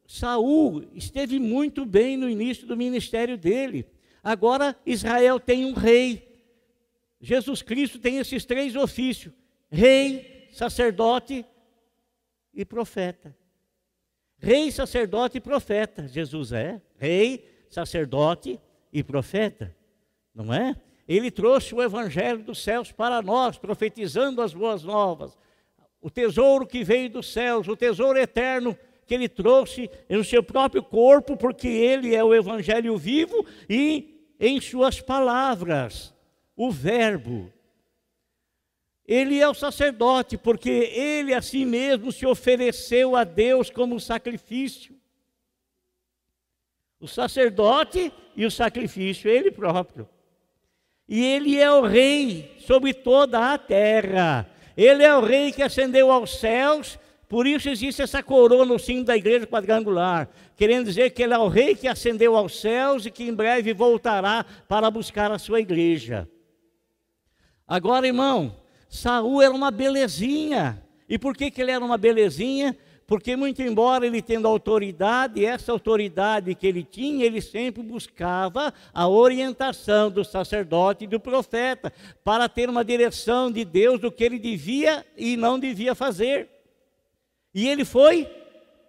Saul 0.07 0.87
esteve 0.93 1.37
muito 1.37 1.85
bem 1.85 2.15
no 2.15 2.29
início 2.29 2.65
do 2.65 2.77
ministério 2.77 3.37
dele. 3.37 3.85
Agora 4.23 4.75
Israel 4.85 5.37
tem 5.37 5.65
um 5.65 5.73
rei. 5.73 6.25
Jesus 7.19 7.61
Cristo 7.61 7.99
tem 7.99 8.17
esses 8.17 8.45
três 8.45 8.73
ofícios: 8.77 9.33
rei, 9.69 10.47
sacerdote 10.53 11.45
e 12.53 12.63
profeta. 12.63 13.35
Rei, 14.39 14.71
sacerdote 14.71 15.37
e 15.39 15.41
profeta. 15.41 16.07
Jesus 16.07 16.53
é 16.53 16.81
rei, 16.97 17.45
sacerdote 17.69 18.59
e 18.93 19.03
profeta, 19.03 19.75
não 20.33 20.53
é? 20.53 20.75
Ele 21.05 21.29
trouxe 21.29 21.75
o 21.75 21.81
evangelho 21.81 22.43
dos 22.43 22.63
céus 22.63 22.91
para 22.91 23.21
nós, 23.21 23.57
profetizando 23.57 24.41
as 24.41 24.53
boas 24.53 24.83
novas. 24.83 25.37
O 26.01 26.09
tesouro 26.09 26.65
que 26.65 26.83
veio 26.83 27.09
dos 27.09 27.31
céus, 27.31 27.67
o 27.67 27.75
tesouro 27.75 28.17
eterno 28.17 28.77
que 29.07 29.13
ele 29.15 29.29
trouxe 29.29 29.89
no 30.09 30.23
seu 30.23 30.43
próprio 30.43 30.83
corpo, 30.83 31.37
porque 31.37 31.67
ele 31.67 32.13
é 32.13 32.23
o 32.23 32.35
evangelho 32.35 32.97
vivo 32.97 33.45
e 33.69 34.35
em 34.39 34.59
suas 34.59 34.99
palavras, 34.99 36.13
o 36.55 36.69
verbo. 36.69 37.51
Ele 39.07 39.39
é 39.39 39.47
o 39.47 39.53
sacerdote, 39.53 40.37
porque 40.37 40.69
ele 40.69 41.33
a 41.33 41.41
si 41.41 41.65
mesmo 41.65 42.11
se 42.11 42.25
ofereceu 42.25 43.15
a 43.15 43.23
Deus 43.23 43.69
como 43.69 43.99
sacrifício. 43.99 44.93
O 46.99 47.07
sacerdote 47.07 48.11
e 48.35 48.45
o 48.45 48.51
sacrifício, 48.51 49.31
ele 49.31 49.49
próprio. 49.49 50.09
E 51.07 51.23
ele 51.23 51.57
é 51.57 51.71
o 51.71 51.83
rei 51.83 52.57
sobre 52.59 52.93
toda 52.93 53.53
a 53.53 53.57
terra. 53.57 54.49
Ele 54.75 55.03
é 55.03 55.15
o 55.15 55.21
rei 55.21 55.53
que 55.53 55.63
ascendeu 55.63 56.11
aos 56.11 56.39
céus, 56.39 56.99
por 57.29 57.45
isso 57.45 57.69
existe 57.69 58.01
essa 58.01 58.23
coroa 58.23 58.65
no 58.65 58.79
cimo 58.79 59.03
da 59.03 59.17
igreja 59.17 59.45
quadrangular, 59.45 60.29
querendo 60.55 60.85
dizer 60.85 61.09
que 61.09 61.23
ele 61.23 61.33
é 61.33 61.37
o 61.37 61.49
rei 61.49 61.75
que 61.75 61.87
ascendeu 61.87 62.37
aos 62.37 62.59
céus 62.59 63.05
e 63.05 63.11
que 63.11 63.23
em 63.23 63.33
breve 63.33 63.73
voltará 63.73 64.45
para 64.67 64.89
buscar 64.89 65.31
a 65.31 65.37
sua 65.37 65.59
igreja. 65.59 66.27
Agora, 67.67 68.07
irmão, 68.07 68.55
Saul 68.87 69.41
era 69.41 69.53
uma 69.53 69.71
belezinha. 69.71 70.81
E 71.09 71.19
por 71.19 71.35
que, 71.35 71.51
que 71.51 71.61
ele 71.61 71.71
era 71.71 71.83
uma 71.83 71.97
belezinha? 71.97 72.77
Porque, 73.05 73.35
muito 73.35 73.61
embora 73.61 74.05
ele 74.05 74.21
tendo 74.21 74.47
autoridade, 74.47 75.43
essa 75.43 75.71
autoridade 75.71 76.55
que 76.55 76.67
ele 76.67 76.83
tinha, 76.83 77.25
ele 77.25 77.41
sempre 77.41 77.81
buscava 77.81 78.73
a 78.93 79.07
orientação 79.07 80.09
do 80.09 80.23
sacerdote 80.25 81.05
e 81.05 81.07
do 81.07 81.19
profeta, 81.19 81.91
para 82.23 82.49
ter 82.49 82.69
uma 82.69 82.83
direção 82.83 83.49
de 83.49 83.63
Deus 83.63 83.99
do 83.99 84.11
que 84.11 84.23
ele 84.23 84.39
devia 84.39 85.05
e 85.17 85.37
não 85.37 85.57
devia 85.57 85.95
fazer. 85.95 86.56
E 87.57 87.67
ele 87.67 87.83
foi 87.83 88.29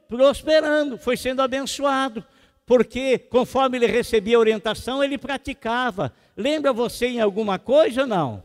prosperando, 0.06 0.98
foi 0.98 1.16
sendo 1.16 1.40
abençoado, 1.40 2.22
porque 2.66 3.16
conforme 3.18 3.78
ele 3.78 3.86
recebia 3.86 4.38
orientação, 4.38 5.02
ele 5.02 5.16
praticava. 5.16 6.12
Lembra 6.36 6.70
você 6.70 7.06
em 7.06 7.18
alguma 7.18 7.58
coisa 7.58 8.02
ou 8.02 8.06
não? 8.06 8.42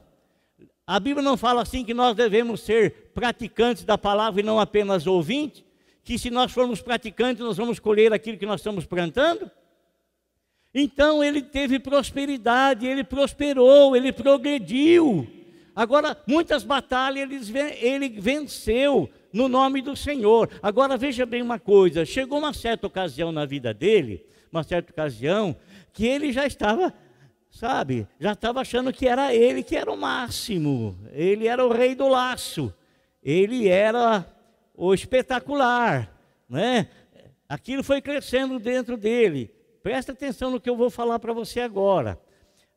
A 0.87 0.97
Bíblia 0.97 1.21
não 1.21 1.35
fala 1.35 1.61
assim 1.61 1.83
que 1.83 1.93
nós 1.93 2.15
devemos 2.15 2.61
ser 2.61 3.11
praticantes 3.13 3.83
da 3.83 3.97
palavra 3.97 4.39
e 4.39 4.45
não 4.45 4.61
apenas 4.61 5.05
ouvintes? 5.05 5.61
Que 6.05 6.17
se 6.17 6.29
nós 6.29 6.53
formos 6.53 6.81
praticantes, 6.81 7.43
nós 7.43 7.57
vamos 7.57 7.77
colher 7.77 8.13
aquilo 8.13 8.37
que 8.37 8.45
nós 8.45 8.61
estamos 8.61 8.85
plantando? 8.85 9.51
Então 10.73 11.21
ele 11.21 11.41
teve 11.41 11.79
prosperidade, 11.79 12.87
ele 12.87 13.03
prosperou, 13.03 13.93
ele 13.93 14.13
progrediu. 14.13 15.27
Agora, 15.75 16.17
muitas 16.25 16.63
batalhas 16.63 17.29
ele 17.81 18.07
venceu 18.21 19.09
no 19.33 19.49
nome 19.49 19.81
do 19.81 19.95
Senhor. 19.95 20.49
Agora, 20.61 20.95
veja 20.95 21.25
bem 21.25 21.41
uma 21.41 21.59
coisa: 21.59 22.05
chegou 22.05 22.39
uma 22.39 22.53
certa 22.53 22.87
ocasião 22.87 23.31
na 23.31 23.45
vida 23.45 23.73
dele, 23.73 24.25
uma 24.51 24.63
certa 24.63 24.91
ocasião, 24.91 25.55
que 25.91 26.05
ele 26.05 26.31
já 26.31 26.45
estava 26.45 26.93
sabe? 27.53 28.07
Já 28.19 28.33
estava 28.33 28.61
achando 28.61 28.91
que 28.91 29.07
era 29.07 29.33
ele 29.33 29.61
que 29.61 29.75
era 29.75 29.91
o 29.91 29.97
máximo, 29.97 30.97
ele 31.11 31.47
era 31.47 31.63
o 31.63 31.71
rei 31.71 31.93
do 31.93 32.07
laço, 32.07 32.73
ele 33.21 33.67
era 33.67 34.25
o 34.75 34.93
espetacular, 34.93 36.11
né? 36.49 36.87
Aquilo 37.47 37.83
foi 37.83 38.01
crescendo 38.01 38.57
dentro 38.57 38.97
dele. 38.97 39.53
Presta 39.83 40.11
atenção 40.11 40.49
no 40.49 40.59
que 40.59 40.69
eu 40.69 40.75
vou 40.75 40.89
falar 40.89 41.19
para 41.19 41.33
você 41.33 41.59
agora. 41.59 42.19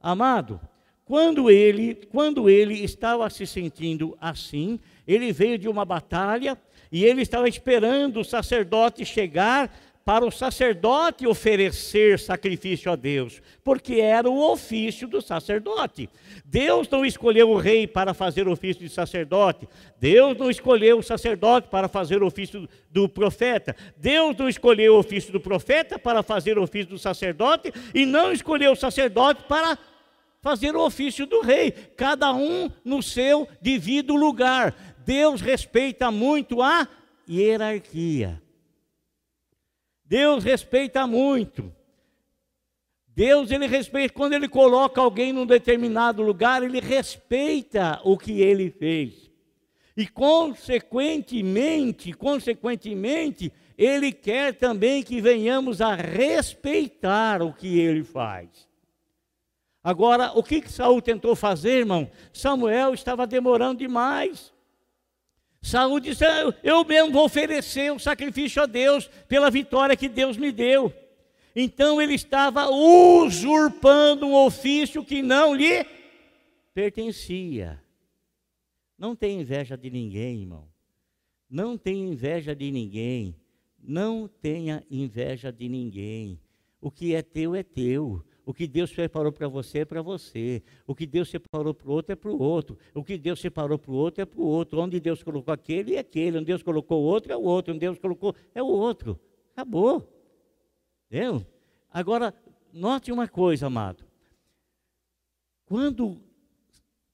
Amado, 0.00 0.60
quando 1.04 1.50
ele, 1.50 1.94
quando 1.94 2.50
ele 2.50 2.74
estava 2.84 3.28
se 3.30 3.46
sentindo 3.46 4.16
assim, 4.20 4.78
ele 5.06 5.32
veio 5.32 5.58
de 5.58 5.68
uma 5.68 5.84
batalha 5.84 6.58
e 6.90 7.04
ele 7.04 7.22
estava 7.22 7.48
esperando 7.48 8.20
o 8.20 8.24
sacerdote 8.24 9.04
chegar 9.04 9.70
para 10.06 10.24
o 10.24 10.30
sacerdote 10.30 11.26
oferecer 11.26 12.16
sacrifício 12.20 12.92
a 12.92 12.94
Deus, 12.94 13.42
porque 13.64 13.94
era 13.94 14.30
o 14.30 14.52
ofício 14.52 15.08
do 15.08 15.20
sacerdote. 15.20 16.08
Deus 16.44 16.88
não 16.88 17.04
escolheu 17.04 17.50
o 17.50 17.56
rei 17.56 17.88
para 17.88 18.14
fazer 18.14 18.46
o 18.46 18.52
ofício 18.52 18.84
de 18.84 18.88
sacerdote, 18.88 19.68
Deus 19.98 20.38
não 20.38 20.48
escolheu 20.48 21.00
o 21.00 21.02
sacerdote 21.02 21.66
para 21.68 21.88
fazer 21.88 22.22
o 22.22 22.26
ofício 22.26 22.68
do 22.88 23.08
profeta, 23.08 23.74
Deus 23.96 24.36
não 24.36 24.48
escolheu 24.48 24.94
o 24.94 25.00
ofício 25.00 25.32
do 25.32 25.40
profeta 25.40 25.98
para 25.98 26.22
fazer 26.22 26.56
o 26.56 26.62
ofício 26.62 26.90
do 26.90 26.98
sacerdote, 26.98 27.72
e 27.92 28.06
não 28.06 28.30
escolheu 28.30 28.70
o 28.70 28.76
sacerdote 28.76 29.42
para 29.48 29.76
fazer 30.40 30.76
o 30.76 30.84
ofício 30.86 31.26
do 31.26 31.40
rei, 31.40 31.72
cada 31.72 32.32
um 32.32 32.70
no 32.84 33.02
seu 33.02 33.48
devido 33.60 34.14
lugar. 34.14 34.95
Deus 35.06 35.40
respeita 35.40 36.10
muito 36.10 36.60
a 36.60 36.86
hierarquia. 37.30 38.42
Deus 40.04 40.42
respeita 40.42 41.06
muito. 41.06 41.72
Deus, 43.06 43.52
ele 43.52 43.68
respeita, 43.68 44.12
quando 44.12 44.32
ele 44.32 44.48
coloca 44.48 45.00
alguém 45.00 45.32
num 45.32 45.46
determinado 45.46 46.22
lugar, 46.22 46.64
ele 46.64 46.80
respeita 46.80 48.00
o 48.02 48.18
que 48.18 48.42
ele 48.42 48.68
fez. 48.68 49.30
E 49.96 50.08
consequentemente, 50.08 52.12
consequentemente, 52.12 53.52
ele 53.78 54.10
quer 54.10 54.54
também 54.54 55.04
que 55.04 55.20
venhamos 55.20 55.80
a 55.80 55.94
respeitar 55.94 57.42
o 57.42 57.52
que 57.52 57.78
ele 57.78 58.02
faz. 58.02 58.68
Agora, 59.84 60.32
o 60.36 60.42
que, 60.42 60.60
que 60.60 60.70
Saul 60.70 61.00
tentou 61.00 61.36
fazer, 61.36 61.78
irmão? 61.78 62.10
Samuel 62.32 62.92
estava 62.92 63.24
demorando 63.24 63.78
demais. 63.78 64.55
Saúl 65.62 66.00
disse: 66.00 66.24
Eu 66.62 66.84
mesmo 66.84 67.12
vou 67.12 67.24
oferecer 67.24 67.92
um 67.92 67.98
sacrifício 67.98 68.62
a 68.62 68.66
Deus 68.66 69.08
pela 69.28 69.50
vitória 69.50 69.96
que 69.96 70.08
Deus 70.08 70.36
me 70.36 70.52
deu. 70.52 70.92
Então 71.54 72.00
ele 72.00 72.14
estava 72.14 72.68
usurpando 72.68 74.26
um 74.26 74.34
ofício 74.34 75.04
que 75.04 75.22
não 75.22 75.54
lhe 75.54 75.84
pertencia. 76.74 77.82
Não 78.98 79.16
tem 79.16 79.40
inveja 79.40 79.76
de 79.76 79.90
ninguém, 79.90 80.42
irmão. 80.42 80.68
Não 81.48 81.78
tenha 81.78 82.06
inveja 82.06 82.54
de 82.54 82.70
ninguém. 82.70 83.34
Não 83.82 84.28
tenha 84.28 84.84
inveja 84.90 85.50
de 85.50 85.68
ninguém. 85.68 86.40
O 86.80 86.90
que 86.90 87.14
é 87.14 87.22
teu 87.22 87.54
é 87.54 87.62
teu. 87.62 88.24
O 88.46 88.54
que 88.54 88.68
Deus 88.68 88.92
preparou 88.92 89.32
para 89.32 89.48
você 89.48 89.80
é 89.80 89.84
para 89.84 90.00
você. 90.00 90.62
O 90.86 90.94
que 90.94 91.04
Deus 91.04 91.28
separou 91.28 91.74
para 91.74 91.88
o 91.88 91.92
outro 91.92 92.12
é 92.12 92.14
para 92.14 92.30
o 92.30 92.40
outro. 92.40 92.78
O 92.94 93.02
que 93.02 93.18
Deus 93.18 93.40
separou 93.40 93.76
para 93.76 93.90
o 93.90 93.94
outro 93.96 94.22
é 94.22 94.24
para 94.24 94.40
o 94.40 94.44
outro. 94.46 94.80
Onde 94.80 95.00
Deus 95.00 95.20
colocou 95.20 95.52
aquele 95.52 95.96
é 95.96 95.98
aquele. 95.98 96.38
Onde 96.38 96.46
Deus 96.46 96.62
colocou 96.62 97.02
o 97.02 97.04
outro 97.04 97.32
é 97.32 97.36
o 97.36 97.42
outro. 97.42 97.72
Onde 97.72 97.80
Deus 97.80 97.98
colocou 97.98 98.36
é 98.54 98.62
o 98.62 98.68
outro. 98.68 99.18
Acabou. 99.52 100.08
Entendeu? 101.10 101.44
Agora, 101.92 102.32
note 102.72 103.10
uma 103.10 103.26
coisa, 103.26 103.66
amado. 103.66 104.04
Quando 105.64 106.20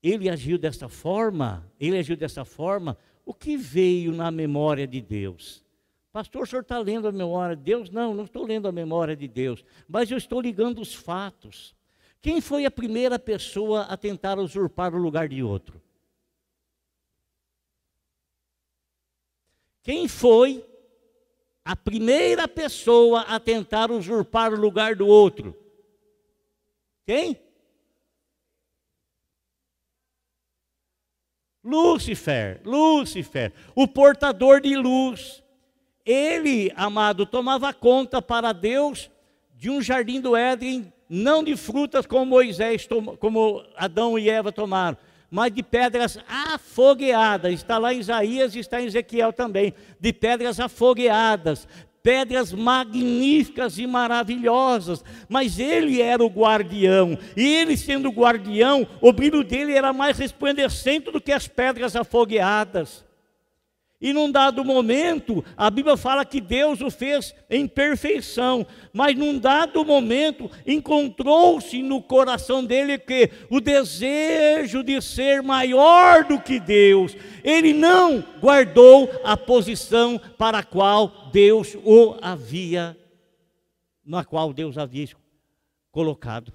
ele 0.03 0.29
agiu 0.29 0.59
dessa 0.59 0.87
forma, 0.87 1.66
ele 1.81 1.97
agiu 1.97 2.14
dessa 2.14 2.45
forma, 2.45 2.99
o 3.25 3.33
que 3.33 3.57
veio 3.57 4.12
na 4.12 4.31
memória 4.31 4.87
de 4.87 5.01
Deus? 5.01 5.62
Pastor, 6.12 6.42
o 6.42 6.46
senhor 6.46 6.61
está 6.61 6.79
lendo 6.79 7.09
a 7.09 7.12
memória 7.12 7.57
de 7.57 7.62
Deus? 7.62 7.88
Não, 7.88 8.12
não 8.12 8.25
estou 8.25 8.44
lendo 8.44 8.68
a 8.68 8.72
memória 8.72 9.16
de 9.16 9.27
Deus, 9.27 9.64
mas 9.88 10.11
eu 10.11 10.18
estou 10.18 10.42
ligando 10.42 10.81
os 10.81 10.94
fatos. 10.94 11.75
Quem 12.20 12.40
foi 12.40 12.66
a 12.66 12.70
primeira 12.70 13.18
pessoa 13.18 13.83
a 13.83 13.96
tentar 13.96 14.38
usurpar 14.38 14.94
o 14.94 14.98
lugar 14.98 15.27
de 15.27 15.42
outro? 15.42 15.81
Quem 19.83 20.07
foi 20.07 20.64
a 21.64 21.75
primeira 21.75 22.46
pessoa 22.46 23.22
a 23.22 23.40
tentar 23.40 23.90
usurpar 23.90 24.53
o 24.53 24.61
lugar 24.61 24.94
do 24.94 25.07
outro? 25.07 25.57
Quem? 27.07 27.40
Lúcifer, 31.64 32.61
Lúcifer, 32.64 33.53
o 33.75 33.88
portador 33.88 34.61
de 34.61 34.77
luz. 34.77 35.41
Ele, 36.04 36.72
amado, 36.74 37.24
tomava 37.24 37.72
conta 37.72 38.20
para 38.20 38.52
Deus 38.52 39.10
de 39.54 39.70
um 39.70 39.80
jardim 39.80 40.20
do 40.20 40.34
Éden, 40.34 40.92
não 41.08 41.44
de 41.44 41.56
frutas 41.56 42.06
como 42.06 42.26
Moisés, 42.26 42.88
como 43.20 43.62
Adão 43.76 44.18
e 44.18 44.28
Eva 44.28 44.50
tomaram, 44.50 44.96
mas 45.30 45.52
de 45.52 45.62
pedras 45.62 46.18
afogueadas. 46.28 47.52
Está 47.52 47.78
lá 47.78 47.94
em 47.94 48.00
Isaías 48.00 48.56
está 48.56 48.82
em 48.82 48.86
Ezequiel 48.86 49.32
também. 49.32 49.72
De 50.00 50.12
pedras 50.12 50.58
afogueadas, 50.58 51.68
pedras 52.02 52.52
magníficas 52.52 53.78
e 53.78 53.86
maravilhosas, 53.86 55.04
mas 55.28 55.58
ele 55.58 56.02
era 56.02 56.24
o 56.24 56.28
guardião, 56.28 57.16
e 57.36 57.46
ele 57.54 57.76
sendo 57.76 58.10
guardião, 58.10 58.86
o 59.00 59.12
brilho 59.12 59.44
dele 59.44 59.72
era 59.72 59.92
mais 59.92 60.18
resplandecente 60.18 61.12
do 61.12 61.20
que 61.20 61.32
as 61.32 61.46
pedras 61.46 61.94
afogueadas. 61.94 63.04
E 64.02 64.12
num 64.12 64.30
dado 64.30 64.64
momento, 64.64 65.44
a 65.56 65.70
Bíblia 65.70 65.96
fala 65.96 66.24
que 66.24 66.40
Deus 66.40 66.80
o 66.80 66.90
fez 66.90 67.32
em 67.48 67.68
perfeição, 67.68 68.66
mas 68.92 69.16
num 69.16 69.38
dado 69.38 69.84
momento 69.84 70.50
encontrou-se 70.66 71.80
no 71.80 72.02
coração 72.02 72.64
dele 72.64 72.98
que 72.98 73.30
o 73.48 73.60
desejo 73.60 74.82
de 74.82 75.00
ser 75.00 75.40
maior 75.40 76.24
do 76.24 76.40
que 76.40 76.58
Deus. 76.58 77.16
Ele 77.44 77.72
não 77.72 78.24
guardou 78.40 79.08
a 79.22 79.36
posição 79.36 80.20
para 80.36 80.58
a 80.58 80.64
qual 80.64 81.30
Deus 81.32 81.76
o 81.84 82.16
havia 82.20 82.96
na 84.04 84.24
qual 84.24 84.52
Deus 84.52 84.76
havia 84.76 85.08
colocado. 85.90 86.52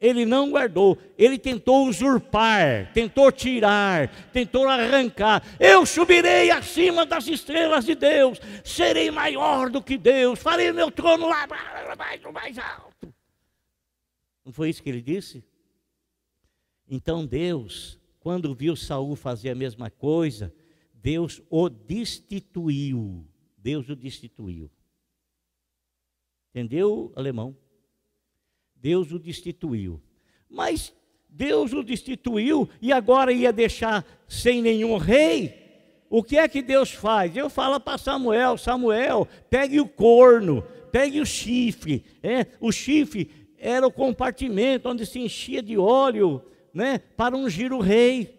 Ele 0.00 0.24
não 0.24 0.50
guardou, 0.50 0.96
ele 1.18 1.38
tentou 1.38 1.86
usurpar, 1.86 2.90
tentou 2.94 3.30
tirar, 3.30 4.08
tentou 4.32 4.66
arrancar. 4.66 5.44
Eu 5.60 5.84
subirei 5.84 6.50
acima 6.50 7.04
das 7.04 7.26
estrelas 7.26 7.84
de 7.84 7.94
Deus, 7.94 8.40
serei 8.64 9.10
maior 9.10 9.68
do 9.68 9.82
que 9.82 9.98
Deus, 9.98 10.38
farei 10.38 10.72
meu 10.72 10.90
trono 10.90 11.28
lá 11.28 11.46
mais, 11.98 12.22
mais 12.32 12.58
alto. 12.58 13.12
Não 14.42 14.54
foi 14.54 14.70
isso 14.70 14.82
que 14.82 14.88
ele 14.88 15.02
disse? 15.02 15.44
Então 16.88 17.26
Deus, 17.26 18.00
quando 18.20 18.54
viu 18.54 18.74
Saul 18.74 19.14
fazer 19.14 19.50
a 19.50 19.54
mesma 19.54 19.90
coisa, 19.90 20.50
Deus 20.94 21.42
o 21.50 21.68
destituiu. 21.68 23.28
Deus 23.56 23.86
o 23.90 23.94
destituiu. 23.94 24.70
Entendeu, 26.48 27.12
alemão? 27.14 27.54
Deus 28.80 29.12
o 29.12 29.18
destituiu. 29.18 30.00
Mas 30.48 30.92
Deus 31.28 31.72
o 31.72 31.82
destituiu 31.82 32.68
e 32.80 32.92
agora 32.92 33.32
ia 33.32 33.52
deixar 33.52 34.04
sem 34.26 34.60
nenhum 34.60 34.96
rei. 34.96 35.60
O 36.08 36.24
que 36.24 36.36
é 36.36 36.48
que 36.48 36.60
Deus 36.60 36.90
faz? 36.90 37.36
Eu 37.36 37.48
falo 37.48 37.78
para 37.78 37.98
Samuel: 37.98 38.58
Samuel, 38.58 39.28
pegue 39.48 39.80
o 39.80 39.86
corno, 39.86 40.62
pegue 40.90 41.20
o 41.20 41.26
chifre. 41.26 42.04
É, 42.22 42.46
o 42.60 42.72
chifre 42.72 43.30
era 43.58 43.86
o 43.86 43.92
compartimento 43.92 44.88
onde 44.88 45.06
se 45.06 45.20
enchia 45.20 45.62
de 45.62 45.78
óleo 45.78 46.42
né, 46.74 46.98
para 47.16 47.36
ungir 47.36 47.72
o 47.72 47.78
rei. 47.78 48.34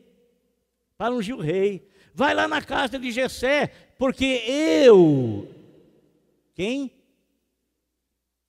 Para 0.97 1.13
ungir 1.13 1.35
o 1.35 1.41
rei. 1.41 1.87
Vai 2.13 2.33
lá 2.33 2.47
na 2.47 2.61
casa 2.61 2.99
de 2.99 3.09
Jessé, 3.11 3.71
porque 3.97 4.25
eu. 4.25 5.47
Quem? 6.53 6.91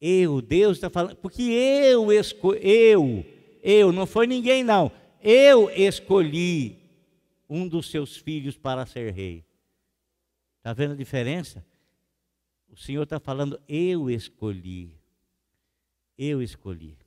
Eu, 0.04 0.42
Deus 0.42 0.78
está 0.78 0.90
falando, 0.90 1.14
porque 1.14 1.42
eu 1.42 2.10
escolhi, 2.10 2.58
eu, 2.60 3.24
eu, 3.62 3.92
não 3.92 4.04
foi 4.04 4.26
ninguém 4.26 4.64
não, 4.64 4.90
eu 5.22 5.70
escolhi 5.70 6.76
um 7.48 7.68
dos 7.68 7.88
seus 7.88 8.16
filhos 8.16 8.58
para 8.58 8.84
ser 8.84 9.12
rei. 9.12 9.44
Está 10.58 10.72
vendo 10.72 10.94
a 10.94 10.96
diferença? 10.96 11.64
O 12.68 12.76
Senhor 12.76 13.04
está 13.04 13.20
falando, 13.20 13.60
eu 13.68 14.10
escolhi, 14.10 14.98
eu 16.18 16.42
escolhi. 16.42 16.98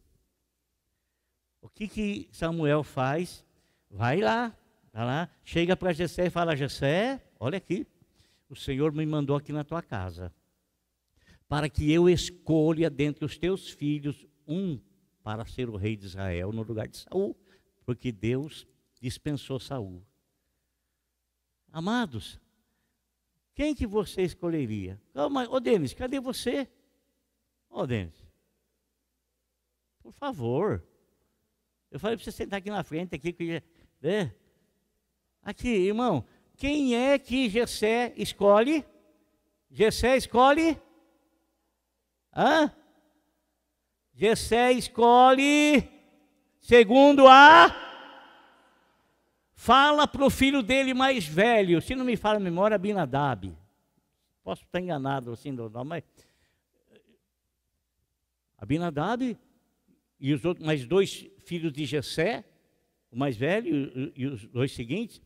O 1.62 1.68
que 1.68 1.90
que 1.90 2.30
Samuel 2.32 2.82
faz? 2.82 3.44
Vai 3.92 4.22
lá, 4.22 4.56
vai 4.94 5.06
lá, 5.06 5.30
chega 5.44 5.76
para 5.76 5.92
Jessé 5.92 6.28
e 6.28 6.30
fala, 6.30 6.56
Jessé, 6.56 7.22
olha 7.38 7.58
aqui, 7.58 7.86
o 8.50 8.56
Senhor 8.56 8.94
me 8.94 9.06
mandou 9.06 9.36
aqui 9.36 9.52
na 9.52 9.66
tua 9.66 9.82
casa 9.82 10.32
para 11.56 11.70
que 11.70 11.90
eu 11.90 12.10
escolha 12.10 12.90
dentre 12.90 13.24
os 13.24 13.38
teus 13.38 13.70
filhos 13.70 14.28
um 14.46 14.78
para 15.24 15.46
ser 15.46 15.70
o 15.70 15.78
rei 15.78 15.96
de 15.96 16.06
Israel 16.06 16.52
no 16.52 16.64
lugar 16.64 16.86
de 16.86 16.98
Saul, 16.98 17.34
porque 17.86 18.12
Deus 18.12 18.68
dispensou 19.00 19.58
Saul. 19.58 20.06
Amados, 21.72 22.42
quem 23.54 23.74
que 23.74 23.88
você 23.88 24.24
escolheria? 24.24 25.02
Ô, 25.50 25.60
Denis, 25.62 25.94
cadê 25.94 26.20
você? 26.20 26.70
Ô, 27.70 27.88
Denis, 27.88 28.22
por 30.04 30.12
favor. 30.12 30.86
Eu 31.90 32.02
falei 32.02 32.18
para 32.18 32.26
você 32.26 32.34
sentar 32.34 32.60
aqui 32.60 32.70
na 32.70 32.84
frente, 32.84 33.16
aqui, 33.16 33.34
né? 34.02 34.36
Aqui, 35.42 35.70
irmão, 35.70 36.26
quem 36.58 36.98
é 36.98 37.18
que 37.18 37.50
Gessé 37.50 38.14
escolhe? 38.18 38.86
Gessé 39.72 40.18
escolhe 40.18 40.78
Hã? 42.36 42.72
Gessé 44.14 44.72
escolhe 44.74 45.90
segundo 46.60 47.28
a 47.28 47.74
fala 49.54 50.08
para 50.08 50.26
o 50.26 50.30
filho 50.30 50.62
dele 50.62 50.94
mais 50.94 51.26
velho, 51.26 51.82
se 51.82 51.96
não 51.96 52.06
me 52.06 52.16
fala 52.16 52.38
a 52.38 52.40
memória, 52.40 52.76
Abinadab. 52.76 53.56
Posso 54.44 54.64
estar 54.64 54.80
enganado 54.80 55.32
assim, 55.32 55.52
não, 55.52 55.70
mas 55.84 56.04
Abinadab 58.58 59.38
e 60.20 60.34
os 60.34 60.46
outros 60.46 60.66
mais 60.66 60.86
dois 60.86 61.28
filhos 61.40 61.72
de 61.72 61.86
Jessé, 61.86 62.44
o 63.12 63.18
mais 63.18 63.36
velho 63.36 64.14
e 64.16 64.28
os 64.28 64.46
dois 64.48 64.72
seguintes, 64.72 65.22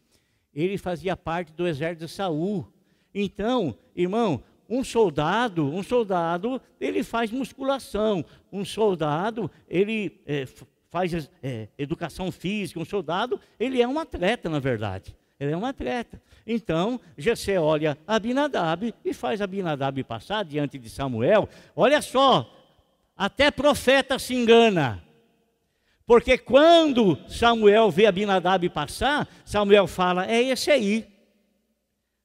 ele 0.54 0.78
fazia 0.78 1.18
parte 1.18 1.54
do 1.54 1.68
exército 1.68 2.06
de 2.06 2.12
Saul. 2.12 2.72
Então, 3.14 3.78
irmão, 3.96 4.44
um 4.70 4.84
soldado, 4.84 5.66
um 5.66 5.82
soldado, 5.82 6.62
ele 6.80 7.04
faz 7.04 7.32
musculação. 7.32 8.24
Um 8.52 8.64
soldado, 8.64 9.50
ele 9.68 10.22
é, 10.28 10.46
faz 10.90 11.30
é, 11.42 11.68
educação 11.78 12.32
física. 12.32 12.80
Um 12.80 12.86
soldado, 12.86 13.40
ele 13.60 13.82
é 13.82 13.88
um 13.88 14.00
atleta, 14.00 14.48
na 14.48 14.60
verdade. 14.60 15.16
Ele 15.40 15.52
é 15.54 15.58
um 15.58 15.66
atleta. 15.66 16.22
Então, 16.46 17.00
Jessé 17.18 17.60
olha 17.60 17.98
Abinadab 18.06 18.94
e 19.04 19.14
faz 19.14 19.42
Abinadab 19.42 20.04
passar 20.04 20.44
diante 20.46 20.78
de 20.78 20.90
Samuel. 20.90 21.50
Olha 21.76 22.02
só, 22.02 22.54
até 23.18 23.50
profeta 23.50 24.20
se 24.20 24.36
engana. 24.36 25.04
Porque 26.06 26.38
quando 26.38 27.18
Samuel 27.28 27.90
vê 27.90 28.06
Abinadab 28.06 28.68
passar, 28.70 29.28
Samuel 29.46 29.88
fala: 29.88 30.30
É 30.30 30.42
esse 30.42 30.70
aí. 30.70 31.08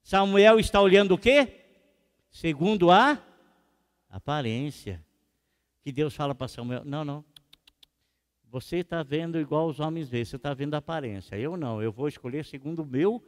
Samuel 0.03 0.59
está 0.59 0.81
olhando 0.81 1.15
o 1.15 1.19
quê? 1.19 1.64
Segundo 2.35 2.91
a 2.91 3.23
aparência. 4.11 5.03
Que 5.83 5.93
Deus 5.93 6.15
fala 6.15 6.35
para 6.35 6.49
Samuel: 6.49 6.85
não, 6.85 7.05
não. 7.05 7.25
Você 8.51 8.79
está 8.79 9.03
vendo 9.03 9.39
igual 9.39 9.69
os 9.69 9.81
homens 9.81 10.09
veem, 10.09 10.25
você 10.25 10.37
está 10.37 10.53
vendo 10.53 10.75
a 10.75 10.79
aparência. 10.79 11.37
Eu 11.37 11.57
não, 11.57 11.83
eu 11.83 11.91
vou 11.91 12.09
escolher 12.09 12.45
segundo 12.45 12.83
o 12.83 12.87
meu 12.87 13.25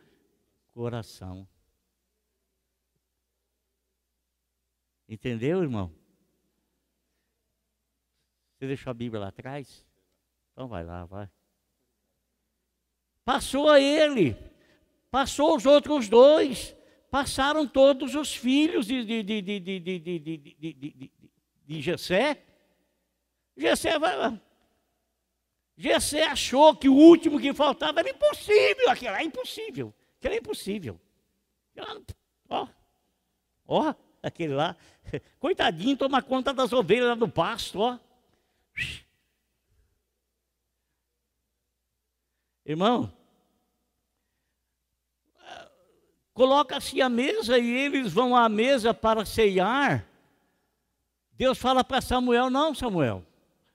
coração. 0.69 1.49
Entendeu, 5.09 5.63
irmão? 5.63 5.93
Você 8.53 8.67
deixou 8.67 8.91
a 8.91 8.95
Bíblia 8.95 9.21
lá 9.21 9.29
atrás? 9.29 9.85
Então 10.53 10.69
vai 10.69 10.85
lá, 10.85 11.05
vai. 11.05 11.29
Passou 13.25 13.69
a 13.69 13.81
ele, 13.81 14.37
passou 15.11 15.57
os 15.57 15.67
outros 15.67 16.09
dois, 16.09 16.76
passaram 17.17 17.67
todos 17.67 18.15
os 18.15 18.37
filhos 18.37 18.87
de, 18.87 19.03
de, 19.03 19.23
de, 19.23 19.41
de, 19.41 19.61
de, 19.61 19.81
de, 19.81 19.99
de, 19.99 20.19
de, 20.19 21.13
de, 21.67 21.81
Gessé. 21.81 22.45
Gessé 23.57 23.99
vai. 23.99 24.39
Gessé 25.79 26.25
achou 26.25 26.77
que 26.77 26.91
o 26.91 26.95
último 26.95 27.41
que 27.41 27.55
faltava 27.55 28.01
era 28.01 28.11
impossível. 28.11 28.91
Aquilo 28.91 29.15
é 29.15 29.25
impossível. 29.25 29.95
Aquilo 30.19 30.35
é 30.35 30.37
impossível. 30.37 31.01
Ó, 32.51 32.69
ó, 33.67 33.95
aquele 34.23 34.53
lá. 34.53 34.77
Coitadinho, 35.41 35.97
toma 35.97 36.21
conta 36.21 36.53
das 36.53 36.75
ovelhas 36.75 37.09
lá 37.09 37.15
do 37.15 37.31
pasto, 37.31 37.81
ó. 37.81 37.99
Irmão, 42.67 43.11
Coloca-se 46.37 47.01
a 47.01 47.09
mesa 47.09 47.59
e 47.59 47.67
eles 47.67 48.13
vão 48.13 48.37
à 48.37 48.47
mesa 48.47 48.93
para 48.93 49.25
ceiar. 49.25 50.07
Deus 51.33 51.57
fala 51.57 51.83
para 51.83 52.03
Samuel: 52.03 52.51
Não, 52.51 52.75
Samuel, 52.75 53.25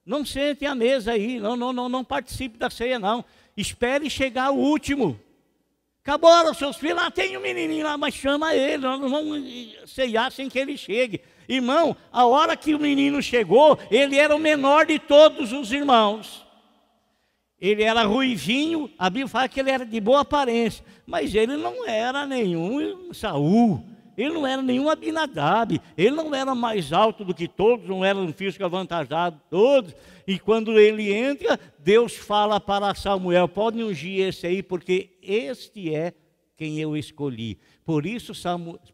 não 0.06 0.24
sente 0.24 0.64
à 0.64 0.76
mesa 0.76 1.14
aí, 1.14 1.40
não, 1.40 1.56
não, 1.56 1.74
não, 1.74 1.90
não 1.90 2.04
participe 2.04 2.60
da 2.60 2.70
ceia, 2.70 3.00
não. 3.00 3.26
Espere 3.58 4.12
chegar 4.12 4.52
o 4.52 4.60
último. 4.60 5.20
Acabaram 6.04 6.54
seus 6.54 6.78
filhos, 6.78 6.98
lá 6.98 7.10
tem 7.10 7.36
um 7.36 7.42
menininho 7.42 7.84
lá, 7.84 7.98
mas 7.98 8.14
chama 8.14 8.54
ele, 8.54 8.78
nós 8.78 9.00
não 9.00 9.10
vamos 9.10 9.44
ceiar 9.88 10.32
sem 10.32 10.48
que 10.48 10.60
ele 10.60 10.78
chegue. 10.78 11.20
Irmão, 11.50 11.98
a 12.12 12.28
hora 12.28 12.56
que 12.56 12.76
o 12.76 12.80
menino 12.80 13.24
chegou, 13.24 13.80
ele 13.90 14.20
era 14.20 14.36
o 14.36 14.40
menor 14.40 14.86
de 14.86 15.00
todos 15.00 15.52
os 15.52 15.72
irmãos. 15.72 16.46
Ele 17.60 17.82
era 17.82 18.04
ruivinho, 18.04 18.92
a 19.00 19.10
Bíblia 19.10 19.28
fala 19.28 19.50
que 19.50 19.60
ele 19.60 19.72
era 19.72 19.86
de 19.86 20.00
boa 20.00 20.22
aparência, 20.22 20.84
mas 21.12 21.36
ele 21.36 21.58
não 21.58 21.86
era 21.86 22.26
nenhum 22.26 23.14
Saul, 23.14 23.84
ele 24.18 24.34
não 24.34 24.48
era 24.48 24.62
nenhum 24.62 24.90
Abinadab, 24.90 25.78
ele 25.98 26.16
não 26.16 26.34
era 26.34 26.56
mais 26.56 26.94
alto 26.94 27.26
do 27.26 27.34
que 27.34 27.50
todos, 27.50 27.86
não 27.86 28.04
era 28.06 28.18
um 28.18 28.32
físico 28.32 28.64
avantajado 28.64 29.38
todos. 29.50 29.94
E 30.26 30.40
quando 30.40 30.80
ele 30.80 31.14
entra, 31.14 31.60
Deus 31.78 32.16
fala 32.16 32.62
para 32.62 32.96
Samuel: 32.96 33.50
pode 33.50 33.84
ungir 33.84 34.26
esse 34.26 34.48
aí, 34.48 34.64
porque 34.64 35.18
este 35.22 35.94
é 35.94 36.14
quem 36.56 36.80
eu 36.80 36.96
escolhi. 36.96 37.60
Por 37.84 38.06
isso, 38.06 38.32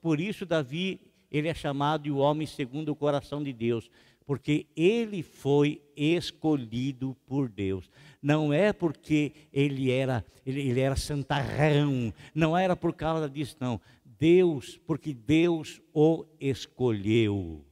por 0.02 0.20
isso 0.20 0.44
Davi, 0.44 1.00
ele 1.32 1.48
é 1.48 1.54
chamado 1.54 2.04
de 2.04 2.12
o 2.12 2.18
homem 2.18 2.48
segundo 2.48 2.90
o 2.90 2.96
coração 2.96 3.44
de 3.44 3.54
Deus, 3.54 3.92
porque 4.28 4.68
ele 4.76 5.24
foi 5.24 5.82
escolhido 5.96 7.16
por 7.26 7.48
Deus. 7.48 7.90
Não 8.22 8.52
é 8.52 8.74
porque 8.74 9.32
ele 9.54 9.90
era, 9.90 10.24
ele, 10.46 10.60
ele 10.60 10.82
era 10.82 10.98
santarrão, 10.98 12.14
não 12.36 12.56
era 12.56 12.76
por 12.76 12.94
causa 12.94 13.30
disso, 13.30 13.56
não. 13.58 13.80
Deus, 14.20 14.78
porque 14.86 15.14
Deus 15.14 15.82
o 15.94 16.26
escolheu. 16.42 17.64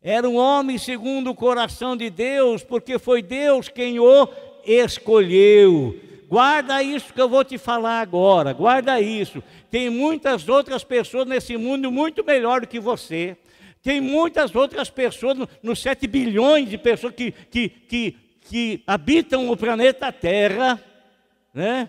Era 0.00 0.26
um 0.26 0.36
homem 0.36 0.78
segundo 0.78 1.28
o 1.28 1.34
coração 1.34 1.94
de 1.94 2.08
Deus, 2.08 2.64
porque 2.64 2.98
foi 2.98 3.20
Deus 3.20 3.68
quem 3.68 4.00
o 4.00 4.28
escolheu. 4.64 6.00
Guarda 6.28 6.82
isso 6.82 7.14
que 7.14 7.20
eu 7.20 7.28
vou 7.28 7.42
te 7.42 7.56
falar 7.56 8.00
agora, 8.00 8.52
guarda 8.52 9.00
isso. 9.00 9.42
Tem 9.70 9.88
muitas 9.88 10.46
outras 10.46 10.84
pessoas 10.84 11.26
nesse 11.26 11.56
mundo 11.56 11.90
muito 11.90 12.22
melhor 12.22 12.60
do 12.60 12.66
que 12.66 12.78
você. 12.78 13.34
Tem 13.82 13.98
muitas 13.98 14.54
outras 14.54 14.90
pessoas, 14.90 15.38
nos 15.62 15.80
7 15.80 16.06
bilhões 16.06 16.68
de 16.68 16.76
pessoas 16.76 17.14
que, 17.14 17.32
que, 17.32 17.70
que, 17.70 18.16
que 18.42 18.82
habitam 18.86 19.50
o 19.50 19.56
planeta 19.56 20.12
Terra, 20.12 20.78
né? 21.54 21.88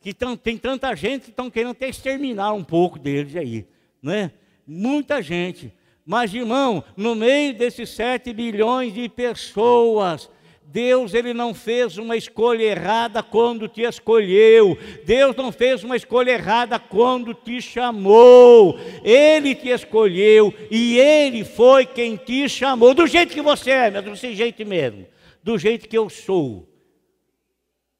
que 0.00 0.12
tão, 0.12 0.36
tem 0.36 0.58
tanta 0.58 0.92
gente 0.96 1.24
que 1.24 1.30
estão 1.30 1.48
querendo 1.48 1.70
até 1.70 1.88
exterminar 1.88 2.52
um 2.54 2.64
pouco 2.64 2.98
deles 2.98 3.36
aí. 3.36 3.66
Né? 4.02 4.32
Muita 4.66 5.22
gente. 5.22 5.72
Mas, 6.04 6.34
irmão, 6.34 6.82
no 6.96 7.14
meio 7.14 7.54
desses 7.54 7.90
7 7.90 8.32
bilhões 8.32 8.92
de 8.92 9.08
pessoas, 9.08 10.28
Deus 10.68 11.14
ele 11.14 11.32
não 11.32 11.54
fez 11.54 11.96
uma 11.96 12.16
escolha 12.16 12.62
errada 12.62 13.22
quando 13.22 13.68
te 13.68 13.82
escolheu. 13.82 14.76
Deus 15.04 15.34
não 15.36 15.52
fez 15.52 15.84
uma 15.84 15.96
escolha 15.96 16.32
errada 16.32 16.78
quando 16.78 17.32
te 17.32 17.62
chamou. 17.62 18.78
Ele 19.04 19.54
te 19.54 19.68
escolheu 19.68 20.52
e 20.70 20.98
ele 20.98 21.44
foi 21.44 21.86
quem 21.86 22.16
te 22.16 22.48
chamou 22.48 22.94
do 22.94 23.06
jeito 23.06 23.32
que 23.32 23.40
você 23.40 23.70
é, 23.70 23.90
mas 23.90 24.04
do 24.04 24.14
jeito 24.16 24.66
mesmo, 24.66 25.06
do 25.42 25.56
jeito 25.56 25.88
que 25.88 25.96
eu 25.96 26.10
sou. 26.10 26.68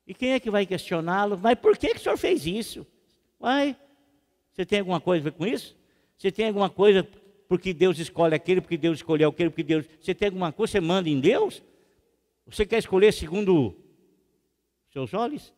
E 0.06 0.12
quem 0.12 0.32
é 0.32 0.40
que 0.40 0.50
vai 0.50 0.66
questioná-lo? 0.66 1.38
Mas 1.40 1.54
por 1.54 1.78
que, 1.78 1.94
que 1.94 1.96
o 1.96 2.02
senhor 2.02 2.18
fez 2.18 2.46
isso? 2.46 2.86
Vai. 3.38 3.76
Você 4.52 4.66
tem 4.66 4.80
alguma 4.80 5.00
coisa 5.00 5.22
a 5.22 5.30
ver 5.30 5.36
com 5.36 5.46
isso? 5.46 5.76
Você 6.18 6.32
tem 6.32 6.48
alguma 6.48 6.68
coisa 6.68 7.06
porque 7.48 7.72
Deus 7.72 7.98
escolhe 7.98 8.34
aquele, 8.34 8.60
porque 8.60 8.76
Deus 8.76 8.98
escolheu 8.98 9.28
aquele, 9.28 9.50
porque 9.50 9.62
Deus. 9.62 9.86
Você 10.00 10.14
tem 10.14 10.26
alguma 10.26 10.52
coisa, 10.52 10.72
você 10.72 10.80
manda 10.80 11.08
em 11.08 11.20
Deus? 11.20 11.62
Você 12.46 12.64
quer 12.64 12.78
escolher 12.78 13.12
segundo 13.12 13.76
seus 14.92 15.12
olhos? 15.12 15.52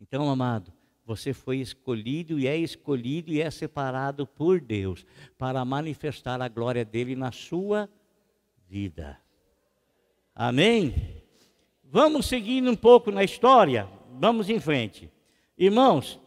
Então, 0.00 0.30
amado, 0.30 0.72
você 1.04 1.32
foi 1.32 1.58
escolhido 1.58 2.38
e 2.38 2.46
é 2.46 2.56
escolhido 2.56 3.32
e 3.32 3.40
é 3.40 3.50
separado 3.50 4.26
por 4.26 4.60
Deus 4.60 5.04
para 5.36 5.64
manifestar 5.64 6.40
a 6.40 6.48
glória 6.48 6.84
dele 6.84 7.14
na 7.14 7.30
sua 7.30 7.90
vida. 8.68 9.18
Amém? 10.34 11.22
Vamos 11.84 12.26
seguindo 12.26 12.70
um 12.70 12.76
pouco 12.76 13.10
na 13.10 13.22
história, 13.22 13.88
vamos 14.18 14.48
em 14.48 14.60
frente. 14.60 15.10
Irmãos, 15.56 16.18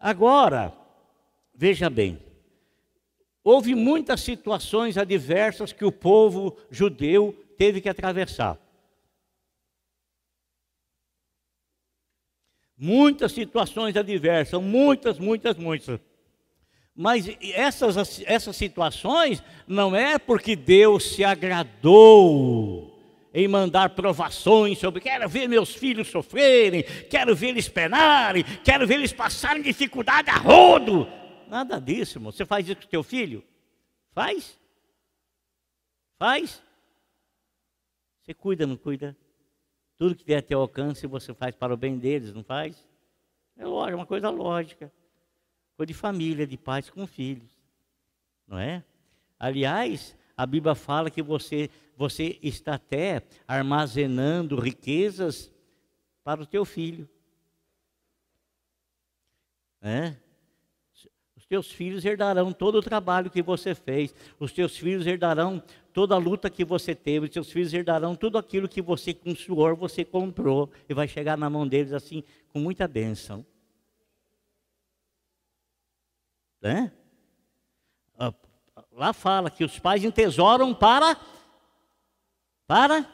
agora, 0.00 0.72
veja 1.54 1.90
bem, 1.90 2.18
houve 3.44 3.74
muitas 3.74 4.20
situações 4.20 4.96
adversas 4.96 5.72
que 5.72 5.84
o 5.84 5.92
povo 5.92 6.56
judeu 6.70 7.36
teve 7.58 7.80
que 7.80 7.88
atravessar. 7.88 8.56
Muitas 12.76 13.32
situações 13.32 13.96
adversas, 13.96 14.62
muitas, 14.62 15.18
muitas, 15.18 15.56
muitas. 15.56 16.00
Mas 16.94 17.28
essas, 17.40 18.22
essas 18.24 18.56
situações 18.56 19.42
não 19.66 19.94
é 19.94 20.18
porque 20.18 20.54
Deus 20.54 21.14
se 21.14 21.24
agradou 21.24 22.94
em 23.34 23.46
mandar 23.46 23.90
provações 23.90 24.78
sobre 24.78 25.00
quero 25.00 25.28
ver 25.28 25.48
meus 25.48 25.74
filhos 25.74 26.08
sofrerem, 26.08 26.84
quero 27.10 27.34
ver 27.36 27.48
eles 27.48 27.68
penarem, 27.68 28.44
quero 28.64 28.86
ver 28.86 28.94
eles 28.94 29.12
passarem 29.12 29.62
dificuldade 29.62 30.30
a 30.30 30.36
rodo. 30.36 31.06
Nada 31.48 31.80
disso, 31.80 32.18
irmão. 32.18 32.32
Você 32.32 32.46
faz 32.46 32.66
isso 32.66 32.76
com 32.76 32.86
teu 32.86 33.02
filho? 33.02 33.44
Faz? 34.12 34.58
Faz? 36.18 36.62
Você 38.28 38.34
cuida, 38.34 38.66
não 38.66 38.76
cuida? 38.76 39.16
Tudo 39.96 40.14
que 40.14 40.22
vier 40.22 40.40
a 40.40 40.42
teu 40.42 40.60
alcance 40.60 41.06
você 41.06 41.32
faz 41.32 41.56
para 41.56 41.72
o 41.72 41.78
bem 41.78 41.96
deles, 41.96 42.34
não 42.34 42.44
faz? 42.44 42.86
É 43.56 43.64
lógico, 43.64 43.92
é 43.92 43.96
uma 43.96 44.04
coisa 44.04 44.28
lógica. 44.28 44.92
Coisa 45.78 45.86
de 45.86 45.94
família, 45.94 46.46
de 46.46 46.58
pais 46.58 46.90
com 46.90 47.06
filhos. 47.06 47.48
Não 48.46 48.58
é? 48.58 48.84
Aliás, 49.38 50.14
a 50.36 50.44
Bíblia 50.44 50.74
fala 50.74 51.10
que 51.10 51.22
você, 51.22 51.70
você 51.96 52.38
está 52.42 52.74
até 52.74 53.22
armazenando 53.46 54.60
riquezas 54.60 55.50
para 56.22 56.42
o 56.42 56.46
teu 56.46 56.66
filho. 56.66 57.08
É? 59.80 60.14
teus 61.48 61.70
filhos 61.70 62.04
herdarão 62.04 62.52
todo 62.52 62.76
o 62.76 62.82
trabalho 62.82 63.30
que 63.30 63.42
você 63.42 63.74
fez, 63.74 64.14
os 64.38 64.52
teus 64.52 64.76
filhos 64.76 65.06
herdarão 65.06 65.62
toda 65.98 66.14
a 66.14 66.18
luta 66.18 66.48
que 66.48 66.64
você 66.64 66.94
teve, 66.94 67.26
os 67.26 67.32
teus 67.32 67.50
filhos 67.50 67.74
herdarão 67.74 68.14
tudo 68.14 68.38
aquilo 68.38 68.68
que 68.68 68.80
você 68.80 69.12
com 69.12 69.34
suor 69.34 69.74
você 69.74 70.04
comprou 70.04 70.70
e 70.88 70.94
vai 70.94 71.08
chegar 71.08 71.36
na 71.36 71.50
mão 71.50 71.66
deles 71.66 71.92
assim 71.92 72.22
com 72.52 72.60
muita 72.60 72.86
bênção. 72.86 73.44
Né? 76.62 76.92
Lá 78.92 79.12
fala 79.12 79.50
que 79.50 79.64
os 79.64 79.80
pais 79.80 80.04
entesouram 80.04 80.72
para 80.72 81.20
para 82.64 83.04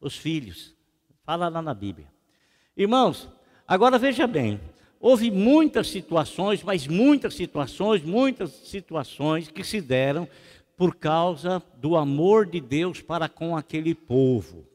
os 0.00 0.16
filhos. 0.16 0.74
Fala 1.22 1.46
lá 1.46 1.62
na 1.62 1.74
Bíblia. 1.74 2.12
Irmãos, 2.76 3.28
agora 3.68 4.00
veja 4.00 4.26
bem, 4.26 4.60
Houve 5.04 5.30
muitas 5.30 5.88
situações, 5.88 6.62
mas 6.62 6.86
muitas 6.86 7.34
situações, 7.34 8.02
muitas 8.02 8.50
situações 8.50 9.48
que 9.48 9.62
se 9.62 9.78
deram 9.82 10.26
por 10.76 10.96
causa 10.96 11.62
do 11.76 11.96
amor 11.96 12.46
de 12.46 12.60
Deus 12.60 13.00
para 13.00 13.28
com 13.28 13.56
aquele 13.56 13.94
povo. 13.94 14.66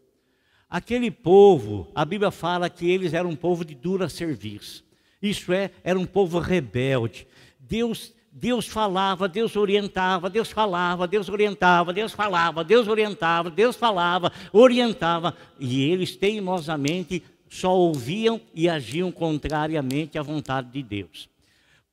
Aquele 0.69 1.09
povo, 1.09 1.87
a 1.95 2.05
Bíblia 2.05 2.31
fala 2.31 2.69
que 2.69 2.89
eles 2.89 3.13
eram 3.13 3.31
um 3.31 3.35
povo 3.35 3.65
de 3.65 3.73
dura 3.73 4.07
serviço. 4.07 4.85
Isso 5.21 5.51
é, 5.51 5.71
era 5.83 5.97
um 5.97 6.05
povo 6.05 6.39
rebelde. 6.39 7.27
Deus 7.59 8.13
Deus 8.31 8.67
falava, 8.67 9.27
Deus 9.27 9.55
orientava, 9.55 10.29
Deus 10.29 10.51
falava, 10.51 11.07
Deus 11.07 11.27
orientava, 11.27 11.91
Deus 11.91 12.13
falava, 12.13 12.63
Deus 12.63 12.87
orientava, 12.87 13.49
Deus 13.49 13.75
falava, 13.75 14.31
orientava, 14.53 15.35
e 15.59 15.83
eles 15.83 16.15
teimosamente 16.15 17.23
só 17.49 17.75
ouviam 17.75 18.39
e 18.53 18.69
agiam 18.69 19.11
contrariamente 19.11 20.17
à 20.17 20.21
vontade 20.21 20.69
de 20.71 20.83
Deus. 20.83 21.27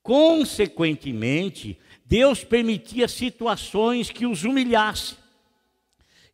Consequentemente, 0.02 1.78
Deus 2.08 2.44
permitia 2.44 3.08
situações 3.08 4.10
que 4.10 4.26
os 4.26 4.44
humilhassem. 4.44 5.18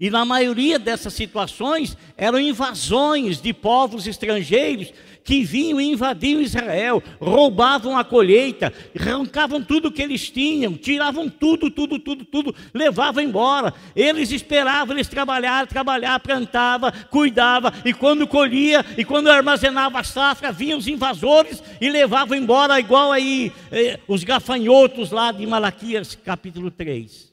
E 0.03 0.11
na 0.11 0.24
maioria 0.24 0.80
dessas 0.80 1.14
situações 1.14 1.96
eram 2.16 2.40
invasões 2.40 3.40
de 3.40 3.53
povos 3.53 4.05
estrangeiros 4.05 4.92
que 5.22 5.44
vinham 5.44 5.80
e 5.80 5.92
invadiam 5.92 6.40
Israel, 6.40 7.00
roubavam 7.20 7.96
a 7.96 8.03
colheita, 8.03 8.74
arrancavam 8.98 9.62
tudo 9.62 9.92
que 9.92 10.03
eles 10.03 10.28
tinham, 10.28 10.74
tiravam 10.74 11.28
tudo, 11.28 11.70
tudo, 11.70 12.00
tudo, 12.00 12.24
tudo, 12.24 12.53
levavam 12.74 13.22
embora. 13.22 13.72
Eles 13.94 14.32
esperavam, 14.32 14.96
eles 14.96 15.07
trabalhavam, 15.07 15.68
trabalhavam, 15.68 16.18
plantavam, 16.18 16.92
cuidavam, 17.09 17.70
e 17.84 17.94
quando 17.94 18.26
colhia, 18.26 18.84
e 18.98 19.05
quando 19.05 19.30
armazenava 19.30 20.00
a 20.00 20.03
safra, 20.03 20.50
vinham 20.50 20.80
os 20.80 20.88
invasores 20.88 21.62
e 21.80 21.88
levavam 21.88 22.36
embora, 22.36 22.80
igual 22.80 23.12
aí 23.12 23.53
eh, 23.70 24.00
os 24.09 24.24
gafanhotos 24.24 25.12
lá 25.12 25.30
de 25.30 25.46
Malaquias 25.46 26.16
capítulo 26.16 26.72
3. 26.72 27.32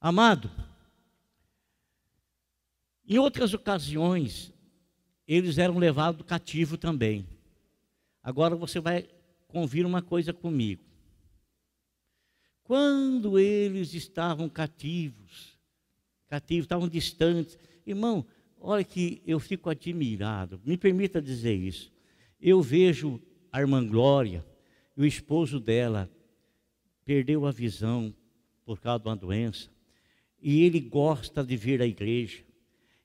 Amado, 0.00 0.50
em 3.06 3.18
outras 3.18 3.52
ocasiões, 3.52 4.52
eles 5.26 5.58
eram 5.58 5.78
levados 5.78 6.26
cativo 6.26 6.78
também. 6.78 7.26
Agora 8.22 8.56
você 8.56 8.80
vai 8.80 9.08
convir 9.48 9.84
uma 9.84 10.00
coisa 10.00 10.32
comigo. 10.32 10.82
Quando 12.62 13.38
eles 13.38 13.92
estavam 13.92 14.48
cativos, 14.48 15.58
cativos, 16.26 16.64
estavam 16.64 16.88
distantes, 16.88 17.58
irmão, 17.86 18.24
olha 18.58 18.82
que 18.82 19.22
eu 19.26 19.38
fico 19.38 19.68
admirado, 19.68 20.60
me 20.64 20.78
permita 20.78 21.20
dizer 21.20 21.54
isso. 21.54 21.92
Eu 22.40 22.62
vejo 22.62 23.20
a 23.52 23.60
irmã 23.60 23.86
Glória 23.86 24.44
e 24.96 25.02
o 25.02 25.06
esposo 25.06 25.60
dela 25.60 26.10
perdeu 27.04 27.46
a 27.46 27.52
visão 27.52 28.14
por 28.64 28.80
causa 28.80 29.02
de 29.02 29.08
uma 29.10 29.16
doença, 29.16 29.68
e 30.40 30.62
ele 30.62 30.80
gosta 30.80 31.44
de 31.44 31.54
vir 31.54 31.82
à 31.82 31.86
igreja 31.86 32.42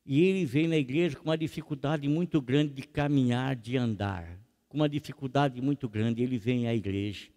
E 0.06 0.22
ele 0.22 0.46
vem 0.46 0.68
na 0.68 0.78
igreja 0.78 1.16
com 1.16 1.26
uma 1.26 1.38
dificuldade 1.38 2.08
muito 2.08 2.42
grande 2.42 2.74
de 2.74 2.84
caminhar, 2.84 3.56
de 3.56 3.78
andar. 3.78 4.40
Com 4.68 4.78
uma 4.78 4.90
dificuldade 4.90 5.62
muito 5.62 5.88
grande, 5.88 6.24
ele 6.24 6.38
vem 6.38 6.68
à 6.68 6.76
igreja. 6.76 7.28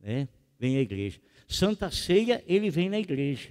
Né? 0.00 0.28
Vem 0.58 0.76
à 0.76 0.80
igreja. 0.80 1.20
Santa 1.46 1.90
Ceia, 1.90 2.42
ele 2.46 2.70
vem 2.70 2.90
na 2.90 2.98
igreja. 2.98 3.50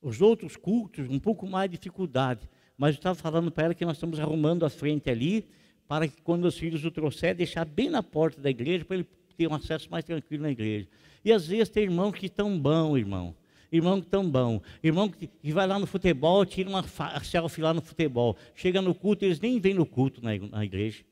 Os 0.00 0.20
outros 0.20 0.56
cultos, 0.56 1.08
um 1.08 1.18
pouco 1.18 1.46
mais 1.46 1.70
de 1.70 1.76
dificuldade. 1.76 2.48
Mas 2.76 2.94
eu 2.94 2.98
estava 2.98 3.14
falando 3.14 3.50
para 3.50 3.64
ela 3.64 3.74
que 3.74 3.84
nós 3.84 3.96
estamos 3.96 4.18
arrumando 4.18 4.64
a 4.64 4.70
frente 4.70 5.10
ali, 5.10 5.48
para 5.86 6.08
que 6.08 6.20
quando 6.22 6.44
os 6.44 6.56
filhos 6.56 6.84
o 6.84 6.90
trouxer, 6.90 7.34
deixar 7.34 7.64
bem 7.64 7.90
na 7.90 8.02
porta 8.02 8.40
da 8.40 8.50
igreja, 8.50 8.84
para 8.84 8.96
ele 8.96 9.06
ter 9.36 9.46
um 9.46 9.54
acesso 9.54 9.90
mais 9.90 10.04
tranquilo 10.04 10.42
na 10.42 10.50
igreja. 10.50 10.88
E 11.24 11.32
às 11.32 11.46
vezes 11.46 11.68
tem 11.68 11.84
irmãos 11.84 12.12
que 12.12 12.26
estão 12.26 12.58
bom, 12.58 12.96
irmão. 12.96 13.34
Irmão 13.72 14.02
tão 14.02 14.28
bom. 14.28 14.60
Irmão 14.82 15.08
que, 15.08 15.26
que 15.26 15.50
vai 15.50 15.66
lá 15.66 15.78
no 15.78 15.86
futebol, 15.86 16.44
tira 16.44 16.68
uma 16.68 16.84
selfie 17.24 17.62
lá 17.62 17.72
no 17.72 17.80
futebol. 17.80 18.36
Chega 18.54 18.82
no 18.82 18.94
culto, 18.94 19.24
eles 19.24 19.40
nem 19.40 19.58
vêm 19.58 19.72
no 19.72 19.86
culto 19.86 20.22
na, 20.22 20.36
na 20.36 20.62
igreja. 20.62 21.02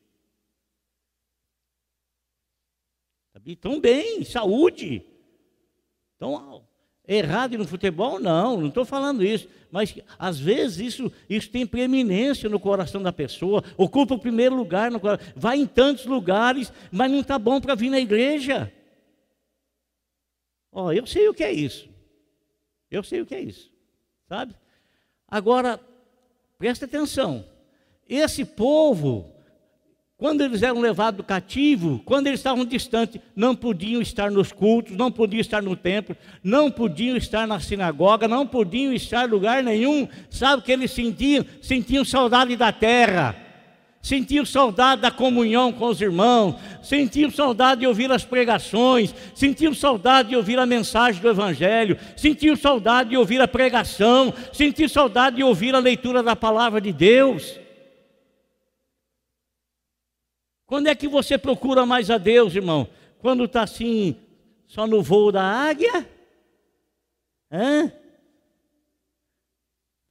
Estão 3.46 3.80
bem, 3.80 4.22
saúde. 4.22 5.02
Estão 6.12 6.62
errado 7.08 7.56
no 7.56 7.66
futebol? 7.66 8.20
Não, 8.20 8.60
não 8.60 8.68
estou 8.68 8.84
falando 8.84 9.24
isso. 9.24 9.48
Mas 9.70 9.94
às 10.18 10.38
vezes 10.38 10.94
isso, 10.94 11.12
isso 11.30 11.48
tem 11.48 11.66
preeminência 11.66 12.48
no 12.48 12.60
coração 12.60 13.02
da 13.02 13.12
pessoa, 13.12 13.64
ocupa 13.76 14.14
o 14.14 14.18
primeiro 14.18 14.54
lugar 14.54 14.90
no 14.90 15.00
vai 15.34 15.58
em 15.58 15.66
tantos 15.66 16.04
lugares, 16.04 16.72
mas 16.90 17.10
não 17.10 17.20
está 17.20 17.38
bom 17.38 17.58
para 17.60 17.74
vir 17.74 17.88
na 17.88 18.00
igreja. 18.00 18.70
Ó, 20.72 20.92
eu 20.92 21.06
sei 21.06 21.28
o 21.28 21.34
que 21.34 21.44
é 21.44 21.52
isso. 21.52 21.88
Eu 22.90 23.02
sei 23.02 23.20
o 23.20 23.26
que 23.26 23.34
é 23.34 23.40
isso, 23.40 23.70
sabe? 24.28 24.54
Agora, 25.28 25.80
presta 26.58 26.86
atenção. 26.86 27.44
Esse 28.08 28.44
povo, 28.44 29.32
quando 30.16 30.40
eles 30.40 30.62
eram 30.62 30.80
levados 30.80 31.24
cativo, 31.24 32.00
quando 32.04 32.26
eles 32.26 32.40
estavam 32.40 32.64
distantes, 32.64 33.20
não 33.36 33.54
podiam 33.54 34.02
estar 34.02 34.30
nos 34.30 34.50
cultos, 34.50 34.96
não 34.96 35.12
podiam 35.12 35.40
estar 35.40 35.62
no 35.62 35.76
templo, 35.76 36.16
não 36.42 36.70
podiam 36.70 37.16
estar 37.16 37.46
na 37.46 37.60
sinagoga, 37.60 38.26
não 38.26 38.46
podiam 38.46 38.92
estar 38.92 39.28
em 39.28 39.30
lugar 39.30 39.62
nenhum. 39.62 40.08
Sabe 40.28 40.62
o 40.62 40.64
que 40.64 40.72
eles 40.72 40.90
sentiam? 40.90 41.46
Sentiam 41.62 42.04
saudade 42.04 42.56
da 42.56 42.72
terra 42.72 43.49
sentiu 44.00 44.46
saudade 44.46 45.02
da 45.02 45.10
comunhão 45.10 45.72
com 45.72 45.86
os 45.86 46.00
irmãos, 46.00 46.56
sentiu 46.82 47.30
saudade 47.30 47.82
de 47.82 47.86
ouvir 47.86 48.10
as 48.10 48.24
pregações, 48.24 49.14
sentiu 49.34 49.74
saudade 49.74 50.30
de 50.30 50.36
ouvir 50.36 50.58
a 50.58 50.64
mensagem 50.64 51.20
do 51.20 51.28
Evangelho, 51.28 51.98
sentiu 52.16 52.56
saudade 52.56 53.10
de 53.10 53.16
ouvir 53.16 53.40
a 53.40 53.48
pregação, 53.48 54.32
sentiu 54.52 54.88
saudade 54.88 55.36
de 55.36 55.44
ouvir 55.44 55.74
a 55.74 55.78
leitura 55.78 56.22
da 56.22 56.34
palavra 56.34 56.80
de 56.80 56.92
Deus. 56.92 57.60
Quando 60.66 60.86
é 60.86 60.94
que 60.94 61.08
você 61.08 61.36
procura 61.36 61.84
mais 61.84 62.10
a 62.10 62.16
Deus, 62.16 62.54
irmão? 62.54 62.88
Quando 63.18 63.44
está 63.44 63.62
assim, 63.62 64.16
só 64.66 64.86
no 64.86 65.02
voo 65.02 65.30
da 65.30 65.42
águia? 65.42 66.08
Hã? 67.52 67.92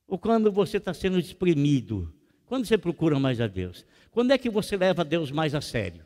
Ou 0.07 0.19
quando 0.19 0.51
você 0.51 0.77
está 0.77 0.93
sendo 0.93 1.17
exprimido? 1.17 2.13
Quando 2.49 2.65
você 2.65 2.79
procura 2.79 3.19
mais 3.19 3.39
a 3.39 3.45
Deus? 3.45 3.85
Quando 4.09 4.31
é 4.31 4.37
que 4.37 4.49
você 4.49 4.75
leva 4.75 5.05
Deus 5.05 5.29
mais 5.29 5.53
a 5.53 5.61
sério? 5.61 6.03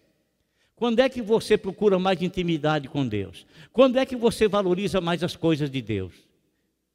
Quando 0.75 0.99
é 0.99 1.07
que 1.07 1.21
você 1.21 1.57
procura 1.57 1.97
mais 1.97 2.21
intimidade 2.21 2.89
com 2.89 3.07
Deus? 3.07 3.47
Quando 3.71 3.97
é 3.97 4.05
que 4.05 4.17
você 4.17 4.45
valoriza 4.45 4.99
mais 4.99 5.23
as 5.23 5.37
coisas 5.37 5.71
de 5.71 5.81
Deus? 5.81 6.13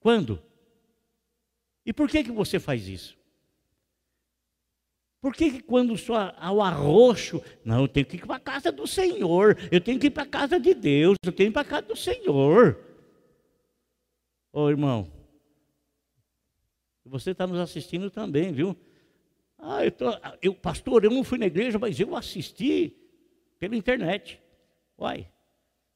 Quando? 0.01 0.39
E 1.87 1.95
por 1.95 2.11
que 2.11 2.25
que 2.25 2.31
você 2.31 2.61
faz 2.61 2.87
isso? 2.87 3.17
Por 5.19 5.35
que, 5.35 5.51
que 5.51 5.63
quando 5.63 5.97
só 5.97 6.35
ao 6.39 6.61
arroxo, 6.61 7.43
não, 7.65 7.81
eu 7.81 7.89
tenho 7.89 8.05
que 8.05 8.17
ir 8.17 8.27
para 8.27 8.37
a 8.37 8.41
casa 8.41 8.71
do 8.71 8.87
Senhor, 8.87 9.57
eu 9.73 9.81
tenho 9.81 9.99
que 9.99 10.09
ir 10.09 10.11
para 10.11 10.25
a 10.25 10.27
casa 10.27 10.61
de 10.61 10.75
Deus, 10.75 11.17
eu 11.25 11.33
tenho 11.33 11.51
que 11.51 11.53
ir 11.53 11.55
para 11.55 11.63
a 11.63 11.65
casa 11.65 11.87
do 11.87 11.97
Senhor. 11.97 12.79
Ô 14.53 14.69
irmão, 14.69 15.11
você 17.03 17.31
está 17.31 17.47
nos 17.47 17.59
assistindo 17.59 18.11
também, 18.11 18.53
viu? 18.53 18.77
Ah, 19.59 19.85
eu, 19.85 19.91
tô, 19.91 20.07
eu, 20.41 20.55
pastor, 20.55 21.05
eu 21.05 21.11
não 21.11 21.25
fui 21.25 21.37
na 21.37 21.47
igreja, 21.47 21.79
mas 21.79 21.99
eu 21.99 22.15
assisti 22.15 22.97
pela 23.59 23.75
internet. 23.75 24.41
Uai, 24.97 25.27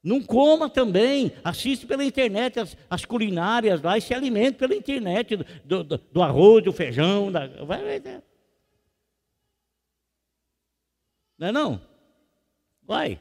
não 0.02 0.20
coma 0.20 0.68
também, 0.68 1.32
assiste 1.44 1.86
pela 1.86 2.04
internet 2.04 2.58
as, 2.58 2.76
as 2.90 3.04
culinárias 3.04 3.80
lá 3.80 3.96
e 3.96 4.00
se 4.00 4.12
alimente 4.12 4.58
pela 4.58 4.74
internet 4.74 5.36
do, 5.64 5.84
do, 5.84 5.98
do 5.98 6.22
arroz, 6.22 6.64
do 6.64 6.72
feijão. 6.72 7.30
Da, 7.30 7.46
vai, 7.64 7.84
vai, 7.84 8.00
vai. 8.00 8.22
Não 11.38 11.48
é 11.48 11.52
não? 11.52 11.80
Vai. 12.82 13.20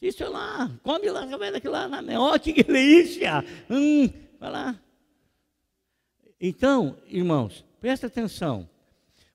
Isso 0.00 0.28
lá, 0.30 0.70
come 0.82 1.10
lá, 1.10 1.24
vai 1.36 1.50
daqui 1.50 1.68
lá, 1.68 1.88
ó, 2.18 2.38
que 2.38 2.52
delícia. 2.62 3.44
Hum, 3.68 4.08
vai 4.38 4.50
lá. 4.50 4.80
Então, 6.40 6.96
irmãos, 7.06 7.64
presta 7.80 8.06
atenção. 8.06 8.68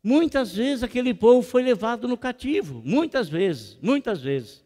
Muitas 0.04 0.56
vezes 0.56 0.84
aquele 0.84 1.14
povo 1.14 1.42
foi 1.42 1.62
levado 1.62 2.08
no 2.08 2.18
cativo, 2.18 2.82
muitas 2.86 3.28
vezes, 3.28 3.78
muitas 3.82 4.22
vezes. 4.22 4.64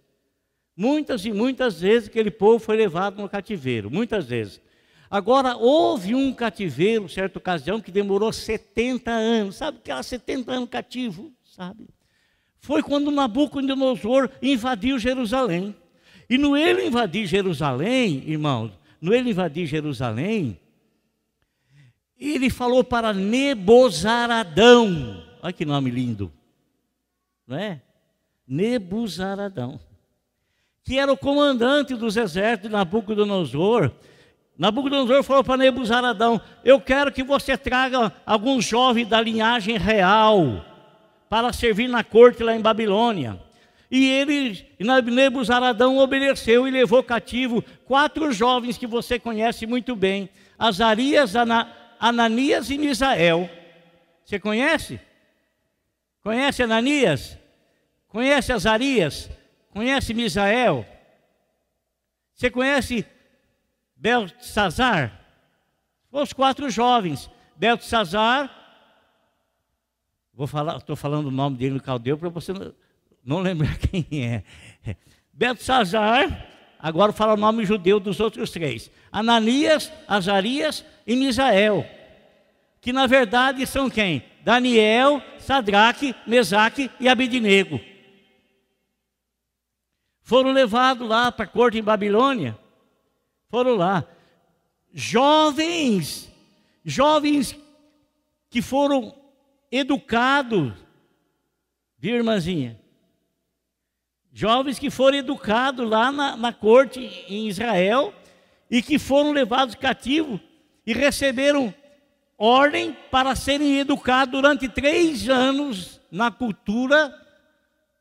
Muitas 0.75 1.25
e 1.25 1.31
muitas 1.31 1.81
vezes 1.81 2.09
aquele 2.09 2.31
povo 2.31 2.59
foi 2.59 2.75
levado 2.77 3.21
no 3.21 3.29
cativeiro, 3.29 3.91
muitas 3.91 4.25
vezes. 4.25 4.61
Agora, 5.09 5.55
houve 5.55 6.15
um 6.15 6.33
cativeiro, 6.33 7.07
certa 7.07 7.37
ocasião, 7.37 7.79
que 7.79 7.91
demorou 7.91 8.33
70 8.33 9.11
anos. 9.11 9.57
Sabe 9.57 9.79
que 9.83 9.91
era 9.91 10.01
70 10.01 10.51
anos 10.51 10.69
cativo? 10.69 11.31
Sabe? 11.43 11.87
Foi 12.59 12.81
quando 12.81 13.11
Nabucodonosor 13.11 14.29
invadiu 14.41 14.97
Jerusalém. 14.97 15.75
E 16.27 16.37
no 16.37 16.57
ele 16.57 16.87
invadir 16.87 17.27
Jerusalém, 17.27 18.23
irmãos, 18.25 18.71
no 18.99 19.13
ele 19.13 19.29
invadir 19.29 19.67
Jerusalém, 19.67 20.59
ele 22.31 22.49
falou 22.49 22.83
para 22.83 23.11
Nebozaradão, 23.11 25.23
olha 25.41 25.53
que 25.53 25.65
nome 25.65 25.89
lindo, 25.89 26.31
não 27.45 27.57
é? 27.57 27.81
Nebuzaradão, 28.47 29.79
que 30.83 30.99
era 30.99 31.11
o 31.11 31.17
comandante 31.17 31.95
dos 31.95 32.17
exércitos 32.17 32.69
de 32.69 32.75
Nabucodonosor. 32.75 33.91
Nabucodonosor 34.57 35.23
falou 35.23 35.43
para 35.43 35.57
Nebuzaradão: 35.57 36.39
Eu 36.63 36.79
quero 36.79 37.11
que 37.11 37.23
você 37.23 37.57
traga 37.57 38.11
alguns 38.25 38.65
jovens 38.65 39.07
da 39.07 39.19
linhagem 39.19 39.77
real 39.77 40.63
para 41.29 41.51
servir 41.51 41.87
na 41.87 42.03
corte 42.03 42.43
lá 42.43 42.55
em 42.55 42.61
Babilônia. 42.61 43.41
E 43.89 44.09
ele, 44.09 44.65
Nebuzaradão, 45.11 45.97
obedeceu 45.97 46.67
e 46.67 46.71
levou 46.71 47.03
cativo 47.03 47.63
quatro 47.85 48.31
jovens 48.31 48.77
que 48.77 48.87
você 48.87 49.17
conhece 49.17 49.65
muito 49.65 49.95
bem: 49.95 50.29
Azarias, 50.57 51.35
Ana, 51.35 51.71
Ananias 52.03 52.69
e 52.69 52.77
Misael. 52.77 53.49
Você 54.25 54.37
conhece? 54.37 54.99
Conhece 56.21 56.61
Ananias? 56.61 57.37
Conhece 58.09 58.51
Azarias? 58.51 59.29
Conhece 59.69 60.13
Misael? 60.13 60.85
Você 62.33 62.51
conhece 62.51 63.05
Belsazar? 63.95 65.17
Os 66.11 66.33
quatro 66.33 66.69
jovens. 66.69 67.29
Belsazar, 67.55 68.51
vou 70.33 70.45
falar, 70.45 70.77
estou 70.77 70.97
falando 70.97 71.27
o 71.27 71.31
nome 71.31 71.55
dele 71.55 71.75
no 71.75 71.81
caldeu 71.81 72.17
para 72.17 72.27
você 72.27 72.51
não, 72.51 72.73
não 73.23 73.39
lembrar 73.39 73.77
quem 73.79 74.05
é. 74.25 74.43
Belsazar, 75.31 76.52
agora 76.83 77.13
fala 77.13 77.35
o 77.35 77.37
nome 77.37 77.65
judeu 77.65 77.97
dos 77.97 78.19
outros 78.19 78.51
três. 78.51 78.91
Ananias, 79.09 79.89
Azarias 80.05 80.83
e 81.07 81.15
Misael, 81.15 81.85
que 82.81 82.91
na 82.91 83.07
verdade 83.07 83.65
são 83.65 83.89
quem? 83.89 84.21
Daniel, 84.43 85.21
Sadraque, 85.39 86.13
Mesaque 86.27 86.91
e 86.99 87.07
Abidinego. 87.07 87.79
Foram 90.21 90.51
levados 90.51 91.07
lá 91.07 91.31
para 91.31 91.45
a 91.45 91.47
corte 91.47 91.77
em 91.77 91.83
Babilônia. 91.83 92.59
Foram 93.47 93.75
lá. 93.75 94.05
Jovens, 94.93 96.29
jovens 96.83 97.57
que 98.49 98.61
foram 98.61 99.15
educados, 99.71 100.73
viu, 101.97 102.17
irmãzinha? 102.17 102.82
Jovens 104.33 104.79
que 104.79 104.89
foram 104.89 105.19
educados 105.19 105.87
lá 105.87 106.11
na, 106.11 106.35
na 106.35 106.51
corte 106.51 106.99
em 107.29 107.47
Israel 107.47 108.11
e 108.69 108.81
que 108.81 108.97
foram 108.97 109.31
levados 109.31 109.75
cativos 109.75 110.39
e 110.87 110.91
receberam 110.91 111.71
ordem 112.35 112.97
para 113.11 113.35
serem 113.35 113.77
educados 113.77 114.31
durante 114.31 114.67
três 114.67 115.29
anos 115.29 116.01
na 116.11 116.31
cultura 116.31 117.13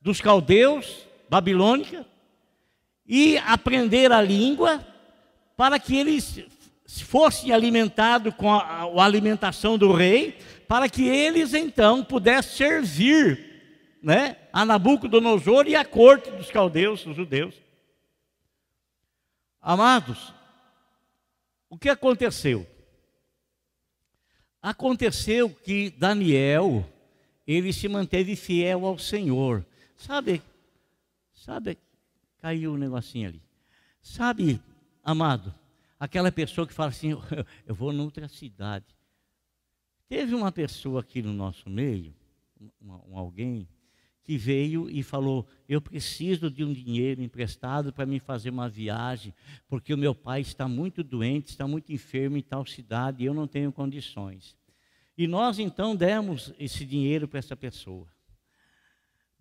dos 0.01 0.23
caldeus, 0.23 1.07
babilônica, 1.29 2.07
e 3.07 3.37
aprender 3.37 4.11
a 4.11 4.23
língua 4.23 4.85
para 5.55 5.79
que 5.79 5.95
eles 5.95 6.41
fossem 6.87 7.53
alimentados 7.53 8.33
com 8.35 8.51
a, 8.51 8.63
a 8.63 9.05
alimentação 9.05 9.77
do 9.77 9.93
rei, 9.93 10.39
para 10.67 10.89
que 10.89 11.07
eles 11.07 11.53
então 11.53 12.03
pudessem 12.03 12.57
servir 12.57 13.52
né, 14.03 14.37
a 14.53 14.65
Nabucodonosor 14.65 15.67
e 15.67 15.77
a 15.77 15.85
corte 15.85 16.31
dos 16.33 16.51
caldeus, 16.51 17.05
dos 17.05 17.15
judeus. 17.15 17.55
Amados, 19.61 20.35
o 21.71 21.79
que 21.79 21.89
aconteceu? 21.89 22.67
Aconteceu 24.61 25.49
que 25.51 25.91
Daniel, 25.91 26.85
ele 27.47 27.73
se 27.73 27.89
manteve 27.89 28.35
fiel 28.35 28.85
ao 28.85 28.99
Senhor. 28.99 29.65
Sabe, 29.97 30.43
sabe, 31.33 31.79
caiu 32.39 32.73
um 32.73 32.77
negocinho 32.77 33.29
ali. 33.29 33.43
Sabe, 34.01 34.61
amado, 35.03 35.55
aquela 35.99 36.33
pessoa 36.33 36.67
que 36.67 36.75
fala 36.75 36.91
assim, 36.91 37.11
eu 37.67 37.75
vou 37.75 37.93
noutra 37.93 38.27
cidade. 38.27 38.87
Teve 40.09 40.35
uma 40.35 40.51
pessoa 40.51 41.01
aqui 41.01 41.23
no 41.23 41.33
nosso 41.33 41.71
meio, 41.71 42.15
um, 42.81 43.17
alguém, 43.17 43.69
que 44.25 44.37
veio 44.37 44.89
e 44.89 45.03
falou: 45.03 45.47
Eu 45.69 45.81
preciso 45.81 46.51
de 46.51 46.65
um 46.65 46.73
dinheiro 46.73 47.23
emprestado 47.23 47.93
para 47.93 48.07
me 48.07 48.21
fazer 48.21 48.51
uma 48.51 48.69
viagem, 48.69 49.35
porque 49.69 49.93
o 49.93 49.99
meu 49.99 50.15
pai 50.15 50.41
está 50.41 50.69
muito 50.69 51.03
doente, 51.03 51.49
está 51.49 51.67
muito 51.67 51.93
enfermo 51.93 52.37
em 52.37 52.43
tal 52.43 52.65
cidade 52.65 53.23
e 53.23 53.27
eu 53.27 53.35
não 53.35 53.47
tenho 53.47 53.73
condições. 53.73 54.57
E 55.17 55.27
nós 55.27 55.59
então 55.59 55.95
demos 55.95 56.53
esse 56.59 56.85
dinheiro 56.85 57.29
para 57.29 57.39
essa 57.39 57.57
pessoa. 57.57 58.07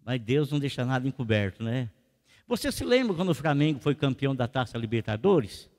Mas 0.03 0.19
Deus 0.19 0.51
não 0.51 0.59
deixa 0.59 0.83
nada 0.83 1.07
encoberto, 1.07 1.63
né? 1.63 1.89
Você 2.47 2.71
se 2.71 2.83
lembra 2.83 3.15
quando 3.15 3.29
o 3.29 3.35
Flamengo 3.35 3.79
foi 3.79 3.95
campeão 3.95 4.35
da 4.35 4.47
Taça 4.47 4.77
Libertadores? 4.77 5.69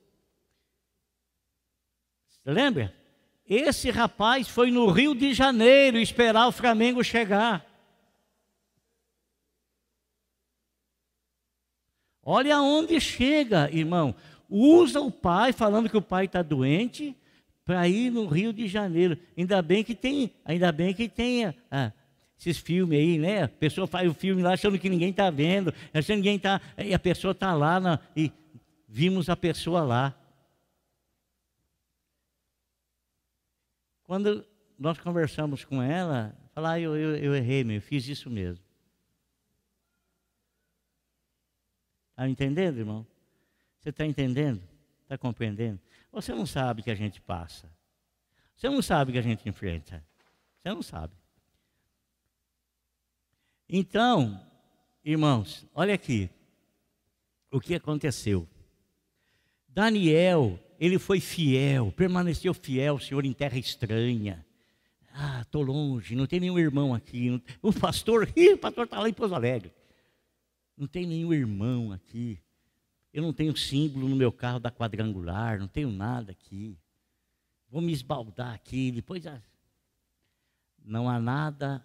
Você 2.28 2.50
lembra? 2.50 2.94
Esse 3.44 3.90
rapaz 3.90 4.48
foi 4.48 4.70
no 4.70 4.90
Rio 4.90 5.14
de 5.14 5.34
Janeiro 5.34 5.98
esperar 5.98 6.46
o 6.46 6.53
Flamengo 6.53 7.05
chegar. 7.05 7.72
Olha 12.23 12.57
aonde 12.57 13.01
chega, 13.01 13.70
irmão. 13.70 14.14
Usa 14.49 15.01
o 15.01 15.11
pai 15.11 15.53
falando 15.53 15.89
que 15.89 15.97
o 15.97 16.03
pai 16.03 16.27
está 16.27 16.43
doente 16.43 17.16
para 17.64 17.89
ir 17.89 18.11
no 18.11 18.27
Rio 18.27 18.53
de 18.53 18.68
Janeiro. 18.68 19.18
Ainda 19.37 19.61
bem 19.62 19.83
que 19.83 19.95
tem, 19.95 20.33
ainda 20.45 20.70
bem 20.70 20.95
que 20.95 21.09
tem 21.09 21.47
ah, 21.70 21.93
esses 22.39 22.59
filmes 22.59 22.99
aí, 22.99 23.18
né? 23.18 23.45
A 23.45 23.49
pessoa 23.49 23.87
faz 23.87 24.09
o 24.11 24.14
filme 24.14 24.43
lá 24.43 24.53
achando 24.53 24.79
que 24.79 24.89
ninguém 24.89 25.11
está 25.11 25.31
vendo, 25.31 25.73
achando 25.93 26.16
que 26.16 26.16
ninguém 26.16 26.37
está, 26.37 26.61
e 26.79 26.93
a 26.93 26.99
pessoa 26.99 27.33
está 27.33 27.55
lá 27.55 27.81
na, 27.81 27.99
e 28.16 28.31
vimos 28.89 29.29
a 29.29 29.37
pessoa 29.37 29.83
lá. 29.83 30.14
Quando 34.05 34.45
nós 34.79 34.99
conversamos 34.99 35.64
com 35.64 35.83
ela, 35.83 36.37
falar, 36.55 36.73
ah, 36.73 36.81
eu, 36.81 36.97
eu, 36.97 37.16
eu 37.16 37.35
errei, 37.35 37.64
meu, 37.64 37.77
eu 37.77 37.83
fiz 37.83 38.07
isso 38.07 38.29
mesmo. 38.29 38.62
Está 42.23 42.29
entendendo, 42.29 42.79
irmão? 42.79 43.07
Você 43.81 43.89
está 43.89 44.07
entendendo? 44.07 44.62
Está 45.03 45.18
compreendendo? 45.18 45.81
Você 46.12 46.33
não 46.33 46.47
sabe 46.47 46.81
que 46.81 46.91
a 46.91 46.95
gente 46.95 47.20
passa. 47.20 47.68
Você 48.57 48.68
não 48.68 48.81
sabe 48.81 49.11
que 49.11 49.18
a 49.18 49.23
gente 49.23 49.49
enfrenta. 49.49 50.05
Você 50.62 50.68
não 50.68 50.83
sabe. 50.83 51.12
Então, 53.68 54.41
irmãos, 55.05 55.66
olha 55.75 55.95
aqui. 55.95 56.31
O 57.51 57.61
que 57.61 57.75
aconteceu? 57.75 58.47
Daniel, 59.66 60.61
ele 60.79 61.01
foi 61.01 61.18
fiel, 61.18 61.91
permaneceu 61.91 62.55
fiel, 62.55 63.01
Senhor, 63.01 63.25
em 63.25 63.33
terra 63.33 63.59
estranha. 63.59 64.47
Ah, 65.12 65.41
estou 65.43 65.62
longe, 65.62 66.14
não 66.14 66.29
tem 66.29 66.39
nenhum 66.39 66.59
irmão 66.59 66.95
aqui. 66.95 67.43
O 67.61 67.73
pastor, 67.73 68.29
o 68.55 68.59
pastor 68.59 68.85
está 68.85 69.01
lá 69.01 69.09
em 69.09 69.12
Pouso 69.12 69.35
Alegre. 69.35 69.73
Não 70.77 70.87
tem 70.87 71.07
nenhum 71.07 71.33
irmão 71.33 71.93
aqui. 71.93 72.39
Eu 73.12 73.23
não 73.23 73.33
tenho 73.33 73.57
símbolo 73.57 74.09
no 74.09 74.16
meu 74.16 74.33
carro 74.33 74.59
da 74.59 74.70
quadrangular, 74.70 75.59
não 75.59 75.68
tenho 75.68 75.91
nada 75.91 76.33
aqui. 76.33 76.79
Vou 77.68 77.83
me 77.83 77.93
esbaldar 77.93 78.55
aqui, 78.55 78.91
depois. 78.91 79.23
Não 80.85 81.09
há 81.09 81.20
nada 81.20 81.85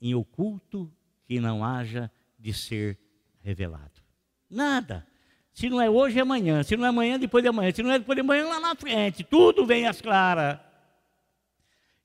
em 0.00 0.14
oculto 0.14 0.92
que 1.24 1.40
não 1.40 1.64
haja 1.64 2.10
de 2.38 2.52
ser 2.52 2.98
revelado. 3.42 4.02
Nada. 4.50 5.06
Se 5.52 5.70
não 5.70 5.80
é 5.80 5.88
hoje, 5.88 6.18
é 6.18 6.22
amanhã. 6.22 6.62
Se 6.62 6.76
não 6.76 6.84
é 6.84 6.88
amanhã, 6.88 7.18
depois 7.18 7.42
de 7.42 7.48
amanhã. 7.48 7.72
Se 7.72 7.82
não 7.82 7.90
é 7.90 7.98
depois 7.98 8.16
de 8.16 8.20
amanhã, 8.20 8.46
lá 8.46 8.60
na 8.60 8.74
frente. 8.74 9.24
Tudo 9.24 9.64
vem 9.64 9.86
às 9.86 10.00
claras. 10.00 10.60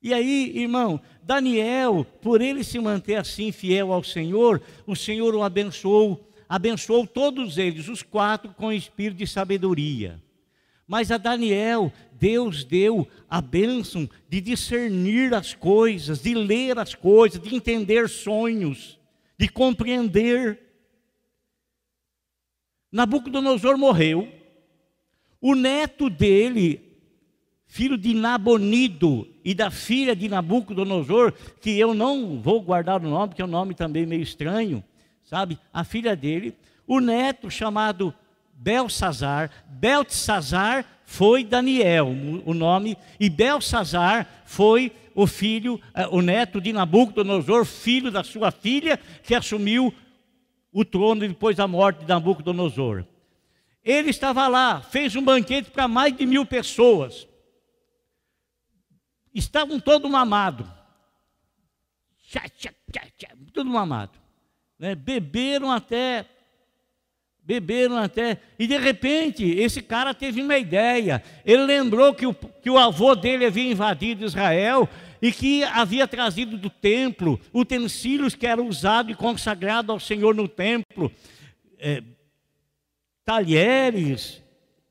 E 0.01 0.13
aí, 0.13 0.51
irmão, 0.55 0.99
Daniel, 1.21 2.05
por 2.21 2.41
ele 2.41 2.63
se 2.63 2.79
manter 2.79 3.15
assim 3.15 3.51
fiel 3.51 3.93
ao 3.93 4.03
Senhor, 4.03 4.61
o 4.87 4.95
Senhor 4.95 5.35
o 5.35 5.43
abençoou, 5.43 6.27
abençoou 6.49 7.05
todos 7.05 7.57
eles, 7.59 7.87
os 7.87 8.01
quatro, 8.01 8.51
com 8.53 8.73
espírito 8.73 9.19
de 9.19 9.27
sabedoria. 9.27 10.21
Mas 10.87 11.11
a 11.11 11.17
Daniel, 11.17 11.93
Deus 12.13 12.63
deu 12.63 13.07
a 13.29 13.39
bênção 13.39 14.09
de 14.27 14.41
discernir 14.41 15.33
as 15.33 15.53
coisas, 15.53 16.21
de 16.21 16.33
ler 16.33 16.77
as 16.79 16.95
coisas, 16.95 17.39
de 17.39 17.55
entender 17.55 18.09
sonhos, 18.09 18.99
de 19.37 19.47
compreender. 19.47 20.59
Nabucodonosor 22.91 23.77
morreu, 23.77 24.27
o 25.39 25.55
neto 25.55 26.09
dele, 26.09 26.90
filho 27.71 27.97
de 27.97 28.13
Nabonido 28.13 29.25
e 29.45 29.53
da 29.53 29.71
filha 29.71 30.13
de 30.13 30.27
Nabucodonosor, 30.27 31.31
que 31.61 31.79
eu 31.79 31.93
não 31.93 32.41
vou 32.41 32.59
guardar 32.59 33.01
o 33.01 33.09
nome, 33.09 33.29
porque 33.29 33.41
é 33.41 33.45
um 33.45 33.47
nome 33.47 33.73
também 33.73 34.05
meio 34.05 34.21
estranho, 34.21 34.83
sabe? 35.23 35.57
A 35.71 35.85
filha 35.85 36.13
dele, 36.13 36.53
o 36.85 36.99
neto 36.99 37.49
chamado 37.49 38.13
Belsazar, 38.53 39.49
Beltesazar 39.69 40.85
foi 41.05 41.45
Daniel, 41.45 42.09
o 42.45 42.53
nome, 42.53 42.97
e 43.17 43.29
Belsazar 43.29 44.27
foi 44.43 44.91
o 45.15 45.25
filho, 45.25 45.79
eh, 45.93 46.07
o 46.11 46.21
neto 46.21 46.59
de 46.59 46.73
Nabucodonosor, 46.73 47.63
filho 47.63 48.11
da 48.11 48.21
sua 48.21 48.51
filha, 48.51 48.99
que 49.23 49.33
assumiu 49.33 49.93
o 50.73 50.83
trono 50.83 51.21
depois 51.21 51.55
da 51.55 51.69
morte 51.69 52.01
de 52.01 52.07
Nabucodonosor. 52.09 53.05
Ele 53.81 54.09
estava 54.09 54.49
lá, 54.49 54.81
fez 54.81 55.15
um 55.15 55.23
banquete 55.23 55.71
para 55.71 55.87
mais 55.87 56.13
de 56.13 56.25
mil 56.25 56.45
pessoas 56.45 57.30
estavam 59.33 59.79
todos 59.79 60.09
mamados. 60.09 60.67
Tudo 63.53 63.69
mamado. 63.69 64.17
Né? 64.79 64.95
Beberam 64.95 65.71
até. 65.71 66.25
Beberam 67.43 67.97
até. 67.97 68.39
E 68.57 68.67
de 68.67 68.77
repente, 68.77 69.43
esse 69.43 69.81
cara 69.81 70.13
teve 70.13 70.41
uma 70.41 70.57
ideia. 70.57 71.23
Ele 71.45 71.65
lembrou 71.65 72.13
que 72.13 72.25
o, 72.25 72.33
que 72.33 72.69
o 72.69 72.77
avô 72.77 73.15
dele 73.15 73.45
havia 73.45 73.71
invadido 73.71 74.25
Israel 74.25 74.87
e 75.21 75.31
que 75.31 75.63
havia 75.63 76.07
trazido 76.07 76.57
do 76.57 76.69
templo 76.69 77.39
utensílios 77.53 78.35
que 78.35 78.47
eram 78.47 78.67
usados 78.67 79.11
e 79.11 79.15
consagrados 79.15 79.89
ao 79.89 79.99
Senhor 79.99 80.33
no 80.33 80.47
templo. 80.47 81.11
É, 81.77 82.01
talheres, 83.25 84.41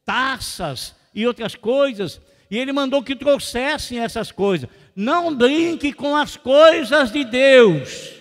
taças 0.04 0.94
e 1.14 1.26
outras 1.26 1.54
coisas. 1.54 2.20
E 2.50 2.58
ele 2.58 2.72
mandou 2.72 3.02
que 3.02 3.14
trouxessem 3.14 4.00
essas 4.00 4.32
coisas. 4.32 4.68
Não 4.96 5.34
brinque 5.34 5.92
com 5.92 6.16
as 6.16 6.36
coisas 6.36 7.12
de 7.12 7.24
Deus. 7.24 8.20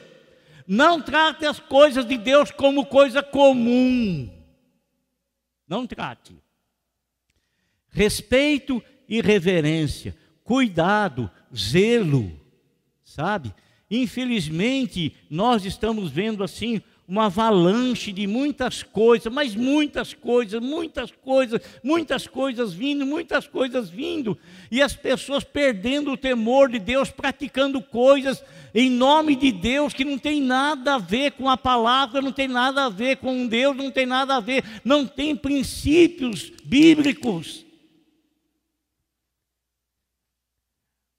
Não 0.68 1.02
trate 1.02 1.46
as 1.46 1.60
coisas 1.60 2.06
de 2.06 2.16
Deus 2.16 2.52
como 2.52 2.86
coisa 2.86 3.24
comum. 3.24 4.30
Não 5.68 5.88
trate. 5.88 6.36
Respeito 7.90 8.84
e 9.08 9.20
reverência, 9.20 10.16
cuidado, 10.44 11.30
zelo, 11.56 12.32
sabe? 13.04 13.54
Infelizmente, 13.90 15.16
nós 15.28 15.66
estamos 15.66 16.12
vendo 16.12 16.44
assim 16.44 16.84
uma 17.10 17.26
avalanche 17.26 18.12
de 18.12 18.28
muitas 18.28 18.84
coisas, 18.84 19.34
mas 19.34 19.56
muitas 19.56 20.14
coisas, 20.14 20.62
muitas 20.62 21.12
coisas, 21.12 21.60
muitas 21.84 22.28
coisas 22.28 22.72
vindo, 22.72 23.04
muitas 23.04 23.48
coisas 23.48 23.90
vindo, 23.90 24.38
e 24.70 24.80
as 24.80 24.96
pessoas 24.96 25.44
perdendo 25.44 26.12
o 26.12 26.18
temor 26.18 26.70
de 26.70 26.78
Deus, 26.78 27.10
praticando 27.10 27.82
coisas 27.82 28.44
em 28.76 28.92
nome 28.92 29.36
de 29.36 29.52
Deus 29.52 29.92
que 29.92 30.06
não 30.06 30.20
tem 30.20 30.40
nada 30.40 30.96
a 30.96 30.98
ver 31.00 31.32
com 31.32 31.50
a 31.50 31.58
palavra, 31.58 32.22
não 32.22 32.32
tem 32.32 32.48
nada 32.48 32.86
a 32.86 32.90
ver 32.90 33.18
com 33.18 33.48
Deus, 33.48 33.76
não 33.76 33.90
tem 33.90 34.06
nada 34.06 34.36
a 34.36 34.40
ver, 34.40 34.64
não 34.86 35.08
tem 35.08 35.36
princípios 35.36 36.52
bíblicos. 36.64 37.66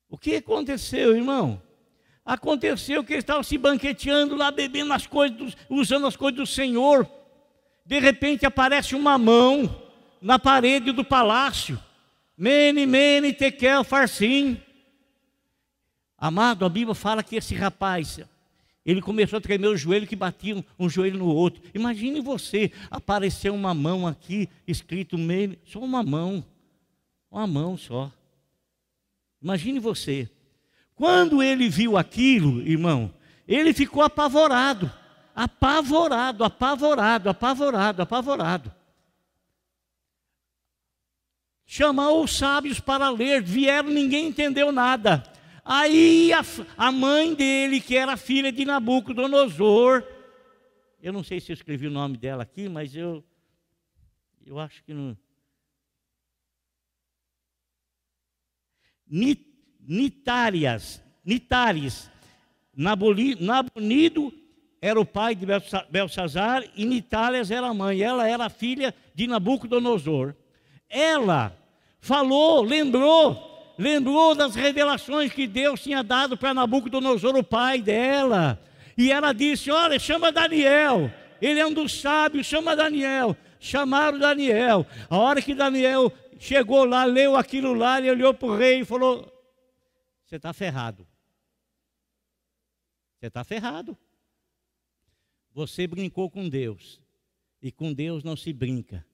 O 0.08 0.16
que 0.16 0.36
aconteceu, 0.36 1.16
irmão? 1.16 1.60
Aconteceu 2.30 3.02
que 3.02 3.12
eles 3.12 3.24
estavam 3.24 3.42
se 3.42 3.58
banqueteando 3.58 4.36
lá, 4.36 4.52
bebendo 4.52 4.92
as 4.92 5.04
coisas, 5.04 5.56
usando 5.68 6.06
as 6.06 6.14
coisas 6.14 6.38
do 6.38 6.46
Senhor. 6.46 7.04
De 7.84 7.98
repente 7.98 8.46
aparece 8.46 8.94
uma 8.94 9.18
mão 9.18 9.82
na 10.22 10.38
parede 10.38 10.92
do 10.92 11.04
palácio. 11.04 11.76
Mene, 12.38 12.86
mene, 12.86 13.32
tekel, 13.32 13.82
farsim. 13.82 14.62
Amado, 16.16 16.64
a 16.64 16.68
Bíblia 16.68 16.94
fala 16.94 17.20
que 17.24 17.34
esse 17.34 17.52
rapaz, 17.52 18.20
ele 18.86 19.02
começou 19.02 19.38
a 19.38 19.42
tremer 19.42 19.66
o 19.66 19.76
joelho 19.76 20.06
que 20.06 20.14
batiam 20.14 20.64
um 20.78 20.88
joelho 20.88 21.18
no 21.18 21.26
outro. 21.26 21.60
Imagine 21.74 22.20
você, 22.20 22.70
aparecer 22.92 23.50
uma 23.50 23.74
mão 23.74 24.06
aqui, 24.06 24.48
escrito 24.68 25.18
meio, 25.18 25.58
só 25.64 25.80
uma 25.80 26.04
mão, 26.04 26.44
uma 27.28 27.44
mão 27.48 27.76
só. 27.76 28.08
Imagine 29.42 29.80
você. 29.80 30.30
Quando 31.00 31.42
ele 31.42 31.66
viu 31.70 31.96
aquilo, 31.96 32.60
irmão, 32.60 33.10
ele 33.48 33.72
ficou 33.72 34.02
apavorado, 34.02 34.92
apavorado, 35.34 36.44
apavorado, 36.44 37.30
apavorado, 37.30 38.02
apavorado. 38.02 38.74
Chamou 41.64 42.22
os 42.22 42.36
sábios 42.36 42.80
para 42.80 43.08
ler, 43.08 43.42
vieram, 43.42 43.88
ninguém 43.88 44.26
entendeu 44.26 44.70
nada. 44.70 45.22
Aí 45.64 46.34
a, 46.34 46.42
a 46.76 46.92
mãe 46.92 47.34
dele, 47.34 47.80
que 47.80 47.96
era 47.96 48.14
filha 48.18 48.52
de 48.52 48.66
Nabucodonosor, 48.66 50.04
eu 51.00 51.14
não 51.14 51.24
sei 51.24 51.40
se 51.40 51.50
eu 51.50 51.54
escrevi 51.54 51.86
o 51.86 51.90
nome 51.90 52.18
dela 52.18 52.42
aqui, 52.42 52.68
mas 52.68 52.94
eu, 52.94 53.24
eu 54.44 54.58
acho 54.58 54.84
que 54.84 54.92
não. 54.92 55.16
Nitárias, 59.90 61.02
Nitares, 61.24 62.08
Nabonido 62.76 64.32
era 64.80 65.00
o 65.00 65.04
pai 65.04 65.34
de 65.34 65.44
Belsazar 65.90 66.62
e 66.76 66.84
Nitálias 66.84 67.50
era 67.50 67.66
a 67.66 67.74
mãe. 67.74 68.00
Ela 68.00 68.28
era 68.28 68.46
a 68.46 68.48
filha 68.48 68.94
de 69.12 69.26
Nabucodonosor. 69.26 70.36
Ela 70.88 71.52
falou, 72.00 72.62
lembrou 72.62 73.50
lembrou 73.76 74.34
das 74.34 74.54
revelações 74.54 75.32
que 75.32 75.46
Deus 75.46 75.82
tinha 75.82 76.04
dado 76.04 76.36
para 76.36 76.54
Nabucodonosor, 76.54 77.34
o 77.34 77.42
pai 77.42 77.82
dela. 77.82 78.60
E 78.96 79.10
ela 79.10 79.32
disse: 79.32 79.72
Olha, 79.72 79.98
chama 79.98 80.30
Daniel, 80.30 81.10
ele 81.42 81.58
é 81.58 81.66
um 81.66 81.72
dos 81.72 82.00
sábios, 82.00 82.46
chama 82.46 82.76
Daniel. 82.76 83.36
Chamaram 83.58 84.18
Daniel. 84.18 84.86
A 85.08 85.18
hora 85.18 85.42
que 85.42 85.52
Daniel 85.52 86.12
chegou 86.38 86.84
lá, 86.84 87.04
leu 87.04 87.36
aquilo 87.36 87.74
lá, 87.74 87.98
ele 87.98 88.10
olhou 88.10 88.32
para 88.32 88.48
o 88.48 88.56
rei 88.56 88.80
e 88.80 88.84
falou: 88.84 89.39
Você 90.30 90.36
está 90.36 90.52
ferrado. 90.52 91.04
Você 93.18 93.26
está 93.26 93.42
ferrado. 93.42 93.98
Você 95.52 95.88
brincou 95.88 96.30
com 96.30 96.48
Deus. 96.48 97.00
E 97.60 97.72
com 97.72 97.92
Deus 97.92 98.22
não 98.22 98.36
se 98.36 98.52
brinca. 98.52 99.04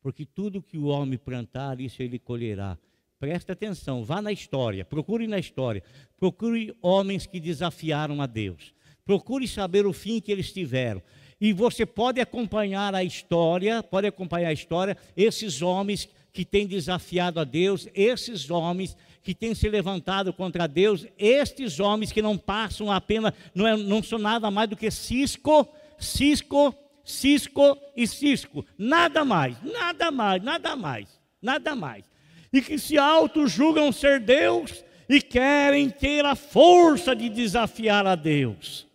Porque 0.00 0.24
tudo 0.24 0.62
que 0.62 0.78
o 0.78 0.84
homem 0.84 1.18
plantar, 1.18 1.80
isso 1.80 2.00
ele 2.00 2.16
colherá. 2.16 2.78
Preste 3.18 3.50
atenção, 3.50 4.04
vá 4.04 4.22
na 4.22 4.30
história, 4.30 4.84
procure 4.84 5.26
na 5.26 5.38
história, 5.38 5.82
procure 6.16 6.76
homens 6.80 7.24
que 7.24 7.38
desafiaram 7.38 8.20
a 8.20 8.26
Deus, 8.26 8.74
procure 9.04 9.46
saber 9.46 9.86
o 9.86 9.92
fim 9.92 10.20
que 10.20 10.32
eles 10.32 10.52
tiveram. 10.52 11.00
E 11.40 11.52
você 11.52 11.86
pode 11.86 12.20
acompanhar 12.20 12.96
a 12.96 13.04
história, 13.04 13.80
pode 13.80 14.08
acompanhar 14.08 14.48
a 14.48 14.52
história, 14.52 14.96
esses 15.16 15.62
homens 15.62 16.08
que 16.32 16.44
têm 16.44 16.66
desafiado 16.66 17.38
a 17.38 17.44
Deus, 17.44 17.86
esses 17.94 18.50
homens 18.50 18.96
que 19.22 19.34
têm 19.34 19.54
se 19.54 19.68
levantado 19.68 20.32
contra 20.32 20.66
Deus, 20.66 21.06
estes 21.16 21.78
homens 21.78 22.10
que 22.12 22.22
não 22.22 22.36
passam 22.36 22.90
apenas, 22.90 23.32
não, 23.54 23.66
é, 23.66 23.76
não 23.76 24.02
são 24.02 24.18
nada 24.18 24.50
mais 24.50 24.68
do 24.68 24.76
que 24.76 24.90
cisco, 24.90 25.68
cisco, 25.98 26.74
cisco 27.04 27.78
e 27.96 28.06
cisco, 28.06 28.64
nada 28.76 29.24
mais, 29.24 29.56
nada 29.62 30.10
mais, 30.10 30.42
nada 30.42 30.76
mais, 30.76 31.08
nada 31.40 31.76
mais 31.76 32.12
e 32.52 32.60
que 32.60 32.78
se 32.78 32.98
auto-julgam 32.98 33.90
ser 33.90 34.20
Deus 34.20 34.84
e 35.08 35.22
querem 35.22 35.88
ter 35.88 36.24
a 36.24 36.36
força 36.36 37.16
de 37.16 37.28
desafiar 37.28 38.06
a 38.06 38.14
Deus. 38.14 38.86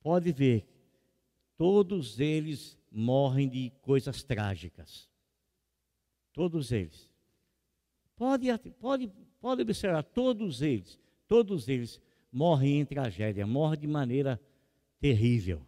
Pode 0.00 0.32
ver, 0.32 0.66
todos 1.56 2.18
eles 2.18 2.78
morrem 2.90 3.48
de 3.48 3.70
coisas 3.82 4.22
trágicas. 4.22 5.06
Todos 6.32 6.72
eles. 6.72 7.07
Pode, 8.18 8.48
pode, 8.80 9.12
pode 9.40 9.62
observar, 9.62 10.02
todos 10.02 10.60
eles, 10.60 10.98
todos 11.28 11.68
eles 11.68 12.02
morrem 12.32 12.80
em 12.80 12.84
tragédia, 12.84 13.46
morrem 13.46 13.78
de 13.78 13.86
maneira 13.86 14.40
terrível. 15.00 15.62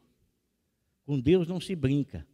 Com 1.06 1.20
Deus 1.20 1.46
não 1.46 1.60
se 1.60 1.76
brinca. 1.76 2.26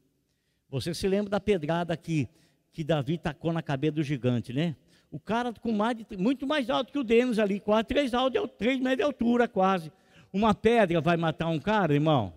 Você 0.70 0.94
se 0.94 1.06
lembra 1.06 1.28
da 1.28 1.38
pedrada 1.38 1.94
que, 1.98 2.26
que 2.72 2.82
Davi 2.82 3.18
tacou 3.18 3.52
na 3.52 3.62
cabeça 3.62 3.92
do 3.92 4.02
gigante, 4.02 4.54
né? 4.54 4.74
O 5.10 5.20
cara 5.20 5.52
com 5.52 5.70
mais 5.70 5.98
de, 5.98 6.06
muito 6.16 6.46
mais 6.46 6.70
alto 6.70 6.90
que 6.90 6.98
o 6.98 7.04
Denis 7.04 7.38
ali, 7.38 7.60
quase 7.60 7.84
três, 7.84 8.14
alto, 8.14 8.48
três 8.48 8.80
metros 8.80 8.96
de 8.96 9.02
altura, 9.02 9.46
quase. 9.46 9.92
Uma 10.32 10.54
pedra 10.54 10.98
vai 10.98 11.18
matar 11.18 11.48
um 11.48 11.58
cara, 11.58 11.92
irmão? 11.92 12.32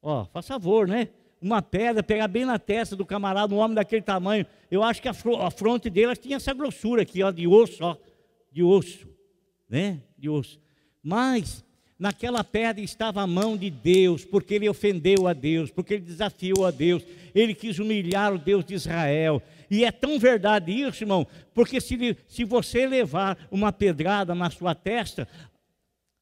Ó, 0.00 0.24
faz 0.24 0.46
favor, 0.46 0.88
né? 0.88 1.10
Uma 1.40 1.62
pedra, 1.62 2.02
pegar 2.02 2.28
bem 2.28 2.44
na 2.44 2.58
testa 2.58 2.94
do 2.94 3.06
camarada, 3.06 3.54
um 3.54 3.58
homem 3.58 3.74
daquele 3.74 4.02
tamanho. 4.02 4.46
Eu 4.70 4.82
acho 4.82 5.00
que 5.00 5.08
a, 5.08 5.12
a 5.12 5.50
fronte 5.50 5.88
dele 5.88 6.14
tinha 6.16 6.36
essa 6.36 6.52
grossura 6.52 7.02
aqui, 7.02 7.22
ó, 7.22 7.30
de 7.30 7.46
osso, 7.46 7.82
ó, 7.82 7.96
de 8.52 8.62
osso, 8.62 9.08
né? 9.68 10.02
De 10.18 10.28
osso. 10.28 10.60
Mas 11.02 11.64
Naquela 12.00 12.42
pedra 12.42 12.82
estava 12.82 13.20
a 13.20 13.26
mão 13.26 13.58
de 13.58 13.68
Deus, 13.68 14.24
porque 14.24 14.54
ele 14.54 14.66
ofendeu 14.66 15.28
a 15.28 15.34
Deus, 15.34 15.70
porque 15.70 15.92
ele 15.92 16.02
desafiou 16.02 16.64
a 16.64 16.70
Deus, 16.70 17.02
ele 17.34 17.54
quis 17.54 17.78
humilhar 17.78 18.32
o 18.32 18.38
Deus 18.38 18.64
de 18.64 18.72
Israel. 18.72 19.42
E 19.70 19.84
é 19.84 19.92
tão 19.92 20.18
verdade 20.18 20.72
isso, 20.72 21.04
irmão, 21.04 21.26
porque 21.52 21.78
se, 21.78 22.16
se 22.26 22.42
você 22.42 22.86
levar 22.86 23.36
uma 23.50 23.70
pedrada 23.70 24.34
na 24.34 24.48
sua 24.48 24.74
testa, 24.74 25.28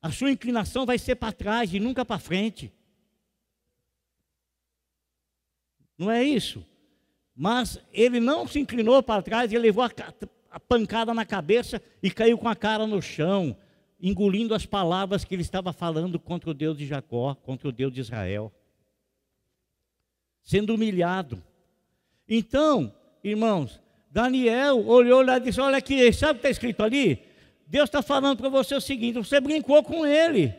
a 0.03 0.11
sua 0.11 0.33
inclinação 0.33 0.85
vai 0.85 0.99
ser 0.99 1.15
para 1.15 1.31
trás 1.31 1.73
e 1.73 1.79
nunca 1.79 2.05
para 2.05 2.19
frente. 2.19 2.73
Não 5.99 6.11
é 6.11 6.23
isso? 6.23 6.65
Mas 7.35 7.81
ele 7.93 8.21
não 8.21 8.47
se 8.47 8.59
inclinou 8.59 9.03
para 9.03 9.23
trás, 9.23 9.53
ele 9.53 9.63
levou 9.63 9.85
a, 9.85 9.91
a 10.51 10.61
pancada 10.61 11.13
na 11.13 11.27
cabeça 11.27 11.83
e 12.03 12.11
caiu 12.11 12.39
com 12.39 12.49
a 12.49 12.57
cara 12.57 12.87
no 12.87 13.03
chão 13.03 13.57
engolindo 14.01 14.55
as 14.55 14.65
palavras 14.65 15.25
que 15.25 15.35
ele 15.35 15.43
estava 15.43 15.73
falando 15.73 16.19
contra 16.19 16.51
o 16.51 16.55
Deus 16.55 16.79
de 16.79 16.87
Jacó, 16.87 17.35
contra 17.35 17.69
o 17.69 17.73
Deus 17.73 17.93
de 17.93 18.01
Israel, 18.01 18.53
sendo 20.43 20.75
humilhado. 20.75 21.43
Então, 22.29 22.95
irmãos, 23.25 23.81
Daniel 24.11 24.87
olhou 24.87 25.23
lá 25.23 25.39
e 25.39 25.41
disse: 25.41 25.61
Olha 25.61 25.79
aqui, 25.79 26.13
sabe 26.13 26.33
o 26.33 26.35
que 26.35 26.39
está 26.47 26.51
escrito 26.51 26.83
ali? 26.83 27.23
Deus 27.67 27.85
está 27.85 28.01
falando 28.01 28.39
para 28.39 28.49
você 28.49 28.75
o 28.75 28.81
seguinte: 28.81 29.19
você 29.19 29.41
brincou 29.41 29.83
com 29.83 30.07
ele, 30.07 30.55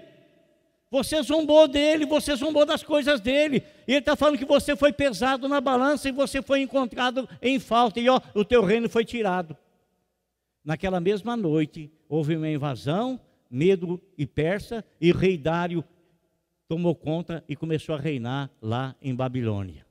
você 0.92 1.22
zombou 1.22 1.68
dele, 1.68 2.06
você 2.06 2.36
zombou 2.36 2.66
das 2.66 2.84
coisas 2.84 3.22
dele. 3.22 3.64
E 3.88 3.92
ele 3.92 4.00
está 4.00 4.16
falando 4.16 4.38
que 4.38 4.46
você 4.46 4.76
foi 4.76 4.92
pesado 4.92 5.48
na 5.48 5.62
balança 5.62 6.10
e 6.10 6.12
você 6.12 6.42
foi 6.42 6.62
encontrado 6.62 7.30
em 7.42 7.60
falta, 7.60 8.00
e 8.00 8.10
ó, 8.10 8.20
o 8.34 8.44
teu 8.44 8.64
reino 8.64 8.90
foi 8.90 9.06
tirado. 9.06 9.56
Naquela 10.64 11.00
mesma 11.00 11.38
noite, 11.38 11.92
houve 12.08 12.36
uma 12.36 12.50
invasão 12.50 13.20
Medo 13.50 14.02
e 14.18 14.26
Persa, 14.26 14.86
e 15.02 15.12
rei 15.12 15.38
Dário 15.38 15.84
tomou 16.68 16.94
conta 16.94 17.44
e 17.48 17.56
começou 17.56 17.96
a 17.96 18.00
reinar 18.00 18.50
lá 18.62 18.96
em 19.02 19.16
Babilônia. 19.16 19.86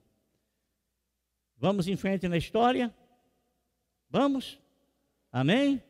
Vamos 1.57 1.89
em 1.89 1.97
frente 1.97 2.29
na 2.29 2.37
história? 2.37 2.95
Vamos? 4.09 4.61
Amém? 5.33 5.83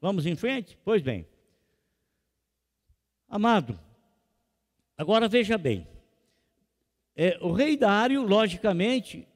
Vamos 0.00 0.26
em 0.26 0.36
frente? 0.36 0.78
Pois 0.84 1.02
bem. 1.02 1.26
Amado, 3.28 3.78
agora 4.98 5.28
veja 5.28 5.56
bem. 5.56 5.86
É, 7.16 7.38
o 7.40 7.52
rei 7.52 7.76
Dário, 7.76 8.22
logicamente, 8.22 9.26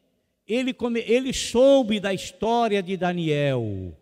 ele, 0.46 0.74
come, 0.74 1.00
ele 1.00 1.32
soube 1.32 1.98
da 1.98 2.12
história 2.12 2.82
de 2.82 2.96
Daniel. 2.96 3.96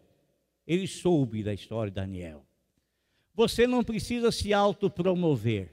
Ele 0.67 0.87
soube 0.87 1.45
da 1.45 1.55
história 1.55 1.91
de 1.91 1.95
Daniel. 1.95 2.45
Você 3.35 3.67
não 3.67 3.85
precisa 3.85 4.33
se 4.33 4.53
autopromover. 4.53 5.73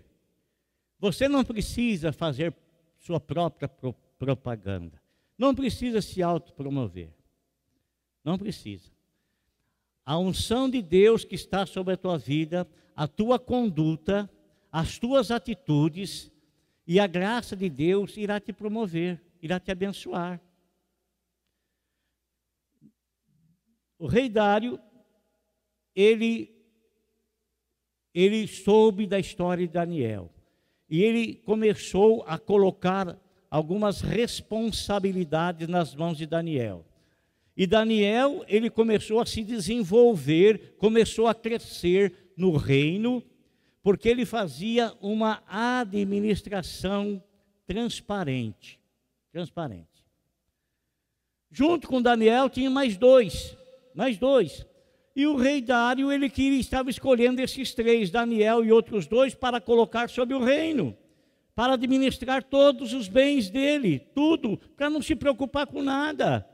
Você 1.00 1.28
não 1.28 1.44
precisa 1.44 2.12
fazer 2.12 2.54
sua 3.00 3.20
própria 3.20 3.68
pro 3.68 3.96
propaganda. 4.18 5.02
Não 5.38 5.54
precisa 5.54 6.02
se 6.02 6.22
autopromover. 6.24 7.10
Não 8.24 8.38
precisa. 8.38 8.92
A 10.06 10.18
unção 10.18 10.70
de 10.70 10.82
Deus 10.82 11.24
que 11.24 11.36
está 11.36 11.66
sobre 11.66 11.94
a 11.94 11.98
tua 11.98 12.18
vida, 12.18 12.68
a 12.96 13.08
tua 13.08 13.38
conduta, 13.38 14.30
as 14.78 15.00
tuas 15.00 15.32
atitudes 15.32 16.32
e 16.86 17.00
a 17.00 17.08
graça 17.08 17.56
de 17.56 17.68
Deus 17.68 18.16
irá 18.16 18.40
te 18.40 18.54
promover, 18.54 19.20
irá 19.42 19.60
te 19.60 19.72
abençoar. 19.72 20.40
O 23.98 24.06
rei 24.06 24.30
Dário, 24.30 24.80
ele 25.96 26.56
ele 28.14 28.48
soube 28.48 29.08
da 29.08 29.18
história 29.18 29.66
de 29.66 29.74
Daniel. 29.74 30.32
E 30.88 31.02
ele 31.02 31.34
começou 31.34 32.24
a 32.28 32.38
colocar 32.38 33.20
algumas 33.50 34.02
responsabilidades 34.02 35.68
nas 35.68 35.96
mãos 35.96 36.20
de 36.20 36.28
Daniel. 36.28 36.86
E 37.56 37.66
Daniel, 37.66 38.46
ele 38.48 38.70
começou 38.70 39.20
a 39.22 39.26
se 39.26 39.44
desenvolver, 39.44 40.76
começou 40.78 41.26
a 41.26 41.34
crescer 41.34 42.32
no 42.38 42.56
reino, 42.56 43.24
porque 43.88 44.10
ele 44.10 44.26
fazia 44.26 44.94
uma 45.00 45.42
administração 45.48 47.24
transparente. 47.66 48.78
Transparente. 49.32 50.04
Junto 51.50 51.88
com 51.88 52.02
Daniel 52.02 52.50
tinha 52.50 52.70
mais 52.70 52.98
dois, 52.98 53.56
mais 53.96 54.18
dois. 54.18 54.66
E 55.16 55.26
o 55.26 55.38
rei 55.38 55.62
Dário, 55.62 56.12
ele 56.12 56.30
queria, 56.30 56.60
estava 56.60 56.90
escolhendo 56.90 57.42
esses 57.42 57.74
três, 57.74 58.10
Daniel 58.10 58.62
e 58.62 58.74
outros 58.74 59.08
dois, 59.08 59.34
para 59.34 59.62
colocar 59.62 60.10
sobre 60.10 60.36
o 60.36 60.44
reino, 60.44 60.94
para 61.56 61.76
administrar 61.76 62.44
todos 62.44 62.92
os 62.92 63.08
bens 63.08 63.50
dele, 63.50 64.00
tudo, 64.14 64.58
para 64.76 64.90
não 64.90 65.02
se 65.02 65.16
preocupar 65.16 65.66
com 65.66 65.82
nada. 65.82 66.46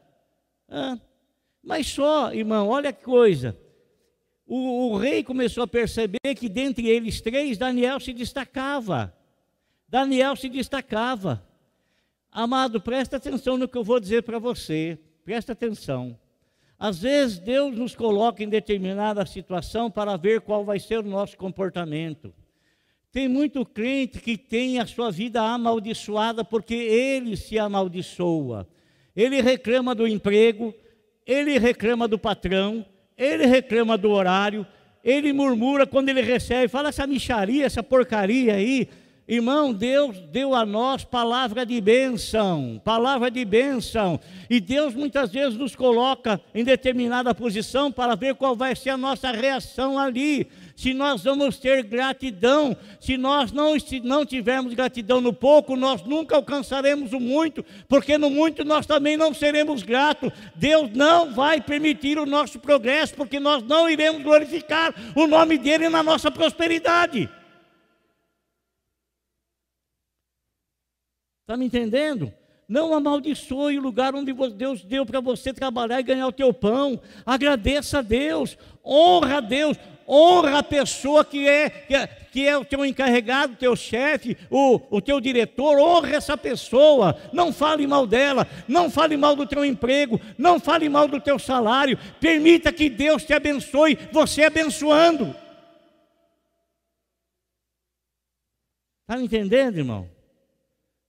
Ah, 0.70 1.00
mas 1.64 1.88
só, 1.88 2.32
irmão, 2.32 2.68
olha 2.68 2.94
que 2.94 3.04
coisa. 3.04 3.58
O, 4.56 4.92
o, 4.92 4.98
rei 4.98 5.24
começou 5.24 5.64
a 5.64 5.68
perceber 5.68 6.36
que 6.38 6.48
dentre 6.48 6.88
eles 6.88 7.20
três, 7.20 7.58
Daniel 7.58 8.00
se 8.00 8.14
destacava. 8.14 9.12
Daniel 9.90 10.36
se 10.36 10.48
destacava. 10.48 11.44
Amado, 12.32 12.80
presta 12.80 13.18
atenção 13.18 13.58
no 13.58 13.68
que 13.68 13.76
eu 13.76 13.84
vou 13.84 14.00
dizer 14.00 14.22
para 14.22 14.38
você. 14.38 15.00
Presta 15.26 15.54
atenção. 15.54 16.16
Às 16.78 17.02
vezes 17.02 17.40
Deus 17.40 17.76
nos 17.76 17.96
coloca 17.96 18.44
em 18.44 18.48
determinada 18.48 19.26
situação 19.26 19.90
para 19.90 20.18
ver 20.18 20.42
qual 20.42 20.64
vai 20.64 20.78
ser 20.80 21.00
o 21.00 21.10
nosso 21.10 21.36
comportamento. 21.36 22.32
Tem 23.12 23.28
muito 23.28 23.66
crente 23.66 24.20
que 24.20 24.38
tem 24.38 24.80
a 24.80 24.86
sua 24.86 25.10
vida 25.10 25.42
amaldiçoada 25.42 26.46
porque 26.46 26.76
ele 26.76 27.36
se 27.36 27.58
amaldiçoa. 27.58 28.68
Ele 29.16 29.42
reclama 29.42 29.96
do 29.96 30.08
emprego, 30.08 30.76
ele 31.26 31.58
reclama 31.58 32.08
do 32.08 32.20
patrão, 32.20 32.86
ele 33.18 33.46
reclama 33.46 33.98
do 33.98 34.10
horário, 34.10 34.66
ele 35.04 35.34
murmura 35.34 35.86
quando 35.86 36.10
ele 36.10 36.22
recebe, 36.22 36.68
fala 36.68 36.90
essa 36.90 37.06
micharia, 37.06 37.66
essa 37.66 37.84
porcaria 37.84 38.56
aí. 38.56 38.88
Irmão, 39.26 39.72
Deus 39.74 40.20
deu 40.32 40.54
a 40.54 40.66
nós 40.66 41.06
palavra 41.06 41.66
de 41.66 41.80
bênção, 41.80 42.82
palavra 42.84 43.32
de 43.32 43.46
bênção. 43.46 44.20
E 44.50 44.60
Deus 44.60 44.94
muitas 44.94 45.32
vezes 45.32 45.58
nos 45.58 45.76
coloca 45.76 46.42
em 46.54 46.64
determinada 46.64 47.34
posição 47.34 47.90
para 47.90 48.16
ver 48.16 48.36
qual 48.36 48.56
vai 48.56 48.76
ser 48.76 48.90
a 48.90 48.98
nossa 48.98 49.32
reação 49.32 49.98
ali 49.98 50.48
se 50.76 50.94
nós 50.94 51.24
vamos 51.24 51.58
ter 51.58 51.84
gratidão. 51.84 52.76
Se 53.00 53.18
nós 53.18 53.52
não, 53.52 53.80
se 53.80 54.00
não 54.00 54.26
tivermos 54.26 54.74
gratidão 54.74 55.22
no 55.22 55.34
pouco, 55.34 55.76
nós 55.76 56.04
nunca 56.04 56.36
alcançaremos 56.36 57.14
o 57.14 57.20
muito, 57.20 57.64
porque 57.88 58.18
no 58.18 58.30
muito 58.30 58.64
nós 58.64 58.86
também 58.86 59.16
não 59.16 59.34
seremos 59.34 59.84
gratos. 59.84 60.32
Deus 60.56 60.90
não 60.92 61.34
vai 61.34 61.62
permitir 61.62 62.18
o 62.18 62.26
nosso 62.26 62.60
progresso, 62.60 63.14
porque 63.16 63.40
nós 63.40 63.64
não 63.64 63.90
iremos 63.90 64.24
glorificar 64.24 64.94
o 65.16 65.28
nome 65.28 65.58
dEle 65.58 65.90
na 65.90 66.02
nossa 66.02 66.32
prosperidade. 66.32 67.30
Está 71.42 71.58
me 71.58 71.66
entendendo? 71.66 72.34
Não 72.68 72.94
amaldiçoe 72.94 73.78
o 73.78 73.82
lugar 73.82 74.16
onde 74.16 74.34
Deus 74.56 74.84
deu 74.84 75.06
para 75.06 75.20
você 75.20 75.54
trabalhar 75.54 76.00
e 76.00 76.04
ganhar 76.04 76.26
o 76.26 76.32
teu 76.32 76.54
pão. 76.54 77.00
Agradeça 77.26 78.00
a 78.00 78.02
Deus, 78.02 78.58
honra 78.84 79.38
a 79.38 79.42
Deus, 79.42 79.78
honra 80.08 80.60
a 80.60 80.64
pessoa 80.64 81.24
que 81.24 81.48
é, 81.48 81.70
que 81.70 81.96
é, 81.96 82.08
que 82.08 82.48
é 82.48 82.58
o 82.58 82.66
teu 82.66 82.86
encarregado, 82.86 83.56
teu 83.56 83.76
chefe, 83.76 84.38
o, 84.50 84.80
o 84.90 85.02
teu 85.02 85.20
diretor, 85.20 85.78
honra 85.80 86.16
essa 86.16 86.38
pessoa, 86.38 87.16
não 87.32 87.54
fale 87.54 87.86
mal 87.86 88.08
dela, 88.08 88.48
não 88.68 88.90
fale 88.90 89.16
mal 89.16 89.36
do 89.36 89.46
teu 89.46 89.64
emprego, 89.64 90.20
não 90.38 90.60
fale 90.60 90.90
mal 90.90 91.08
do 91.08 91.20
teu 91.20 91.38
salário, 91.38 91.98
permita 92.20 92.72
que 92.72 92.90
Deus 92.90 93.24
te 93.24 93.34
abençoe, 93.34 93.98
você 94.12 94.44
abençoando. 94.44 95.36
Está 99.02 99.22
entendendo, 99.22 99.78
irmão? 99.78 100.10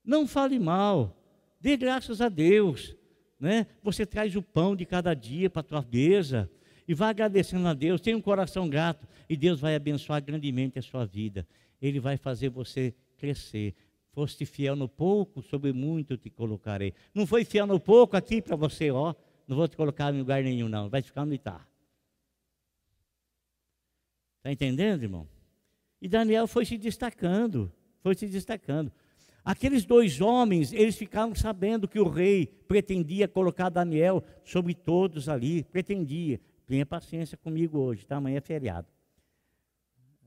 Não 0.03 0.27
fale 0.27 0.59
mal, 0.59 1.17
dê 1.59 1.75
graças 1.75 2.21
a 2.21 2.29
Deus. 2.29 2.95
Né? 3.39 3.67
Você 3.83 4.05
traz 4.05 4.35
o 4.35 4.41
pão 4.41 4.75
de 4.75 4.85
cada 4.85 5.13
dia 5.13 5.49
para 5.49 5.61
a 5.61 5.63
tua 5.63 5.85
mesa 5.91 6.49
e 6.87 6.93
vá 6.93 7.09
agradecendo 7.09 7.67
a 7.67 7.73
Deus, 7.73 8.01
tenha 8.01 8.17
um 8.17 8.21
coração 8.21 8.69
grato 8.69 9.07
e 9.29 9.35
Deus 9.35 9.59
vai 9.59 9.75
abençoar 9.75 10.23
grandemente 10.23 10.77
a 10.77 10.81
sua 10.81 11.05
vida. 11.05 11.47
Ele 11.81 11.99
vai 11.99 12.17
fazer 12.17 12.49
você 12.49 12.93
crescer. 13.17 13.73
Foste 14.11 14.45
fiel 14.45 14.75
no 14.75 14.87
pouco, 14.87 15.41
sobre 15.41 15.73
muito 15.73 16.15
te 16.15 16.29
colocarei. 16.29 16.93
Não 17.13 17.27
foi 17.27 17.43
fiel 17.43 17.67
no 17.67 17.79
pouco 17.79 18.15
aqui 18.15 18.41
para 18.41 18.55
você, 18.55 18.89
ó. 18.91 19.13
Não 19.47 19.57
vou 19.57 19.67
te 19.67 19.75
colocar 19.75 20.13
em 20.13 20.19
lugar 20.19 20.41
nenhum, 20.43 20.69
não. 20.69 20.89
Vai 20.89 21.01
ficar 21.01 21.23
onde 21.23 21.35
está. 21.35 21.65
Está 24.37 24.51
entendendo, 24.51 25.03
irmão? 25.03 25.27
E 26.01 26.07
Daniel 26.07 26.47
foi 26.47 26.65
se 26.65 26.77
destacando, 26.77 27.71
foi 28.01 28.15
se 28.15 28.27
destacando. 28.27 28.91
Aqueles 29.43 29.85
dois 29.85 30.21
homens, 30.21 30.71
eles 30.71 30.95
ficaram 30.95 31.35
sabendo 31.35 31.87
que 31.87 31.99
o 31.99 32.07
rei 32.07 32.47
pretendia 32.67 33.27
colocar 33.27 33.69
Daniel 33.69 34.23
sobre 34.43 34.73
todos 34.73 35.27
ali, 35.27 35.63
pretendia. 35.63 36.39
Tenha 36.65 36.85
paciência 36.85 37.37
comigo 37.37 37.77
hoje, 37.77 38.05
tá? 38.05 38.17
Amanhã 38.17 38.37
é 38.37 38.41
feriado. 38.41 38.87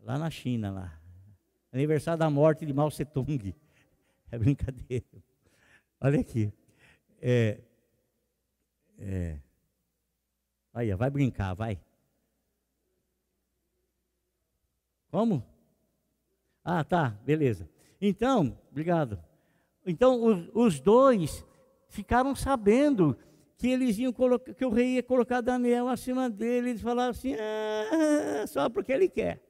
Lá 0.02 0.18
na 0.18 0.30
China, 0.30 0.70
lá. 0.70 1.00
Aniversário 1.72 2.18
da 2.18 2.30
morte 2.30 2.64
de 2.64 2.72
Mao 2.72 2.90
Tse 2.90 3.04
Tung. 3.04 3.54
É 4.30 4.36
brincadeira. 4.36 5.06
Olha 5.98 6.20
aqui. 6.20 6.52
É, 7.18 7.62
é, 8.98 9.38
aí, 10.74 10.94
vai 10.94 11.08
brincar, 11.08 11.54
vai. 11.54 11.80
Como? 15.10 15.42
Ah, 16.62 16.84
tá, 16.84 17.16
beleza. 17.24 17.66
Então, 17.98 18.58
obrigado. 18.70 19.18
Então, 19.86 20.50
os 20.52 20.78
dois 20.78 21.42
ficaram 21.88 22.34
sabendo 22.34 23.16
que 23.58 23.66
eles 23.66 23.98
iam 23.98 24.12
colocar, 24.12 24.54
que 24.54 24.64
o 24.64 24.70
rei 24.70 24.94
ia 24.94 25.02
colocar 25.02 25.40
Daniel 25.40 25.88
acima 25.88 26.30
dele, 26.30 26.70
eles 26.70 26.80
falaram 26.80 27.10
assim, 27.10 27.34
ah, 27.34 28.46
só 28.46 28.70
porque 28.70 28.92
ele 28.92 29.08
quer. 29.08 29.42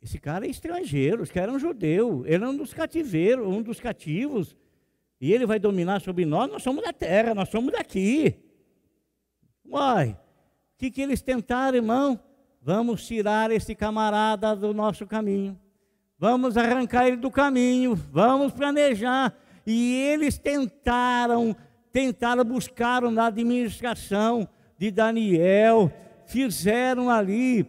Esse 0.00 0.20
cara 0.20 0.46
é 0.46 0.48
estrangeiro, 0.48 1.24
esse 1.24 1.32
cara 1.32 1.50
é 1.50 1.54
um 1.54 1.58
judeu, 1.58 2.22
ele 2.24 2.44
é 2.44 2.48
um 2.48 2.56
dos 2.56 2.72
cativeiros, 2.72 3.44
um 3.44 3.60
dos 3.60 3.80
cativos, 3.80 4.56
e 5.20 5.32
ele 5.32 5.44
vai 5.44 5.58
dominar 5.58 6.00
sobre 6.00 6.24
nós, 6.24 6.48
nós 6.48 6.62
somos 6.62 6.84
da 6.84 6.92
terra, 6.92 7.34
nós 7.34 7.48
somos 7.48 7.72
daqui. 7.72 8.36
Uai, 9.68 10.10
o 10.10 10.78
que, 10.78 10.92
que 10.92 11.02
eles 11.02 11.20
tentaram, 11.20 11.76
irmão? 11.76 12.20
Vamos 12.62 13.04
tirar 13.04 13.50
esse 13.50 13.74
camarada 13.74 14.54
do 14.54 14.72
nosso 14.72 15.08
caminho, 15.08 15.58
vamos 16.16 16.56
arrancar 16.56 17.08
ele 17.08 17.16
do 17.16 17.32
caminho, 17.32 17.96
vamos 17.96 18.52
planejar. 18.52 19.36
E 19.66 19.94
eles 19.94 20.38
tentaram 20.38 21.56
tentaram, 21.96 22.44
buscaram 22.44 23.10
na 23.10 23.28
administração 23.28 24.46
de 24.76 24.90
Daniel, 24.90 25.90
fizeram 26.26 27.08
ali 27.08 27.66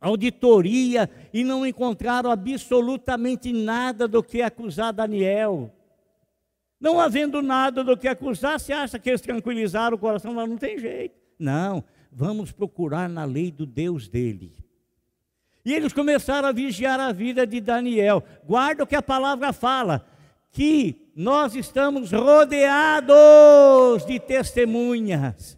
auditoria 0.00 1.08
e 1.32 1.44
não 1.44 1.64
encontraram 1.64 2.32
absolutamente 2.32 3.52
nada 3.52 4.08
do 4.08 4.24
que 4.24 4.42
acusar 4.42 4.92
Daniel. 4.92 5.72
Não 6.80 6.98
havendo 6.98 7.40
nada 7.40 7.84
do 7.84 7.96
que 7.96 8.08
acusar, 8.08 8.58
você 8.58 8.72
acha 8.72 8.98
que 8.98 9.08
eles 9.08 9.20
tranquilizaram 9.20 9.96
o 9.96 10.00
coração? 10.00 10.34
Não, 10.34 10.48
não 10.48 10.58
tem 10.58 10.76
jeito. 10.76 11.14
Não, 11.38 11.84
vamos 12.10 12.50
procurar 12.50 13.08
na 13.08 13.24
lei 13.24 13.52
do 13.52 13.64
Deus 13.64 14.08
dele. 14.08 14.52
E 15.64 15.72
eles 15.72 15.92
começaram 15.92 16.48
a 16.48 16.52
vigiar 16.52 16.98
a 16.98 17.12
vida 17.12 17.46
de 17.46 17.60
Daniel. 17.60 18.24
Guarda 18.44 18.82
o 18.82 18.86
que 18.86 18.96
a 18.96 19.02
palavra 19.02 19.52
fala 19.52 20.04
que 20.50 21.03
nós 21.14 21.54
estamos 21.54 22.10
rodeados 22.12 24.04
de 24.04 24.18
testemunhas. 24.18 25.56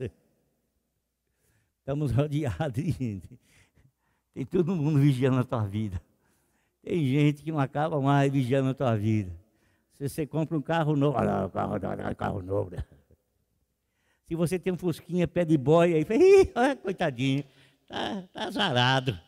Estamos 1.79 2.13
rodeados. 2.13 2.75
Tem 4.35 4.45
todo 4.45 4.77
mundo 4.77 4.99
vigiando 4.99 5.39
a 5.39 5.45
tua 5.45 5.65
vida. 5.65 6.01
Tem 6.83 7.05
gente 7.07 7.43
que 7.43 7.51
não 7.51 7.59
acaba 7.59 8.01
mais 8.01 8.31
vigiando 8.31 8.71
a 8.71 8.75
tua 8.75 8.97
vida. 8.97 9.33
Se 9.95 10.09
você 10.09 10.27
compra 10.27 10.59
um 10.59 10.63
carro 10.63 10.95
novo, 10.95 11.17
olha, 11.17 11.49
carro, 11.49 11.81
carro 12.17 12.43
novo. 12.43 12.71
Né? 12.71 12.85
Se 14.29 14.35
você 14.35 14.59
tem 14.59 14.73
um 14.73 14.79
fusquinha 14.79 15.27
pé 15.27 15.45
de 15.45 15.57
boia, 15.57 15.97
aí, 15.97 16.77
coitadinho, 16.77 17.45
tá, 17.89 18.25
tá 18.33 18.45
azarado. 18.45 19.19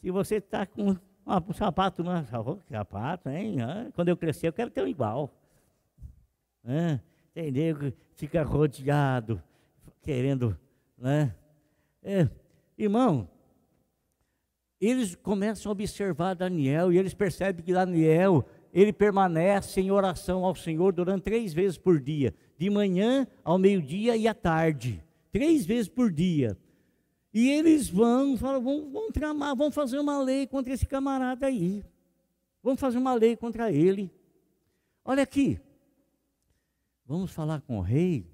Se 0.00 0.10
você 0.10 0.36
está 0.36 0.66
com 0.66 0.96
ah, 1.24 1.42
um 1.46 1.52
sapato, 1.52 2.02
não, 2.02 2.24
sapato, 2.68 3.28
hein? 3.28 3.60
Ah, 3.60 3.86
quando 3.94 4.08
eu 4.08 4.16
crescer, 4.16 4.48
eu 4.48 4.52
quero 4.52 4.70
ter 4.70 4.82
um 4.82 4.88
igual. 4.88 5.30
Ah, 6.70 7.00
entendeu? 7.34 7.90
Fica 8.14 8.42
rodeado, 8.42 9.42
querendo, 10.02 10.54
né? 10.98 11.34
É, 12.02 12.28
irmão, 12.76 13.26
eles 14.78 15.14
começam 15.14 15.70
a 15.70 15.72
observar 15.72 16.34
Daniel 16.34 16.92
e 16.92 16.98
eles 16.98 17.14
percebem 17.14 17.64
que 17.64 17.72
Daniel 17.72 18.44
ele 18.70 18.92
permanece 18.92 19.80
em 19.80 19.90
oração 19.90 20.44
ao 20.44 20.54
Senhor 20.54 20.92
durante 20.92 21.22
três 21.22 21.54
vezes 21.54 21.78
por 21.78 21.98
dia, 21.98 22.34
de 22.58 22.68
manhã, 22.68 23.26
ao 23.42 23.56
meio-dia 23.56 24.14
e 24.14 24.28
à 24.28 24.34
tarde, 24.34 25.02
três 25.32 25.64
vezes 25.64 25.88
por 25.88 26.12
dia. 26.12 26.54
E 27.32 27.48
eles 27.48 27.88
vão, 27.88 28.36
falam, 28.36 28.60
vão, 28.60 28.90
vão 28.90 29.10
tramar, 29.10 29.56
vão 29.56 29.70
fazer 29.70 29.98
uma 29.98 30.22
lei 30.22 30.46
contra 30.46 30.74
esse 30.74 30.84
camarada 30.84 31.46
aí. 31.46 31.82
Vamos 32.62 32.78
fazer 32.78 32.98
uma 32.98 33.14
lei 33.14 33.36
contra 33.36 33.72
ele. 33.72 34.10
Olha 35.02 35.22
aqui, 35.22 35.58
vamos 37.08 37.32
falar 37.32 37.62
com 37.62 37.78
o 37.78 37.80
rei, 37.80 38.26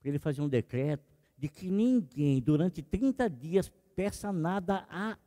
para 0.00 0.08
ele 0.08 0.18
fazer 0.18 0.40
um 0.40 0.48
decreto 0.48 1.04
de 1.36 1.48
que 1.48 1.70
ninguém, 1.70 2.40
durante 2.40 2.80
30 2.80 3.28
dias, 3.28 3.70
peça 3.94 4.32
nada 4.32 4.86
a 4.90 5.18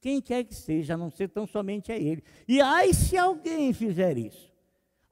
quem 0.00 0.20
quer 0.20 0.42
que 0.42 0.54
seja, 0.54 0.94
a 0.94 0.96
não 0.96 1.10
ser 1.10 1.28
tão 1.28 1.46
somente 1.46 1.92
a 1.92 1.96
ele. 1.96 2.24
E 2.48 2.60
ai 2.60 2.92
se 2.92 3.16
alguém 3.16 3.72
fizer 3.72 4.18
isso, 4.18 4.52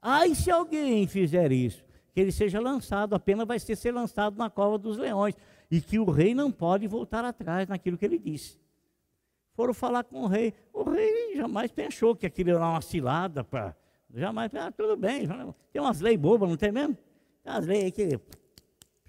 ai 0.01 0.35
se 0.35 0.51
alguém 0.51 1.07
fizer 1.07 1.49
isso, 1.53 1.81
que 2.13 2.19
ele 2.19 2.31
seja 2.31 2.59
lançado, 2.59 3.15
a 3.15 3.19
pena 3.19 3.45
vai 3.45 3.57
ser 3.57 3.77
ser 3.77 3.93
lançado 3.93 4.37
na 4.37 4.49
cova 4.49 4.77
dos 4.77 4.97
leões, 4.97 5.33
e 5.69 5.79
que 5.79 5.97
o 5.97 6.11
rei 6.11 6.35
não 6.35 6.51
pode 6.51 6.85
voltar 6.87 7.23
atrás 7.23 7.69
naquilo 7.69 7.97
que 7.97 8.03
ele 8.03 8.19
disse. 8.19 8.59
Foram 9.53 9.73
falar 9.73 10.03
com 10.03 10.23
o 10.23 10.27
rei, 10.27 10.53
o 10.73 10.83
rei 10.83 11.37
jamais 11.37 11.71
pensou 11.71 12.17
que 12.17 12.25
aquilo 12.25 12.49
era 12.49 12.59
uma 12.59 12.81
cilada 12.81 13.45
para. 13.45 13.80
Jamais, 14.13 14.53
ah, 14.55 14.71
tudo 14.71 14.97
bem, 14.97 15.27
tem 15.71 15.81
umas 15.81 16.01
leis 16.01 16.19
bobas, 16.19 16.49
não 16.49 16.57
tem 16.57 16.71
mesmo? 16.71 16.97
Tem 17.43 17.53
umas 17.53 17.65
leis 17.65 17.91
que. 17.91 18.19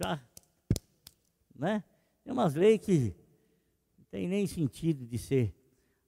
Já, 0.01 0.21
né? 1.55 1.83
Tem 2.23 2.33
umas 2.33 2.55
leis 2.55 2.81
que 2.81 3.15
não 3.99 4.05
tem 4.11 4.29
nem 4.29 4.47
sentido 4.47 5.05
de 5.05 5.19
ser 5.19 5.55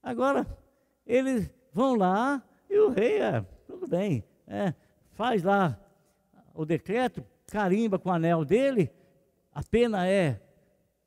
Agora, 0.05 0.47
eles 1.07 1.51
vão 1.73 1.95
lá 1.97 2.43
e 2.69 2.79
o 2.79 2.91
rei, 2.91 3.23
é, 3.23 3.41
tudo 3.67 3.89
bem, 3.89 4.23
é, 4.47 4.75
faz 5.13 5.43
lá 5.43 5.81
o 6.53 6.67
decreto, 6.67 7.25
carimba 7.47 7.99
com 7.99 8.11
o 8.11 8.13
anel 8.13 8.45
dele, 8.45 8.91
a 9.51 9.63
pena 9.63 10.07
é 10.07 10.43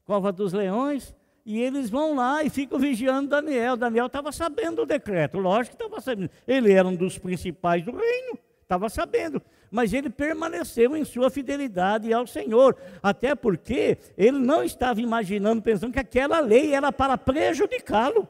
cova 0.03 0.31
dos 0.31 0.51
leões, 0.51 1.15
e 1.47 1.59
eles 1.59 1.89
vão 1.89 2.13
lá 2.13 2.43
e 2.43 2.49
ficam 2.49 2.77
vigiando 2.77 3.29
Daniel. 3.29 3.75
Daniel 3.75 4.05
estava 4.05 4.31
sabendo 4.31 4.77
do 4.77 4.85
decreto, 4.85 5.39
lógico 5.39 5.75
que 5.75 5.83
estava 5.83 5.99
sabendo. 5.99 6.29
Ele 6.47 6.71
era 6.71 6.87
um 6.87 6.95
dos 6.95 7.17
principais 7.17 7.83
do 7.83 7.91
reino, 7.91 8.37
estava 8.61 8.87
sabendo. 8.89 9.41
Mas 9.71 9.93
ele 9.93 10.09
permaneceu 10.09 10.95
em 10.95 11.03
sua 11.03 11.29
fidelidade 11.29 12.13
ao 12.13 12.27
Senhor, 12.27 12.77
até 13.01 13.33
porque 13.33 13.97
ele 14.15 14.37
não 14.37 14.63
estava 14.63 15.01
imaginando, 15.01 15.61
pensando 15.61 15.93
que 15.93 15.99
aquela 15.99 16.39
lei 16.39 16.75
era 16.75 16.91
para 16.91 17.17
prejudicá-lo 17.17 18.29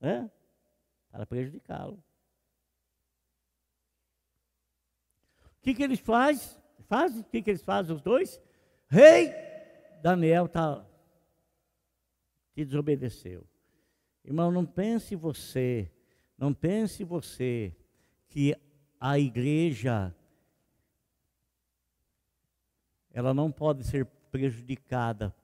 né? 0.00 0.30
para 1.10 1.26
prejudicá-lo. 1.26 2.02
O 5.44 5.62
que, 5.62 5.74
que 5.74 5.82
eles 5.82 5.98
fazem? 5.98 6.56
Fazem? 6.88 7.20
O 7.20 7.24
que, 7.24 7.42
que 7.42 7.50
eles 7.50 7.62
fazem, 7.62 7.94
os 7.94 8.02
dois? 8.02 8.40
Rei 8.88 9.34
Daniel 10.00 10.46
tá, 10.46 10.85
te 12.56 12.64
desobedeceu. 12.64 13.46
Irmão, 14.24 14.50
não 14.50 14.64
pense 14.64 15.14
você, 15.14 15.92
não 16.38 16.54
pense 16.54 17.04
você 17.04 17.76
que 18.28 18.56
a 18.98 19.18
igreja 19.18 20.16
ela 23.12 23.34
não 23.34 23.52
pode 23.52 23.84
ser 23.84 24.06
prejudicada 24.30 25.36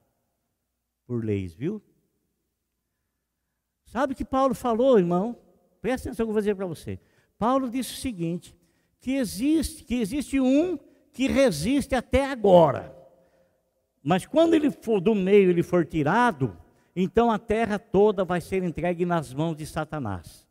por 1.05 1.23
leis, 1.23 1.53
viu? 1.53 1.81
Sabe 3.85 4.13
o 4.13 4.15
que 4.15 4.25
Paulo 4.25 4.55
falou, 4.55 4.97
irmão? 4.97 5.37
Presta 5.81 6.09
atenção 6.09 6.25
que 6.25 6.29
eu 6.29 6.33
vou 6.33 6.41
dizer 6.41 6.55
para 6.55 6.65
você. 6.65 6.99
Paulo 7.37 7.69
disse 7.69 7.93
o 7.93 7.97
seguinte: 7.97 8.57
que 8.99 9.11
existe, 9.11 9.83
que 9.83 9.95
existe 9.95 10.39
um 10.39 10.79
que 11.11 11.27
resiste 11.27 11.93
até 11.93 12.25
agora. 12.25 12.95
Mas 14.01 14.25
quando 14.25 14.55
ele 14.55 14.71
for 14.71 14.99
do 14.99 15.13
meio, 15.13 15.51
ele 15.51 15.61
for 15.61 15.85
tirado, 15.85 16.57
então 16.95 17.31
a 17.31 17.39
terra 17.39 17.79
toda 17.79 18.23
vai 18.23 18.39
ser 18.39 18.63
entregue 18.63 19.05
nas 19.05 19.33
mãos 19.33 19.55
de 19.55 19.65
Satanás. 19.65 20.47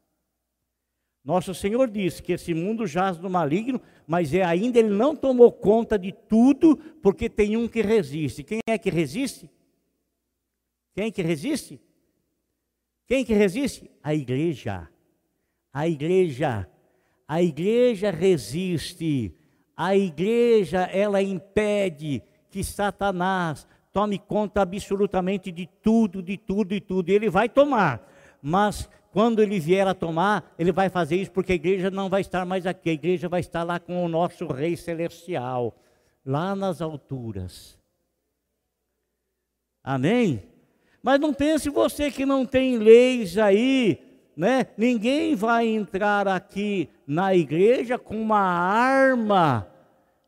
Nosso 1.24 1.54
Senhor 1.54 1.88
disse 1.88 2.20
que 2.20 2.32
esse 2.32 2.52
mundo 2.52 2.84
jaz 2.84 3.18
no 3.18 3.30
maligno, 3.30 3.80
mas 4.06 4.34
é 4.34 4.42
ainda 4.42 4.78
ele 4.80 4.90
não 4.90 5.14
tomou 5.14 5.52
conta 5.52 5.96
de 5.96 6.12
tudo, 6.12 6.76
porque 7.00 7.30
tem 7.30 7.56
um 7.56 7.68
que 7.68 7.80
resiste. 7.80 8.42
Quem 8.42 8.58
é 8.66 8.76
que 8.76 8.90
resiste? 8.90 9.48
Quem 10.94 11.12
que 11.12 11.22
resiste? 11.22 11.80
Quem 13.06 13.24
que 13.24 13.34
resiste? 13.34 13.88
A 14.02 14.14
igreja. 14.14 14.88
A 15.72 15.88
igreja. 15.88 16.68
A 17.28 17.40
igreja 17.40 18.10
resiste. 18.10 19.32
A 19.76 19.96
igreja, 19.96 20.82
ela 20.82 21.22
impede 21.22 22.22
que 22.50 22.64
Satanás 22.64 23.66
tome 23.92 24.18
conta 24.18 24.62
absolutamente 24.62 25.52
de 25.52 25.68
tudo, 25.82 26.22
de 26.22 26.36
tudo 26.36 26.74
e 26.74 26.80
tudo. 26.80 27.10
Ele 27.10 27.28
vai 27.28 27.48
tomar, 27.48 28.00
mas 28.40 28.88
quando 29.12 29.42
ele 29.42 29.60
vier 29.60 29.86
a 29.86 29.94
tomar, 29.94 30.54
ele 30.58 30.72
vai 30.72 30.88
fazer 30.88 31.16
isso 31.16 31.30
porque 31.30 31.52
a 31.52 31.56
igreja 31.56 31.90
não 31.90 32.08
vai 32.08 32.22
estar 32.22 32.46
mais 32.46 32.66
aqui, 32.66 32.90
a 32.90 32.94
igreja 32.94 33.28
vai 33.28 33.40
estar 33.40 33.62
lá 33.62 33.78
com 33.78 34.02
o 34.04 34.08
nosso 34.08 34.46
Rei 34.46 34.76
Celestial, 34.76 35.76
lá 36.24 36.56
nas 36.56 36.80
alturas. 36.80 37.78
Amém? 39.84 40.42
Mas 41.02 41.20
não 41.20 41.34
pense 41.34 41.68
você 41.68 42.10
que 42.10 42.24
não 42.24 42.46
tem 42.46 42.78
leis 42.78 43.36
aí, 43.36 44.00
né? 44.36 44.68
Ninguém 44.78 45.34
vai 45.34 45.66
entrar 45.66 46.28
aqui 46.28 46.88
na 47.06 47.34
igreja 47.34 47.98
com 47.98 48.20
uma 48.20 48.40
arma 48.40 49.71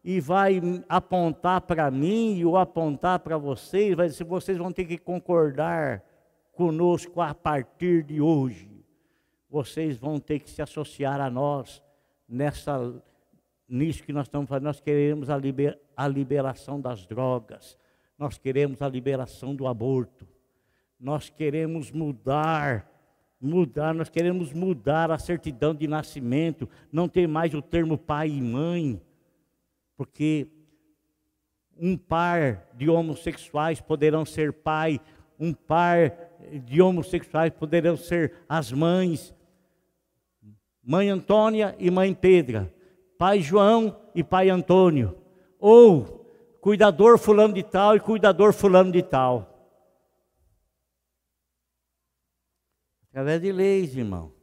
e 0.04 0.20
vai 0.20 0.60
apontar 0.88 1.62
para 1.62 1.90
mim 1.90 2.44
ou 2.44 2.56
apontar 2.58 3.20
para 3.20 3.38
vocês, 3.38 3.96
vai 3.96 4.06
dizer, 4.06 4.24
vocês 4.24 4.58
vão 4.58 4.70
ter 4.70 4.84
que 4.84 4.98
concordar 4.98 6.04
conosco 6.52 7.20
a 7.20 7.34
partir 7.34 8.02
de 8.02 8.20
hoje. 8.20 8.70
Vocês 9.48 9.96
vão 9.96 10.20
ter 10.20 10.40
que 10.40 10.50
se 10.50 10.60
associar 10.60 11.20
a 11.20 11.30
nós 11.30 11.82
nessa 12.28 12.94
nisso 13.66 14.02
que 14.02 14.12
nós 14.12 14.26
estamos 14.26 14.48
fazendo. 14.48 14.64
Nós 14.64 14.80
queremos 14.80 15.30
a, 15.30 15.38
liber, 15.38 15.78
a 15.96 16.06
liberação 16.06 16.80
das 16.80 17.06
drogas. 17.06 17.78
Nós 18.18 18.36
queremos 18.36 18.82
a 18.82 18.88
liberação 18.88 19.56
do 19.56 19.66
aborto 19.66 20.26
nós 21.04 21.28
queremos 21.28 21.92
mudar, 21.92 22.90
mudar, 23.38 23.94
nós 23.94 24.08
queremos 24.08 24.54
mudar 24.54 25.10
a 25.10 25.18
certidão 25.18 25.74
de 25.74 25.86
nascimento, 25.86 26.66
não 26.90 27.08
ter 27.10 27.28
mais 27.28 27.52
o 27.52 27.60
termo 27.60 27.98
pai 27.98 28.30
e 28.30 28.40
mãe, 28.40 28.98
porque 29.96 30.48
um 31.76 31.96
par 31.96 32.68
de 32.74 32.88
homossexuais 32.88 33.80
poderão 33.80 34.24
ser 34.24 34.52
pai, 34.52 35.00
um 35.38 35.52
par 35.52 36.12
de 36.64 36.80
homossexuais 36.80 37.52
poderão 37.52 37.96
ser 37.96 38.34
as 38.48 38.70
mães, 38.70 39.34
mãe 40.82 41.08
Antônia 41.08 41.74
e 41.78 41.90
mãe 41.90 42.14
Pedra, 42.14 42.72
pai 43.18 43.40
João 43.40 44.00
e 44.14 44.22
pai 44.22 44.50
Antônio, 44.50 45.18
ou 45.58 46.24
cuidador 46.60 47.18
fulano 47.18 47.54
de 47.54 47.62
tal 47.62 47.96
e 47.96 48.00
cuidador 48.00 48.52
fulano 48.52 48.92
de 48.92 49.02
tal. 49.02 49.50
Através 53.08 53.40
de 53.40 53.52
leis, 53.52 53.96
irmão. 53.96 54.34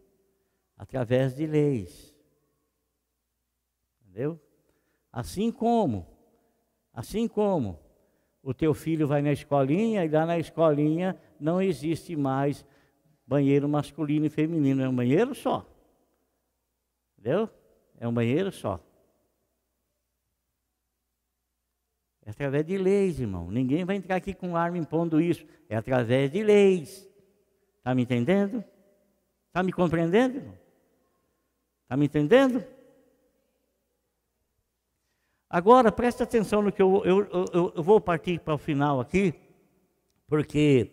Através 0.77 1.35
de 1.35 1.45
leis. 1.45 2.15
Entendeu? 4.01 4.39
Assim 5.11 5.51
como, 5.51 6.07
assim 6.93 7.27
como 7.27 7.79
o 8.41 8.53
teu 8.53 8.73
filho 8.73 9.07
vai 9.07 9.21
na 9.21 9.31
escolinha 9.31 10.05
e 10.05 10.09
lá 10.09 10.25
na 10.25 10.39
escolinha 10.39 11.19
não 11.39 11.61
existe 11.61 12.15
mais 12.15 12.65
banheiro 13.27 13.67
masculino 13.67 14.25
e 14.25 14.29
feminino, 14.29 14.81
é 14.81 14.89
um 14.89 14.95
banheiro 14.95 15.35
só. 15.35 15.65
Entendeu? 17.17 17.49
É 17.99 18.07
um 18.07 18.13
banheiro 18.13 18.51
só. 18.51 18.79
É 22.25 22.29
através 22.29 22.65
de 22.65 22.77
leis, 22.77 23.19
irmão. 23.19 23.49
Ninguém 23.49 23.83
vai 23.83 23.95
entrar 23.95 24.15
aqui 24.15 24.33
com 24.33 24.55
arma 24.55 24.77
impondo 24.77 25.19
isso. 25.19 25.45
É 25.67 25.75
através 25.75 26.31
de 26.31 26.43
leis. 26.43 27.07
Está 27.77 27.95
me 27.95 28.03
entendendo? 28.03 28.63
Está 29.47 29.63
me 29.63 29.71
compreendendo? 29.71 30.39
Está 31.83 31.97
me 31.97 32.05
entendendo? 32.05 32.63
Agora, 35.53 35.91
preste 35.91 36.23
atenção 36.23 36.61
no 36.61 36.71
que 36.71 36.81
eu, 36.81 37.01
eu, 37.03 37.27
eu, 37.53 37.73
eu 37.75 37.83
vou 37.83 37.99
partir 37.99 38.39
para 38.39 38.53
o 38.53 38.57
final 38.57 39.01
aqui, 39.01 39.33
porque, 40.25 40.89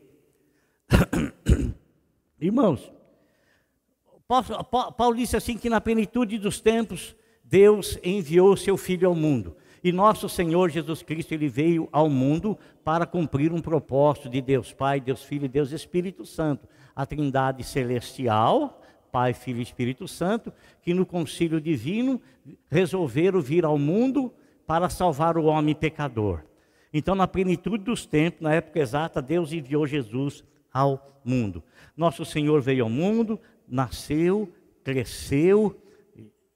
irmãos, 2.40 2.92
Paulo 4.96 5.14
disse 5.14 5.36
assim 5.36 5.56
que 5.56 5.70
na 5.70 5.80
plenitude 5.80 6.38
dos 6.38 6.60
tempos, 6.60 7.14
Deus 7.44 8.00
enviou 8.02 8.56
seu 8.56 8.76
Filho 8.76 9.08
ao 9.08 9.14
mundo. 9.14 9.56
E 9.82 9.92
nosso 9.92 10.28
Senhor 10.28 10.70
Jesus 10.70 11.02
Cristo, 11.02 11.32
ele 11.32 11.48
veio 11.48 11.88
ao 11.92 12.10
mundo 12.10 12.58
para 12.82 13.06
cumprir 13.06 13.52
um 13.52 13.60
propósito 13.60 14.28
de 14.28 14.40
Deus 14.40 14.72
Pai, 14.72 15.00
Deus 15.00 15.22
Filho 15.22 15.44
e 15.44 15.48
Deus 15.48 15.70
Espírito 15.70 16.26
Santo 16.26 16.66
a 16.96 17.06
trindade 17.06 17.62
celestial 17.62 18.82
Pai, 19.12 19.32
Filho 19.32 19.60
e 19.60 19.62
Espírito 19.62 20.08
Santo, 20.08 20.52
que 20.82 20.92
no 20.92 21.06
concílio 21.06 21.60
divino 21.60 22.20
resolveram 22.68 23.40
vir 23.40 23.64
ao 23.64 23.78
mundo 23.78 24.34
para 24.68 24.90
salvar 24.90 25.38
o 25.38 25.46
homem 25.46 25.74
pecador. 25.74 26.42
Então, 26.92 27.14
na 27.14 27.26
plenitude 27.26 27.84
dos 27.84 28.04
tempos, 28.04 28.42
na 28.42 28.52
época 28.52 28.78
exata, 28.78 29.22
Deus 29.22 29.50
enviou 29.50 29.86
Jesus 29.86 30.44
ao 30.70 31.22
mundo. 31.24 31.62
Nosso 31.96 32.22
Senhor 32.22 32.60
veio 32.60 32.84
ao 32.84 32.90
mundo, 32.90 33.40
nasceu, 33.66 34.52
cresceu, 34.84 35.74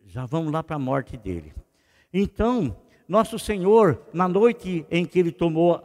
já 0.05 0.27
vamos 0.27 0.53
lá 0.53 0.63
para 0.63 0.77
a 0.77 0.79
morte 0.79 1.17
dele. 1.17 1.55
Então, 2.13 2.77
nosso 3.09 3.39
Senhor, 3.39 4.03
na 4.13 4.29
noite 4.29 4.85
em 4.91 5.07
que 5.07 5.19
ele 5.19 5.33
tomou 5.33 5.83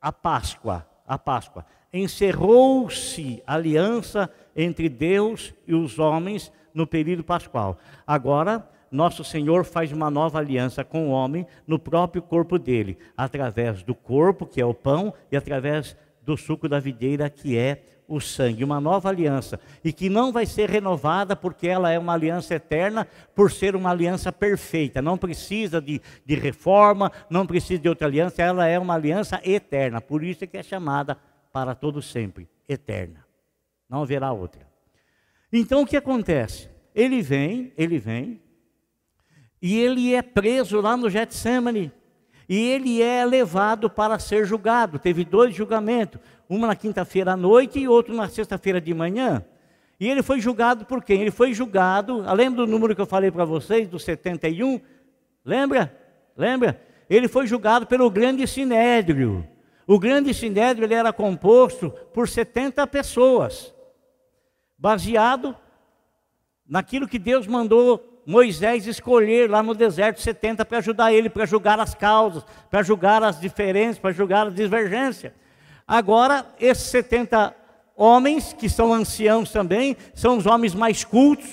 a 0.00 0.10
Páscoa, 0.10 0.84
a 1.06 1.16
Páscoa, 1.16 1.64
encerrou-se 1.92 3.40
a 3.46 3.54
aliança 3.54 4.28
entre 4.56 4.88
Deus 4.88 5.54
e 5.68 5.74
os 5.74 6.00
homens 6.00 6.52
no 6.74 6.84
período 6.84 7.22
pascual. 7.22 7.78
Agora, 8.04 8.68
nosso 8.90 9.22
Senhor 9.24 9.64
faz 9.64 9.92
uma 9.92 10.10
nova 10.10 10.38
aliança 10.38 10.84
com 10.84 11.08
o 11.08 11.10
homem 11.10 11.46
no 11.66 11.78
próprio 11.78 12.22
corpo 12.22 12.58
dele, 12.58 12.98
através 13.16 13.82
do 13.82 13.94
corpo, 13.94 14.46
que 14.46 14.60
é 14.60 14.64
o 14.64 14.74
pão, 14.74 15.12
e 15.30 15.36
através 15.36 15.96
do 16.22 16.36
suco 16.36 16.68
da 16.68 16.78
videira, 16.78 17.30
que 17.30 17.56
é 17.56 17.82
o 18.08 18.20
sangue, 18.20 18.64
uma 18.64 18.80
nova 18.80 19.10
aliança, 19.10 19.60
e 19.84 19.92
que 19.92 20.08
não 20.08 20.32
vai 20.32 20.46
ser 20.46 20.70
renovada 20.70 21.36
porque 21.36 21.68
ela 21.68 21.90
é 21.90 21.98
uma 21.98 22.14
aliança 22.14 22.54
eterna, 22.54 23.06
por 23.34 23.52
ser 23.52 23.76
uma 23.76 23.90
aliança 23.90 24.32
perfeita, 24.32 25.02
não 25.02 25.18
precisa 25.18 25.80
de, 25.80 26.00
de 26.24 26.34
reforma, 26.34 27.12
não 27.28 27.46
precisa 27.46 27.80
de 27.80 27.88
outra 27.88 28.06
aliança, 28.06 28.42
ela 28.42 28.66
é 28.66 28.78
uma 28.78 28.94
aliança 28.94 29.40
eterna, 29.44 30.00
por 30.00 30.24
isso 30.24 30.44
é 30.44 30.46
que 30.46 30.56
é 30.56 30.62
chamada 30.62 31.18
para 31.52 31.74
todo 31.74 32.00
sempre, 32.00 32.48
eterna. 32.66 33.26
Não 33.88 34.02
haverá 34.02 34.32
outra. 34.32 34.66
Então 35.52 35.82
o 35.82 35.86
que 35.86 35.96
acontece? 35.96 36.70
Ele 36.94 37.20
vem, 37.22 37.72
ele 37.76 37.98
vem, 37.98 38.40
e 39.60 39.78
ele 39.78 40.14
é 40.14 40.22
preso 40.22 40.80
lá 40.80 40.96
no 40.96 41.10
Getsemane. 41.10 41.92
E 42.48 42.56
ele 42.56 43.02
é 43.02 43.24
levado 43.26 43.90
para 43.90 44.18
ser 44.18 44.46
julgado. 44.46 44.98
Teve 44.98 45.24
dois 45.24 45.54
julgamentos, 45.54 46.20
uma 46.48 46.66
na 46.66 46.74
quinta-feira 46.74 47.32
à 47.32 47.36
noite 47.36 47.78
e 47.78 47.88
outro 47.88 48.14
na 48.14 48.28
sexta-feira 48.28 48.80
de 48.80 48.94
manhã. 48.94 49.44
E 50.00 50.08
ele 50.08 50.22
foi 50.22 50.40
julgado 50.40 50.86
por 50.86 51.02
quem? 51.02 51.20
Ele 51.20 51.30
foi 51.30 51.52
julgado, 51.52 52.24
lembra 52.34 52.64
do 52.64 52.70
número 52.70 52.94
que 52.94 53.00
eu 53.00 53.06
falei 53.06 53.30
para 53.30 53.44
vocês, 53.44 53.88
do 53.88 53.98
71? 53.98 54.80
Lembra? 55.44 55.94
Lembra? 56.36 56.80
Ele 57.10 57.26
foi 57.26 57.46
julgado 57.46 57.86
pelo 57.86 58.08
grande 58.08 58.46
sinédrio. 58.46 59.46
O 59.86 59.98
grande 59.98 60.32
sinédrio 60.32 60.86
ele 60.86 60.94
era 60.94 61.12
composto 61.12 61.90
por 62.12 62.28
70 62.28 62.86
pessoas, 62.86 63.74
baseado 64.78 65.56
naquilo 66.66 67.08
que 67.08 67.18
Deus 67.18 67.46
mandou 67.46 68.17
Moisés 68.28 68.86
escolher 68.86 69.48
lá 69.48 69.62
no 69.62 69.74
deserto 69.74 70.20
70 70.20 70.62
para 70.62 70.76
ajudar 70.76 71.10
ele, 71.10 71.30
para 71.30 71.46
julgar 71.46 71.80
as 71.80 71.94
causas, 71.94 72.44
para 72.70 72.82
julgar 72.82 73.22
as 73.22 73.40
diferenças, 73.40 73.98
para 73.98 74.12
julgar 74.12 74.48
as 74.48 74.54
divergências. 74.54 75.32
Agora, 75.86 76.44
esses 76.60 76.84
70 76.88 77.56
homens, 77.96 78.52
que 78.52 78.68
são 78.68 78.92
anciãos 78.92 79.50
também, 79.50 79.96
são 80.12 80.36
os 80.36 80.44
homens 80.44 80.74
mais 80.74 81.04
cultos, 81.04 81.48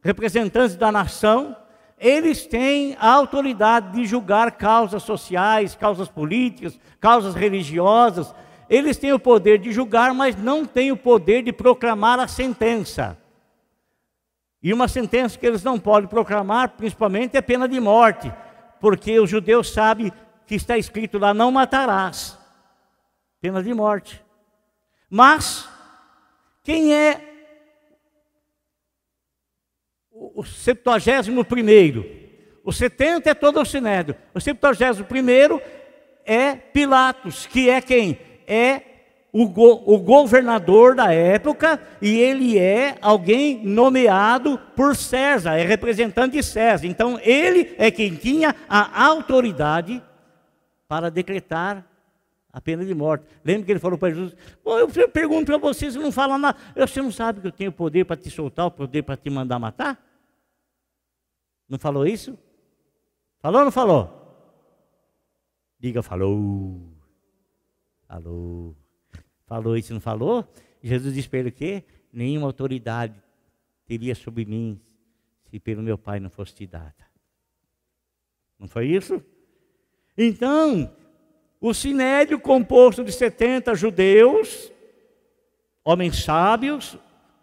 representantes 0.00 0.76
da 0.76 0.92
nação, 0.92 1.56
eles 1.98 2.46
têm 2.46 2.96
a 3.00 3.10
autoridade 3.10 3.92
de 3.94 4.06
julgar 4.06 4.52
causas 4.52 5.02
sociais, 5.02 5.74
causas 5.74 6.08
políticas, 6.08 6.78
causas 7.00 7.34
religiosas. 7.34 8.32
Eles 8.68 8.96
têm 8.96 9.12
o 9.12 9.18
poder 9.18 9.58
de 9.58 9.72
julgar, 9.72 10.14
mas 10.14 10.36
não 10.36 10.64
têm 10.64 10.92
o 10.92 10.96
poder 10.96 11.42
de 11.42 11.52
proclamar 11.52 12.20
a 12.20 12.28
sentença. 12.28 13.18
E 14.62 14.72
uma 14.72 14.88
sentença 14.88 15.38
que 15.38 15.46
eles 15.46 15.62
não 15.62 15.78
podem 15.78 16.08
proclamar, 16.08 16.70
principalmente, 16.70 17.36
é 17.36 17.40
pena 17.40 17.66
de 17.66 17.80
morte, 17.80 18.32
porque 18.80 19.18
os 19.18 19.30
judeus 19.30 19.72
sabem 19.72 20.12
que 20.46 20.54
está 20.54 20.76
escrito 20.76 21.18
lá: 21.18 21.32
não 21.32 21.50
matarás 21.50 22.38
pena 23.40 23.62
de 23.62 23.72
morte. 23.72 24.22
Mas, 25.08 25.68
quem 26.62 26.94
é 26.94 27.20
o 30.10 30.44
septuagésimo 30.44 31.44
primeiro? 31.44 32.04
O 32.62 32.72
70 32.72 33.30
é 33.30 33.34
todo 33.34 33.60
o 33.60 33.64
sinédrio. 33.64 34.16
O 34.34 34.40
septuagésimo 34.40 35.06
primeiro 35.06 35.60
é 36.24 36.54
Pilatos, 36.54 37.46
que 37.46 37.70
é 37.70 37.80
quem? 37.80 38.20
É 38.46 38.89
o, 39.32 39.48
go, 39.48 39.82
o, 39.86 39.98
governador 39.98 40.94
da 40.94 41.12
época 41.12 41.80
e 42.02 42.18
ele 42.18 42.58
é 42.58 42.96
alguém 43.00 43.64
nomeado 43.64 44.58
por 44.74 44.96
César, 44.96 45.56
é 45.56 45.64
representante 45.64 46.36
de 46.36 46.42
César. 46.42 46.86
Então 46.86 47.18
ele 47.22 47.74
é 47.78 47.90
quem 47.90 48.16
tinha 48.16 48.54
a 48.68 49.04
autoridade 49.04 50.02
para 50.88 51.10
decretar 51.10 51.86
a 52.52 52.60
pena 52.60 52.84
de 52.84 52.94
morte. 52.94 53.24
Lembra 53.44 53.64
que 53.64 53.72
ele 53.72 53.78
falou 53.78 53.96
para 53.96 54.10
Jesus: 54.10 54.34
Eu 54.64 55.08
pergunto 55.08 55.46
para 55.46 55.58
você, 55.58 55.90
você 55.90 55.98
não 55.98 56.10
fala 56.10 56.36
nada. 56.36 56.58
Você 56.76 57.00
não 57.00 57.12
sabe 57.12 57.40
que 57.40 57.46
eu 57.46 57.52
tenho 57.52 57.72
poder 57.72 58.04
para 58.04 58.16
te 58.16 58.30
soltar, 58.30 58.66
o 58.66 58.70
poder 58.70 59.02
para 59.02 59.16
te 59.16 59.30
mandar 59.30 59.58
matar? 59.58 60.04
Não 61.68 61.78
falou 61.78 62.04
isso? 62.04 62.36
Falou 63.38 63.60
ou 63.60 63.64
não 63.66 63.72
falou? 63.72 64.20
Diga, 65.78 66.02
falou. 66.02 66.80
Falou. 68.08 68.76
Falou 69.50 69.76
isso, 69.76 69.92
não 69.92 70.00
falou? 70.00 70.48
Jesus 70.80 71.12
disse 71.12 71.28
para 71.28 71.40
ele 71.40 71.48
o 71.48 71.52
quê? 71.52 71.82
Nenhuma 72.12 72.46
autoridade 72.46 73.20
teria 73.84 74.14
sobre 74.14 74.44
mim 74.44 74.80
se 75.50 75.58
pelo 75.58 75.82
meu 75.82 75.98
Pai 75.98 76.20
não 76.20 76.30
fosse 76.30 76.54
te 76.54 76.68
dada. 76.68 76.94
Não 78.56 78.68
foi 78.68 78.86
isso? 78.86 79.20
Então, 80.16 80.94
o 81.60 81.74
sinédrio, 81.74 82.38
composto 82.38 83.02
de 83.02 83.10
70 83.10 83.74
judeus, 83.74 84.70
homens 85.82 86.22
sábios, 86.22 86.96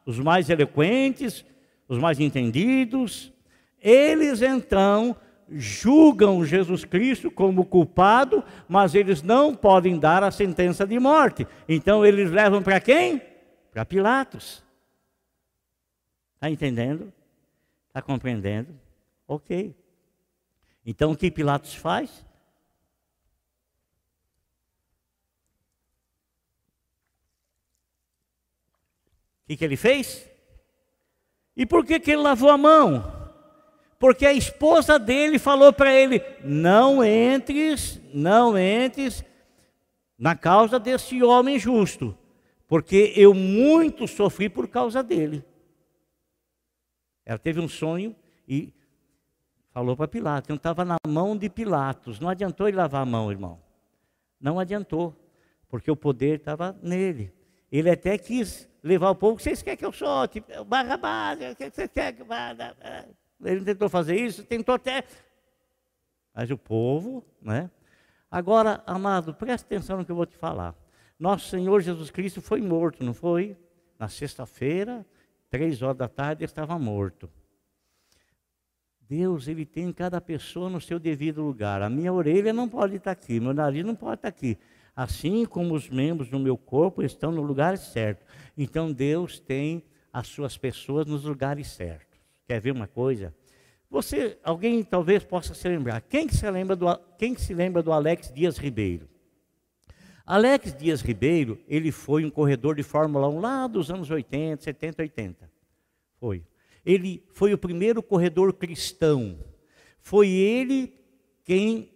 os 0.05 0.18
mais 0.18 0.49
eloquentes, 0.49 1.43
os 1.89 1.97
mais 1.97 2.22
entendidos, 2.22 3.34
eles 3.82 4.41
então 4.41 5.14
julgam 5.50 6.45
Jesus 6.45 6.84
Cristo 6.86 7.32
como 7.32 7.66
culpado, 7.66 8.43
mas 8.68 8.95
eles 8.95 9.22
não 9.22 9.56
podem 9.56 10.00
dar 10.00 10.24
a 10.24 10.32
sentença 10.32 10.86
de 10.86 11.00
morte. 11.00 11.48
Então 11.68 12.06
eles 12.06 12.32
levam 12.32 12.62
para 12.62 12.80
quem? 12.80 13.22
Para 13.72 13.86
Pilatos. 13.86 14.64
Está 16.36 16.50
entendendo? 16.50 17.12
Está 17.88 18.02
compreendendo? 18.02 18.70
Ok. 19.28 19.76
Então 20.86 21.12
o 21.12 21.18
que 21.18 21.32
Pilatos 21.32 21.76
faz? 21.76 22.26
que, 29.48 29.56
que 29.56 29.64
ele 29.64 29.78
fez? 29.78 30.30
E 31.56 31.66
por 31.66 31.86
que, 31.86 32.00
que 32.00 32.12
ele 32.12 32.22
lavou 32.22 32.50
a 32.50 32.58
mão? 32.58 33.16
Porque 34.00 34.26
a 34.26 34.34
esposa 34.34 35.00
dele 35.00 35.39
falou 35.39 35.74
para 35.74 35.93
ele: 35.93 36.21
não 36.43 37.04
entres, 37.04 38.00
não 38.13 38.58
entres 38.58 39.24
na 40.17 40.36
causa 40.36 40.80
desse 40.80 41.24
homem 41.24 41.59
justo, 41.59 42.17
porque 42.67 43.13
eu 43.16 43.34
muito 43.34 44.08
sofri 44.08 44.50
por 44.50 44.67
causa 44.67 45.04
dele. 45.04 45.43
Ela 47.26 47.38
teve 47.38 47.59
um 47.59 47.67
sonho 47.67 48.16
e 48.47 48.74
falou 49.71 49.97
para 49.97 50.08
Pilatos, 50.08 50.47
não 50.47 50.55
estava 50.55 50.86
na 50.86 50.97
mão 51.05 51.38
de 51.38 51.50
Pilatos, 51.50 52.20
não 52.20 52.30
adiantou 52.30 52.67
ele 52.67 52.78
lavar 52.78 53.01
a 53.01 53.05
mão, 53.05 53.32
irmão. 53.32 53.62
Não 54.39 54.59
adiantou, 54.59 55.16
porque 55.67 55.92
o 55.92 55.96
poder 55.96 56.39
estava 56.39 56.78
nele. 56.82 57.34
Ele 57.71 57.89
até 57.89 58.17
quis 58.17 58.70
levar 58.82 59.09
o 59.09 59.16
povo, 59.16 59.39
vocês 59.39 59.62
querem 59.62 59.78
que 59.78 59.86
eu 59.86 59.92
solte? 59.92 60.42
Barrabás, 60.66 61.39
vocês 61.58 61.92
querem 61.92 62.16
que... 62.16 62.24
Ele 63.43 63.64
tentou 63.64 63.89
fazer 63.89 64.16
isso, 64.16 64.43
tentou 64.43 64.76
até... 64.76 65.04
Mas 66.34 66.51
o 66.51 66.58
povo, 66.58 67.26
né? 67.42 67.70
Agora, 68.30 68.84
amado, 68.86 69.34
preste 69.34 69.66
atenção 69.66 69.97
no 69.97 70.05
que 70.05 70.12
eu 70.12 70.16
vou 70.16 70.26
te 70.26 70.38
falar. 70.38 70.76
Nosso 71.18 71.50
Senhor 71.50 71.82
Jesus 71.82 72.12
Cristo 72.12 72.42
foi 72.42 72.62
morto, 72.62 73.04
não 73.04 73.14
foi? 73.14 73.58
Na 73.97 74.08
sexta-feira, 74.08 75.05
três 75.50 75.82
horas 75.82 75.97
da 75.97 76.08
tarde, 76.08 76.43
ele 76.43 76.51
estava 76.51 76.78
morto. 76.78 77.30
Deus, 79.01 79.47
Ele 79.47 79.66
tem 79.66 79.92
cada 79.93 80.20
pessoa 80.20 80.70
no 80.70 80.82
seu 80.82 81.00
devido 81.00 81.42
lugar. 81.42 81.82
A 81.82 81.89
minha 81.89 82.12
orelha 82.12 82.51
não 82.51 82.68
pode 82.68 82.97
estar 82.97 83.12
aqui, 83.12 83.39
meu 83.39 83.54
nariz 83.54 83.86
não 83.86 83.96
pode 83.96 84.16
estar 84.16 84.28
aqui 84.28 84.59
assim 84.97 85.46
como 85.46 85.76
os 85.76 85.88
membros 85.88 86.28
do 86.28 86.39
meu 86.39 86.58
corpo 86.58 87.04
estão 87.04 87.32
no 87.32 87.43
lugar 87.43 87.78
certo. 87.78 88.26
Então 88.58 88.92
Deus 88.92 89.39
tem 89.39 89.84
as 90.12 90.28
suas 90.28 90.58
pessoas 90.58 91.05
nos 91.05 91.24
lugares 91.24 91.68
certos. 91.68 92.07
Quer 92.47 92.61
ver 92.61 92.71
uma 92.71 92.87
coisa? 92.87 93.36
Você, 93.89 94.37
alguém 94.43 94.83
talvez 94.83 95.24
possa 95.24 95.53
se 95.53 95.67
lembrar. 95.67 96.01
Quem 96.01 96.28
que 96.28 96.36
se 96.36 96.49
lembra 96.49 96.75
do, 96.75 96.97
quem 97.17 97.33
que 97.33 97.41
se 97.41 97.53
lembra 97.53 97.83
do 97.83 97.91
Alex 97.91 98.32
Dias 98.33 98.57
Ribeiro? 98.57 99.07
Alex 100.25 100.74
Dias 100.74 101.01
Ribeiro, 101.01 101.59
ele 101.67 101.91
foi 101.91 102.25
um 102.25 102.29
corredor 102.29 102.75
de 102.75 102.83
Fórmula 102.83 103.29
1 103.29 103.39
lá 103.39 103.67
dos 103.67 103.91
anos 103.91 104.09
80, 104.09 104.63
70, 104.63 105.01
80. 105.01 105.51
Foi. 106.19 106.43
Ele 106.86 107.24
foi 107.33 107.53
o 107.53 107.57
primeiro 107.57 108.01
corredor 108.01 108.53
cristão. 108.53 109.37
Foi 109.99 110.29
ele 110.29 110.93
quem 111.43 111.91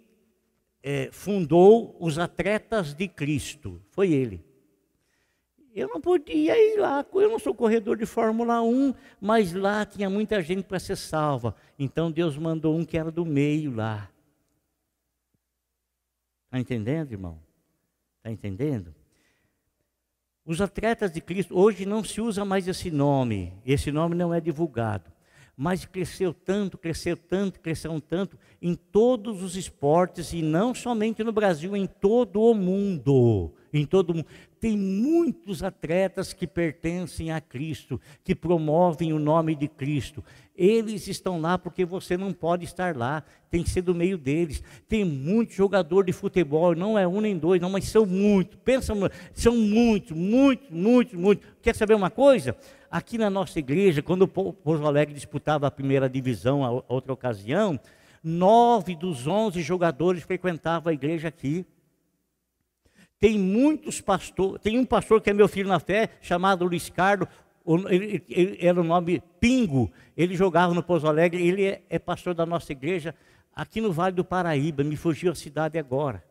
é, 0.83 1.09
fundou 1.11 1.95
os 1.99 2.17
Atletas 2.17 2.93
de 2.93 3.07
Cristo. 3.07 3.81
Foi 3.89 4.11
ele. 4.11 4.43
Eu 5.73 5.87
não 5.87 6.01
podia 6.01 6.53
ir 6.57 6.77
lá, 6.77 7.05
eu 7.13 7.29
não 7.29 7.39
sou 7.39 7.53
corredor 7.53 7.95
de 7.97 8.05
Fórmula 8.05 8.61
1, 8.61 8.93
mas 9.21 9.53
lá 9.53 9.85
tinha 9.85 10.09
muita 10.09 10.41
gente 10.41 10.63
para 10.63 10.79
ser 10.79 10.97
salva. 10.97 11.55
Então 11.79 12.11
Deus 12.11 12.37
mandou 12.37 12.75
um 12.75 12.83
que 12.83 12.97
era 12.97 13.09
do 13.09 13.25
meio 13.25 13.73
lá. 13.73 14.09
Está 16.45 16.59
entendendo, 16.59 17.13
irmão? 17.13 17.39
Está 18.17 18.29
entendendo? 18.29 18.93
Os 20.45 20.59
atletas 20.59 21.11
de 21.11 21.21
Cristo, 21.21 21.57
hoje 21.57 21.85
não 21.85 22.03
se 22.03 22.19
usa 22.19 22.43
mais 22.43 22.67
esse 22.67 22.91
nome, 22.91 23.53
esse 23.65 23.91
nome 23.91 24.15
não 24.15 24.33
é 24.33 24.41
divulgado 24.41 25.11
mas 25.63 25.85
cresceu 25.85 26.33
tanto, 26.33 26.75
cresceu 26.75 27.15
tanto, 27.15 27.59
cresceu 27.59 28.01
tanto 28.01 28.35
em 28.59 28.73
todos 28.73 29.43
os 29.43 29.55
esportes 29.55 30.33
e 30.33 30.41
não 30.41 30.73
somente 30.73 31.23
no 31.23 31.31
Brasil, 31.31 31.75
em 31.75 31.85
todo 31.85 32.41
o 32.41 32.55
mundo. 32.55 33.53
Em 33.71 33.85
todo 33.85 34.11
mundo. 34.11 34.25
Tem 34.61 34.77
muitos 34.77 35.63
atletas 35.63 36.33
que 36.33 36.45
pertencem 36.45 37.31
a 37.31 37.41
Cristo, 37.41 37.99
que 38.23 38.35
promovem 38.35 39.11
o 39.11 39.17
nome 39.17 39.55
de 39.55 39.67
Cristo. 39.67 40.23
Eles 40.55 41.07
estão 41.07 41.41
lá 41.41 41.57
porque 41.57 41.83
você 41.83 42.15
não 42.15 42.31
pode 42.31 42.63
estar 42.63 42.95
lá, 42.95 43.23
tem 43.49 43.63
que 43.63 43.71
ser 43.71 43.81
do 43.81 43.95
meio 43.95 44.19
deles. 44.19 44.61
Tem 44.87 45.03
muito 45.03 45.51
jogador 45.51 46.05
de 46.05 46.13
futebol, 46.13 46.75
não 46.75 46.95
é 46.95 47.07
um 47.07 47.19
nem 47.19 47.35
dois, 47.35 47.59
não, 47.59 47.71
mas 47.71 47.85
são 47.85 48.05
muitos. 48.05 48.55
Pensa, 48.63 48.93
são 49.33 49.57
muitos, 49.57 50.15
muitos, 50.15 50.69
muitos, 50.69 51.15
muitos. 51.15 51.49
Quer 51.59 51.75
saber 51.75 51.95
uma 51.95 52.11
coisa? 52.11 52.55
Aqui 52.91 53.17
na 53.17 53.31
nossa 53.31 53.57
igreja, 53.57 54.03
quando 54.03 54.21
o 54.21 54.27
Pouso 54.27 54.85
Alegre 54.85 55.15
disputava 55.15 55.65
a 55.65 55.71
primeira 55.71 56.07
divisão, 56.07 56.63
a 56.63 56.83
outra 56.87 57.11
ocasião, 57.11 57.79
nove 58.23 58.95
dos 58.95 59.25
onze 59.25 59.63
jogadores 59.63 60.21
frequentavam 60.21 60.91
a 60.91 60.93
igreja 60.93 61.29
aqui. 61.29 61.65
Tem 63.21 63.37
muitos 63.37 64.01
pastores, 64.01 64.59
tem 64.63 64.79
um 64.79 64.83
pastor 64.83 65.21
que 65.21 65.29
é 65.29 65.33
meu 65.33 65.47
filho 65.47 65.69
na 65.69 65.79
fé, 65.79 66.09
chamado 66.21 66.65
Luiz 66.65 66.89
Carlos, 66.89 67.29
ele, 67.87 68.23
ele, 68.27 68.57
era 68.59 68.81
o 68.81 68.83
nome 68.83 69.21
Pingo, 69.39 69.91
ele 70.17 70.35
jogava 70.35 70.73
no 70.73 70.81
Pouso 70.81 71.07
Alegre, 71.07 71.47
ele 71.47 71.63
é, 71.63 71.83
é 71.87 71.99
pastor 71.99 72.33
da 72.33 72.47
nossa 72.47 72.71
igreja 72.71 73.13
aqui 73.55 73.79
no 73.79 73.93
Vale 73.93 74.15
do 74.15 74.25
Paraíba, 74.25 74.83
me 74.83 74.95
fugiu 74.95 75.31
a 75.31 75.35
cidade 75.35 75.77
agora. 75.77 76.23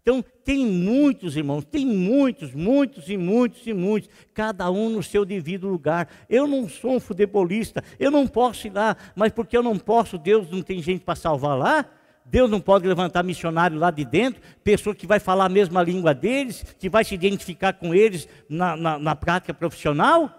Então, 0.00 0.24
tem 0.42 0.64
muitos 0.64 1.36
irmãos, 1.36 1.66
tem 1.66 1.84
muitos, 1.84 2.54
muitos 2.54 3.10
e 3.10 3.18
muitos 3.18 3.66
e 3.66 3.74
muitos, 3.74 4.08
cada 4.32 4.70
um 4.70 4.88
no 4.88 5.02
seu 5.02 5.26
devido 5.26 5.68
lugar. 5.68 6.08
Eu 6.30 6.46
não 6.46 6.66
sou 6.66 6.92
um 6.92 7.00
futebolista, 7.00 7.84
eu 8.00 8.10
não 8.10 8.26
posso 8.26 8.68
ir 8.68 8.72
lá, 8.72 8.96
mas 9.14 9.30
porque 9.32 9.54
eu 9.54 9.62
não 9.62 9.78
posso, 9.78 10.16
Deus 10.16 10.50
não 10.50 10.62
tem 10.62 10.80
gente 10.80 11.04
para 11.04 11.14
salvar 11.14 11.58
lá? 11.58 11.84
Deus 12.32 12.50
não 12.50 12.62
pode 12.62 12.88
levantar 12.88 13.22
missionário 13.22 13.78
lá 13.78 13.90
de 13.90 14.06
dentro, 14.06 14.40
pessoa 14.64 14.96
que 14.96 15.06
vai 15.06 15.20
falar 15.20 15.44
a 15.44 15.50
mesma 15.50 15.82
língua 15.82 16.14
deles, 16.14 16.64
que 16.78 16.88
vai 16.88 17.04
se 17.04 17.14
identificar 17.14 17.74
com 17.74 17.94
eles 17.94 18.26
na, 18.48 18.74
na, 18.74 18.98
na 18.98 19.14
prática 19.14 19.52
profissional? 19.52 20.30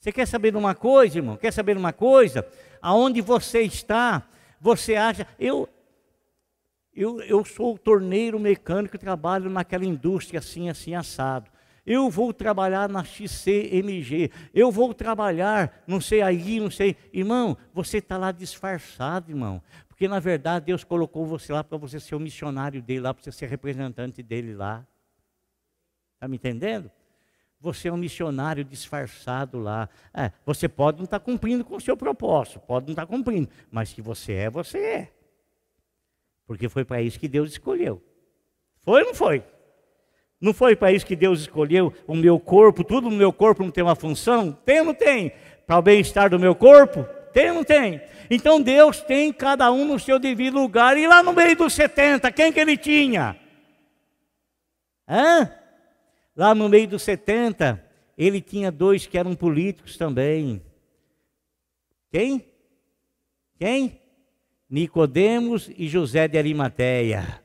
Você 0.00 0.10
quer 0.10 0.26
saber 0.26 0.50
de 0.50 0.56
uma 0.56 0.74
coisa, 0.74 1.18
irmão? 1.18 1.36
Quer 1.36 1.52
saber 1.52 1.74
de 1.74 1.78
uma 1.78 1.92
coisa? 1.92 2.44
Aonde 2.82 3.20
você 3.20 3.62
está, 3.62 4.26
você 4.60 4.96
acha. 4.96 5.28
Eu, 5.38 5.68
eu, 6.92 7.20
eu 7.20 7.44
sou 7.44 7.78
torneiro 7.78 8.40
mecânico, 8.40 8.98
trabalho 8.98 9.48
naquela 9.48 9.84
indústria 9.84 10.40
assim, 10.40 10.68
assim, 10.68 10.92
assado. 10.96 11.48
Eu 11.86 12.10
vou 12.10 12.32
trabalhar 12.32 12.88
na 12.88 13.04
XCMG. 13.04 14.32
Eu 14.52 14.72
vou 14.72 14.92
trabalhar, 14.92 15.84
não 15.86 16.00
sei 16.00 16.20
aí, 16.20 16.58
não 16.58 16.68
sei. 16.68 16.96
Irmão, 17.12 17.56
você 17.72 17.98
está 17.98 18.18
lá 18.18 18.32
disfarçado, 18.32 19.30
irmão. 19.30 19.62
Porque 19.96 20.08
na 20.08 20.20
verdade 20.20 20.66
Deus 20.66 20.84
colocou 20.84 21.24
você 21.24 21.54
lá 21.54 21.64
para 21.64 21.78
você 21.78 21.98
ser 21.98 22.14
o 22.14 22.20
missionário 22.20 22.82
dele 22.82 23.00
lá, 23.00 23.14
para 23.14 23.24
você 23.24 23.32
ser 23.32 23.48
representante 23.48 24.22
dele 24.22 24.54
lá. 24.54 24.86
Está 26.12 26.28
me 26.28 26.36
entendendo? 26.36 26.90
Você 27.58 27.88
é 27.88 27.92
um 27.92 27.96
missionário 27.96 28.62
disfarçado 28.62 29.58
lá. 29.58 29.88
É, 30.12 30.30
você 30.44 30.68
pode 30.68 30.98
não 30.98 31.06
estar 31.06 31.18
tá 31.18 31.24
cumprindo 31.24 31.64
com 31.64 31.76
o 31.76 31.80
seu 31.80 31.96
propósito, 31.96 32.60
pode 32.60 32.84
não 32.84 32.92
estar 32.92 33.06
tá 33.06 33.10
cumprindo, 33.10 33.48
mas 33.70 33.90
que 33.90 34.02
você 34.02 34.34
é, 34.34 34.50
você 34.50 34.78
é. 34.78 35.12
Porque 36.46 36.68
foi 36.68 36.84
para 36.84 37.00
isso 37.00 37.18
que 37.18 37.26
Deus 37.26 37.52
escolheu. 37.52 38.02
Foi 38.80 39.00
ou 39.00 39.06
não 39.06 39.14
foi? 39.14 39.42
Não 40.38 40.52
foi 40.52 40.76
para 40.76 40.92
isso 40.92 41.06
que 41.06 41.16
Deus 41.16 41.40
escolheu 41.40 41.90
o 42.06 42.14
meu 42.14 42.38
corpo, 42.38 42.84
tudo 42.84 43.08
no 43.08 43.16
meu 43.16 43.32
corpo 43.32 43.62
não 43.62 43.70
tem 43.70 43.82
uma 43.82 43.96
função? 43.96 44.52
Tem 44.52 44.80
ou 44.80 44.84
não 44.84 44.94
tem? 44.94 45.32
Para 45.66 45.78
o 45.78 45.82
bem-estar 45.82 46.28
do 46.28 46.38
meu 46.38 46.54
corpo? 46.54 47.06
Tem 47.36 47.50
ou 47.50 47.56
não 47.56 47.64
tem? 47.64 48.00
Então 48.30 48.62
Deus 48.62 49.02
tem 49.02 49.30
cada 49.30 49.70
um 49.70 49.84
no 49.84 49.98
seu 50.00 50.18
devido 50.18 50.54
lugar. 50.54 50.96
E 50.96 51.06
lá 51.06 51.22
no 51.22 51.34
meio 51.34 51.54
dos 51.54 51.74
70, 51.74 52.32
quem 52.32 52.50
que 52.50 52.58
ele 52.58 52.78
tinha? 52.78 53.38
Hã? 55.06 55.52
Lá 56.34 56.54
no 56.54 56.66
meio 56.66 56.88
dos 56.88 57.02
70, 57.02 57.84
ele 58.16 58.40
tinha 58.40 58.72
dois 58.72 59.06
que 59.06 59.18
eram 59.18 59.34
políticos 59.34 59.98
também. 59.98 60.62
Quem? 62.10 62.42
Quem? 63.58 64.00
Nicodemos 64.66 65.70
e 65.76 65.88
José 65.88 66.26
de 66.26 66.38
Arimateia. 66.38 67.42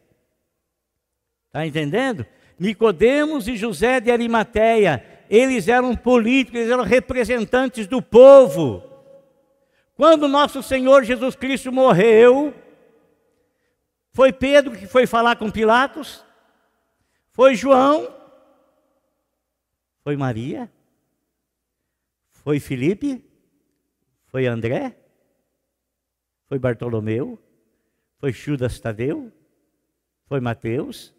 Está 1.47 1.68
entendendo? 1.68 2.26
Nicodemos 2.57 3.45
e 3.45 3.57
José 3.57 3.99
de 3.99 4.09
Arimateia, 4.09 5.05
eles 5.30 5.68
eram 5.68 5.97
políticos, 5.97 6.61
eles 6.61 6.72
eram 6.72 6.85
representantes 6.85 7.88
do 7.88 8.01
povo. 8.01 8.89
Quando 10.02 10.28
nosso 10.28 10.64
Senhor 10.64 11.03
Jesus 11.03 11.36
Cristo 11.36 11.72
morreu, 11.72 12.56
foi 14.11 14.34
Pedro 14.34 14.76
que 14.76 14.88
foi 14.88 15.06
falar 15.06 15.36
com 15.36 15.52
Pilatos? 15.52 16.26
Foi 17.30 17.53
João? 17.53 18.11
Foi 19.99 20.18
Maria? 20.18 20.73
Foi 22.32 22.60
Felipe? 22.60 23.23
Foi 24.26 24.48
André? 24.48 24.98
Foi 26.48 26.57
Bartolomeu? 26.57 27.38
Foi 28.18 28.34
Judas 28.34 28.80
Tadeu? 28.80 29.32
Foi 30.26 30.40
Mateus? 30.40 31.14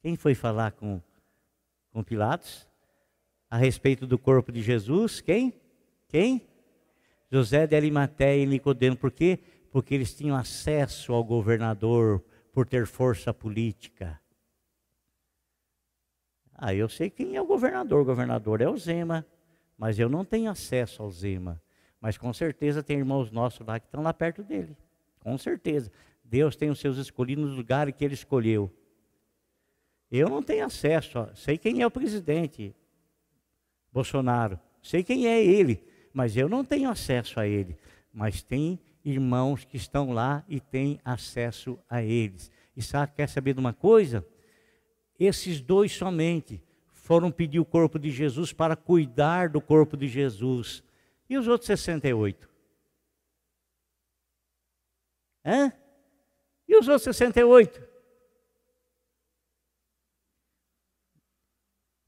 Quem 0.00 0.16
foi 0.16 0.34
falar 0.34 0.72
com, 0.72 1.02
com 1.92 2.02
Pilatos 2.02 2.66
a 3.50 3.58
respeito 3.58 4.06
do 4.06 4.18
corpo 4.18 4.50
de 4.50 4.62
Jesus? 4.62 5.20
Quem? 5.20 5.62
Quem? 6.08 6.46
José 7.30 7.66
de 7.66 7.74
Arimateia 7.74 8.42
e 8.42 8.46
Nicodemo. 8.46 8.96
Por 8.96 9.10
quê? 9.10 9.38
Porque 9.70 9.94
eles 9.94 10.14
tinham 10.14 10.36
acesso 10.36 11.12
ao 11.12 11.24
governador 11.24 12.24
por 12.52 12.66
ter 12.66 12.86
força 12.86 13.34
política. 13.34 14.20
Ah, 16.54 16.72
eu 16.72 16.88
sei 16.88 17.10
quem 17.10 17.34
é 17.34 17.42
o 17.42 17.46
governador. 17.46 18.02
O 18.02 18.04
governador 18.04 18.60
é 18.60 18.68
o 18.68 18.76
Zema, 18.76 19.26
mas 19.76 19.98
eu 19.98 20.08
não 20.08 20.24
tenho 20.24 20.50
acesso 20.50 21.02
ao 21.02 21.10
Zema. 21.10 21.60
Mas 22.00 22.16
com 22.16 22.32
certeza 22.32 22.82
tem 22.82 22.98
irmãos 22.98 23.30
nossos 23.30 23.66
lá 23.66 23.80
que 23.80 23.86
estão 23.86 24.02
lá 24.02 24.14
perto 24.14 24.42
dele. 24.42 24.76
Com 25.18 25.36
certeza. 25.36 25.90
Deus 26.22 26.54
tem 26.54 26.70
os 26.70 26.78
seus 26.78 26.96
escolhidos 26.96 27.44
nos 27.44 27.56
lugares 27.56 27.94
que 27.96 28.04
ele 28.04 28.14
escolheu. 28.14 28.72
Eu 30.10 30.28
não 30.28 30.42
tenho 30.42 30.64
acesso, 30.64 31.28
sei 31.34 31.58
quem 31.58 31.82
é 31.82 31.86
o 31.86 31.90
presidente 31.90 32.74
Bolsonaro, 33.92 34.60
sei 34.82 35.02
quem 35.02 35.26
é 35.26 35.44
ele, 35.44 35.84
mas 36.14 36.36
eu 36.36 36.48
não 36.48 36.64
tenho 36.64 36.88
acesso 36.88 37.40
a 37.40 37.46
ele. 37.46 37.76
Mas 38.12 38.40
tem 38.40 38.78
irmãos 39.04 39.64
que 39.64 39.76
estão 39.76 40.12
lá 40.12 40.44
e 40.48 40.60
têm 40.60 41.00
acesso 41.04 41.76
a 41.90 42.00
eles. 42.00 42.52
E 42.76 42.80
sabe, 42.80 43.12
quer 43.16 43.28
saber 43.28 43.52
de 43.52 43.60
uma 43.60 43.72
coisa? 43.72 44.24
Esses 45.18 45.60
dois 45.60 45.92
somente 45.92 46.62
foram 46.92 47.32
pedir 47.32 47.58
o 47.58 47.64
corpo 47.64 47.98
de 47.98 48.10
Jesus 48.10 48.52
para 48.52 48.76
cuidar 48.76 49.48
do 49.48 49.60
corpo 49.60 49.96
de 49.96 50.06
Jesus. 50.06 50.84
E 51.28 51.36
os 51.36 51.48
outros 51.48 51.66
68? 51.66 52.48
Hã? 55.44 55.72
E 56.68 56.78
os 56.78 56.86
outros 56.86 57.02
68? 57.02 57.82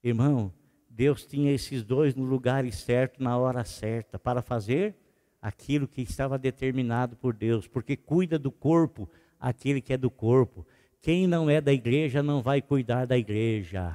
Irmão, 0.03 0.53
Deus 0.97 1.27
tinha 1.27 1.53
esses 1.53 1.85
dois 1.85 2.15
no 2.15 2.25
lugar 2.25 2.65
certo, 2.73 3.23
na 3.23 3.37
hora 3.37 3.63
certa, 3.67 4.19
para 4.19 4.41
fazer 4.41 4.97
aquilo 5.43 5.87
que 5.87 6.01
estava 6.01 6.39
determinado 6.39 7.15
por 7.17 7.35
Deus, 7.35 7.69
porque 7.69 7.99
cuida 7.99 8.39
do 8.39 8.51
corpo 8.51 9.07
aquele 9.39 9.83
que 9.83 9.93
é 9.93 9.99
do 9.99 10.11
corpo. 10.11 10.67
Quem 11.03 11.27
não 11.27 11.51
é 11.51 11.61
da 11.61 11.71
igreja 11.71 12.23
não 12.23 12.41
vai 12.41 12.63
cuidar 12.63 13.05
da 13.05 13.19
igreja. 13.19 13.95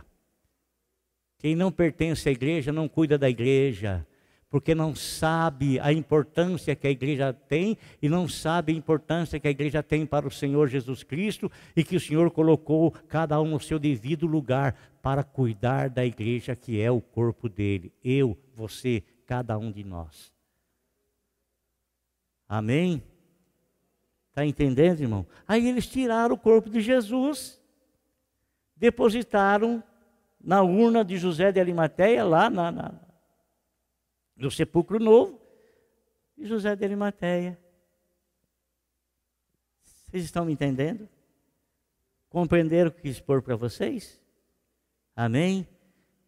Quem 1.39 1.55
não 1.55 1.71
pertence 1.71 2.29
à 2.29 2.31
igreja 2.31 2.71
não 2.71 2.87
cuida 2.87 3.17
da 3.17 3.27
igreja. 3.27 4.05
Porque 4.51 4.75
não 4.75 4.93
sabe 4.93 5.79
a 5.79 5.93
importância 5.93 6.75
que 6.75 6.85
a 6.85 6.91
igreja 6.91 7.31
tem 7.31 7.77
e 8.01 8.09
não 8.09 8.27
sabe 8.27 8.73
a 8.73 8.75
importância 8.75 9.39
que 9.39 9.47
a 9.47 9.51
igreja 9.51 9.81
tem 9.81 10.05
para 10.05 10.27
o 10.27 10.31
Senhor 10.31 10.67
Jesus 10.67 11.03
Cristo 11.03 11.49
e 11.73 11.85
que 11.85 11.95
o 11.95 11.99
Senhor 11.99 12.29
colocou 12.29 12.91
cada 13.07 13.41
um 13.41 13.51
no 13.51 13.61
seu 13.61 13.79
devido 13.79 14.27
lugar 14.27 14.75
para 15.01 15.23
cuidar 15.23 15.89
da 15.89 16.05
igreja 16.05 16.53
que 16.53 16.81
é 16.81 16.91
o 16.91 16.99
corpo 16.99 17.47
dele. 17.47 17.93
Eu, 18.03 18.37
você, 18.53 19.01
cada 19.25 19.57
um 19.57 19.71
de 19.71 19.85
nós. 19.85 20.33
Amém? 22.47 23.01
Está 24.31 24.45
entendendo, 24.45 24.99
irmão? 24.99 25.25
Aí 25.47 25.65
eles 25.65 25.87
tiraram 25.87 26.35
o 26.35 26.37
corpo 26.37 26.69
de 26.69 26.81
Jesus, 26.81 27.57
depositaram 28.75 29.81
na 30.43 30.61
urna 30.61 31.05
de 31.05 31.15
José 31.15 31.53
de 31.53 31.59
Arimateia, 31.61 32.25
lá 32.25 32.49
na, 32.49 32.69
na 32.69 33.10
do 34.41 34.49
sepulcro 34.49 34.99
novo, 34.99 35.39
e 36.35 36.47
José 36.47 36.76
de 36.76 36.84
Arimateia. 36.84 37.59
Vocês 39.84 40.23
estão 40.23 40.43
me 40.43 40.51
entendendo? 40.51 41.07
Compreenderam 42.27 42.89
o 42.89 42.91
que 42.91 43.07
expor 43.07 43.43
para 43.43 43.55
vocês? 43.55 44.19
Amém? 45.15 45.68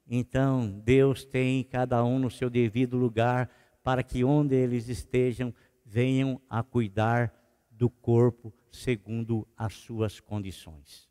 Então, 0.07 0.69
Deus 0.85 1.25
tem 1.25 1.63
cada 1.63 2.03
um 2.03 2.19
no 2.19 2.29
seu 2.29 2.51
devido 2.51 2.97
lugar, 2.97 3.49
para 3.81 4.03
que 4.03 4.23
onde 4.23 4.53
eles 4.53 4.89
estejam, 4.89 5.51
venham 5.83 6.39
a 6.47 6.61
cuidar 6.61 7.33
do 7.71 7.89
corpo 7.89 8.53
segundo 8.71 9.47
as 9.57 9.73
suas 9.73 10.19
condições. 10.19 11.09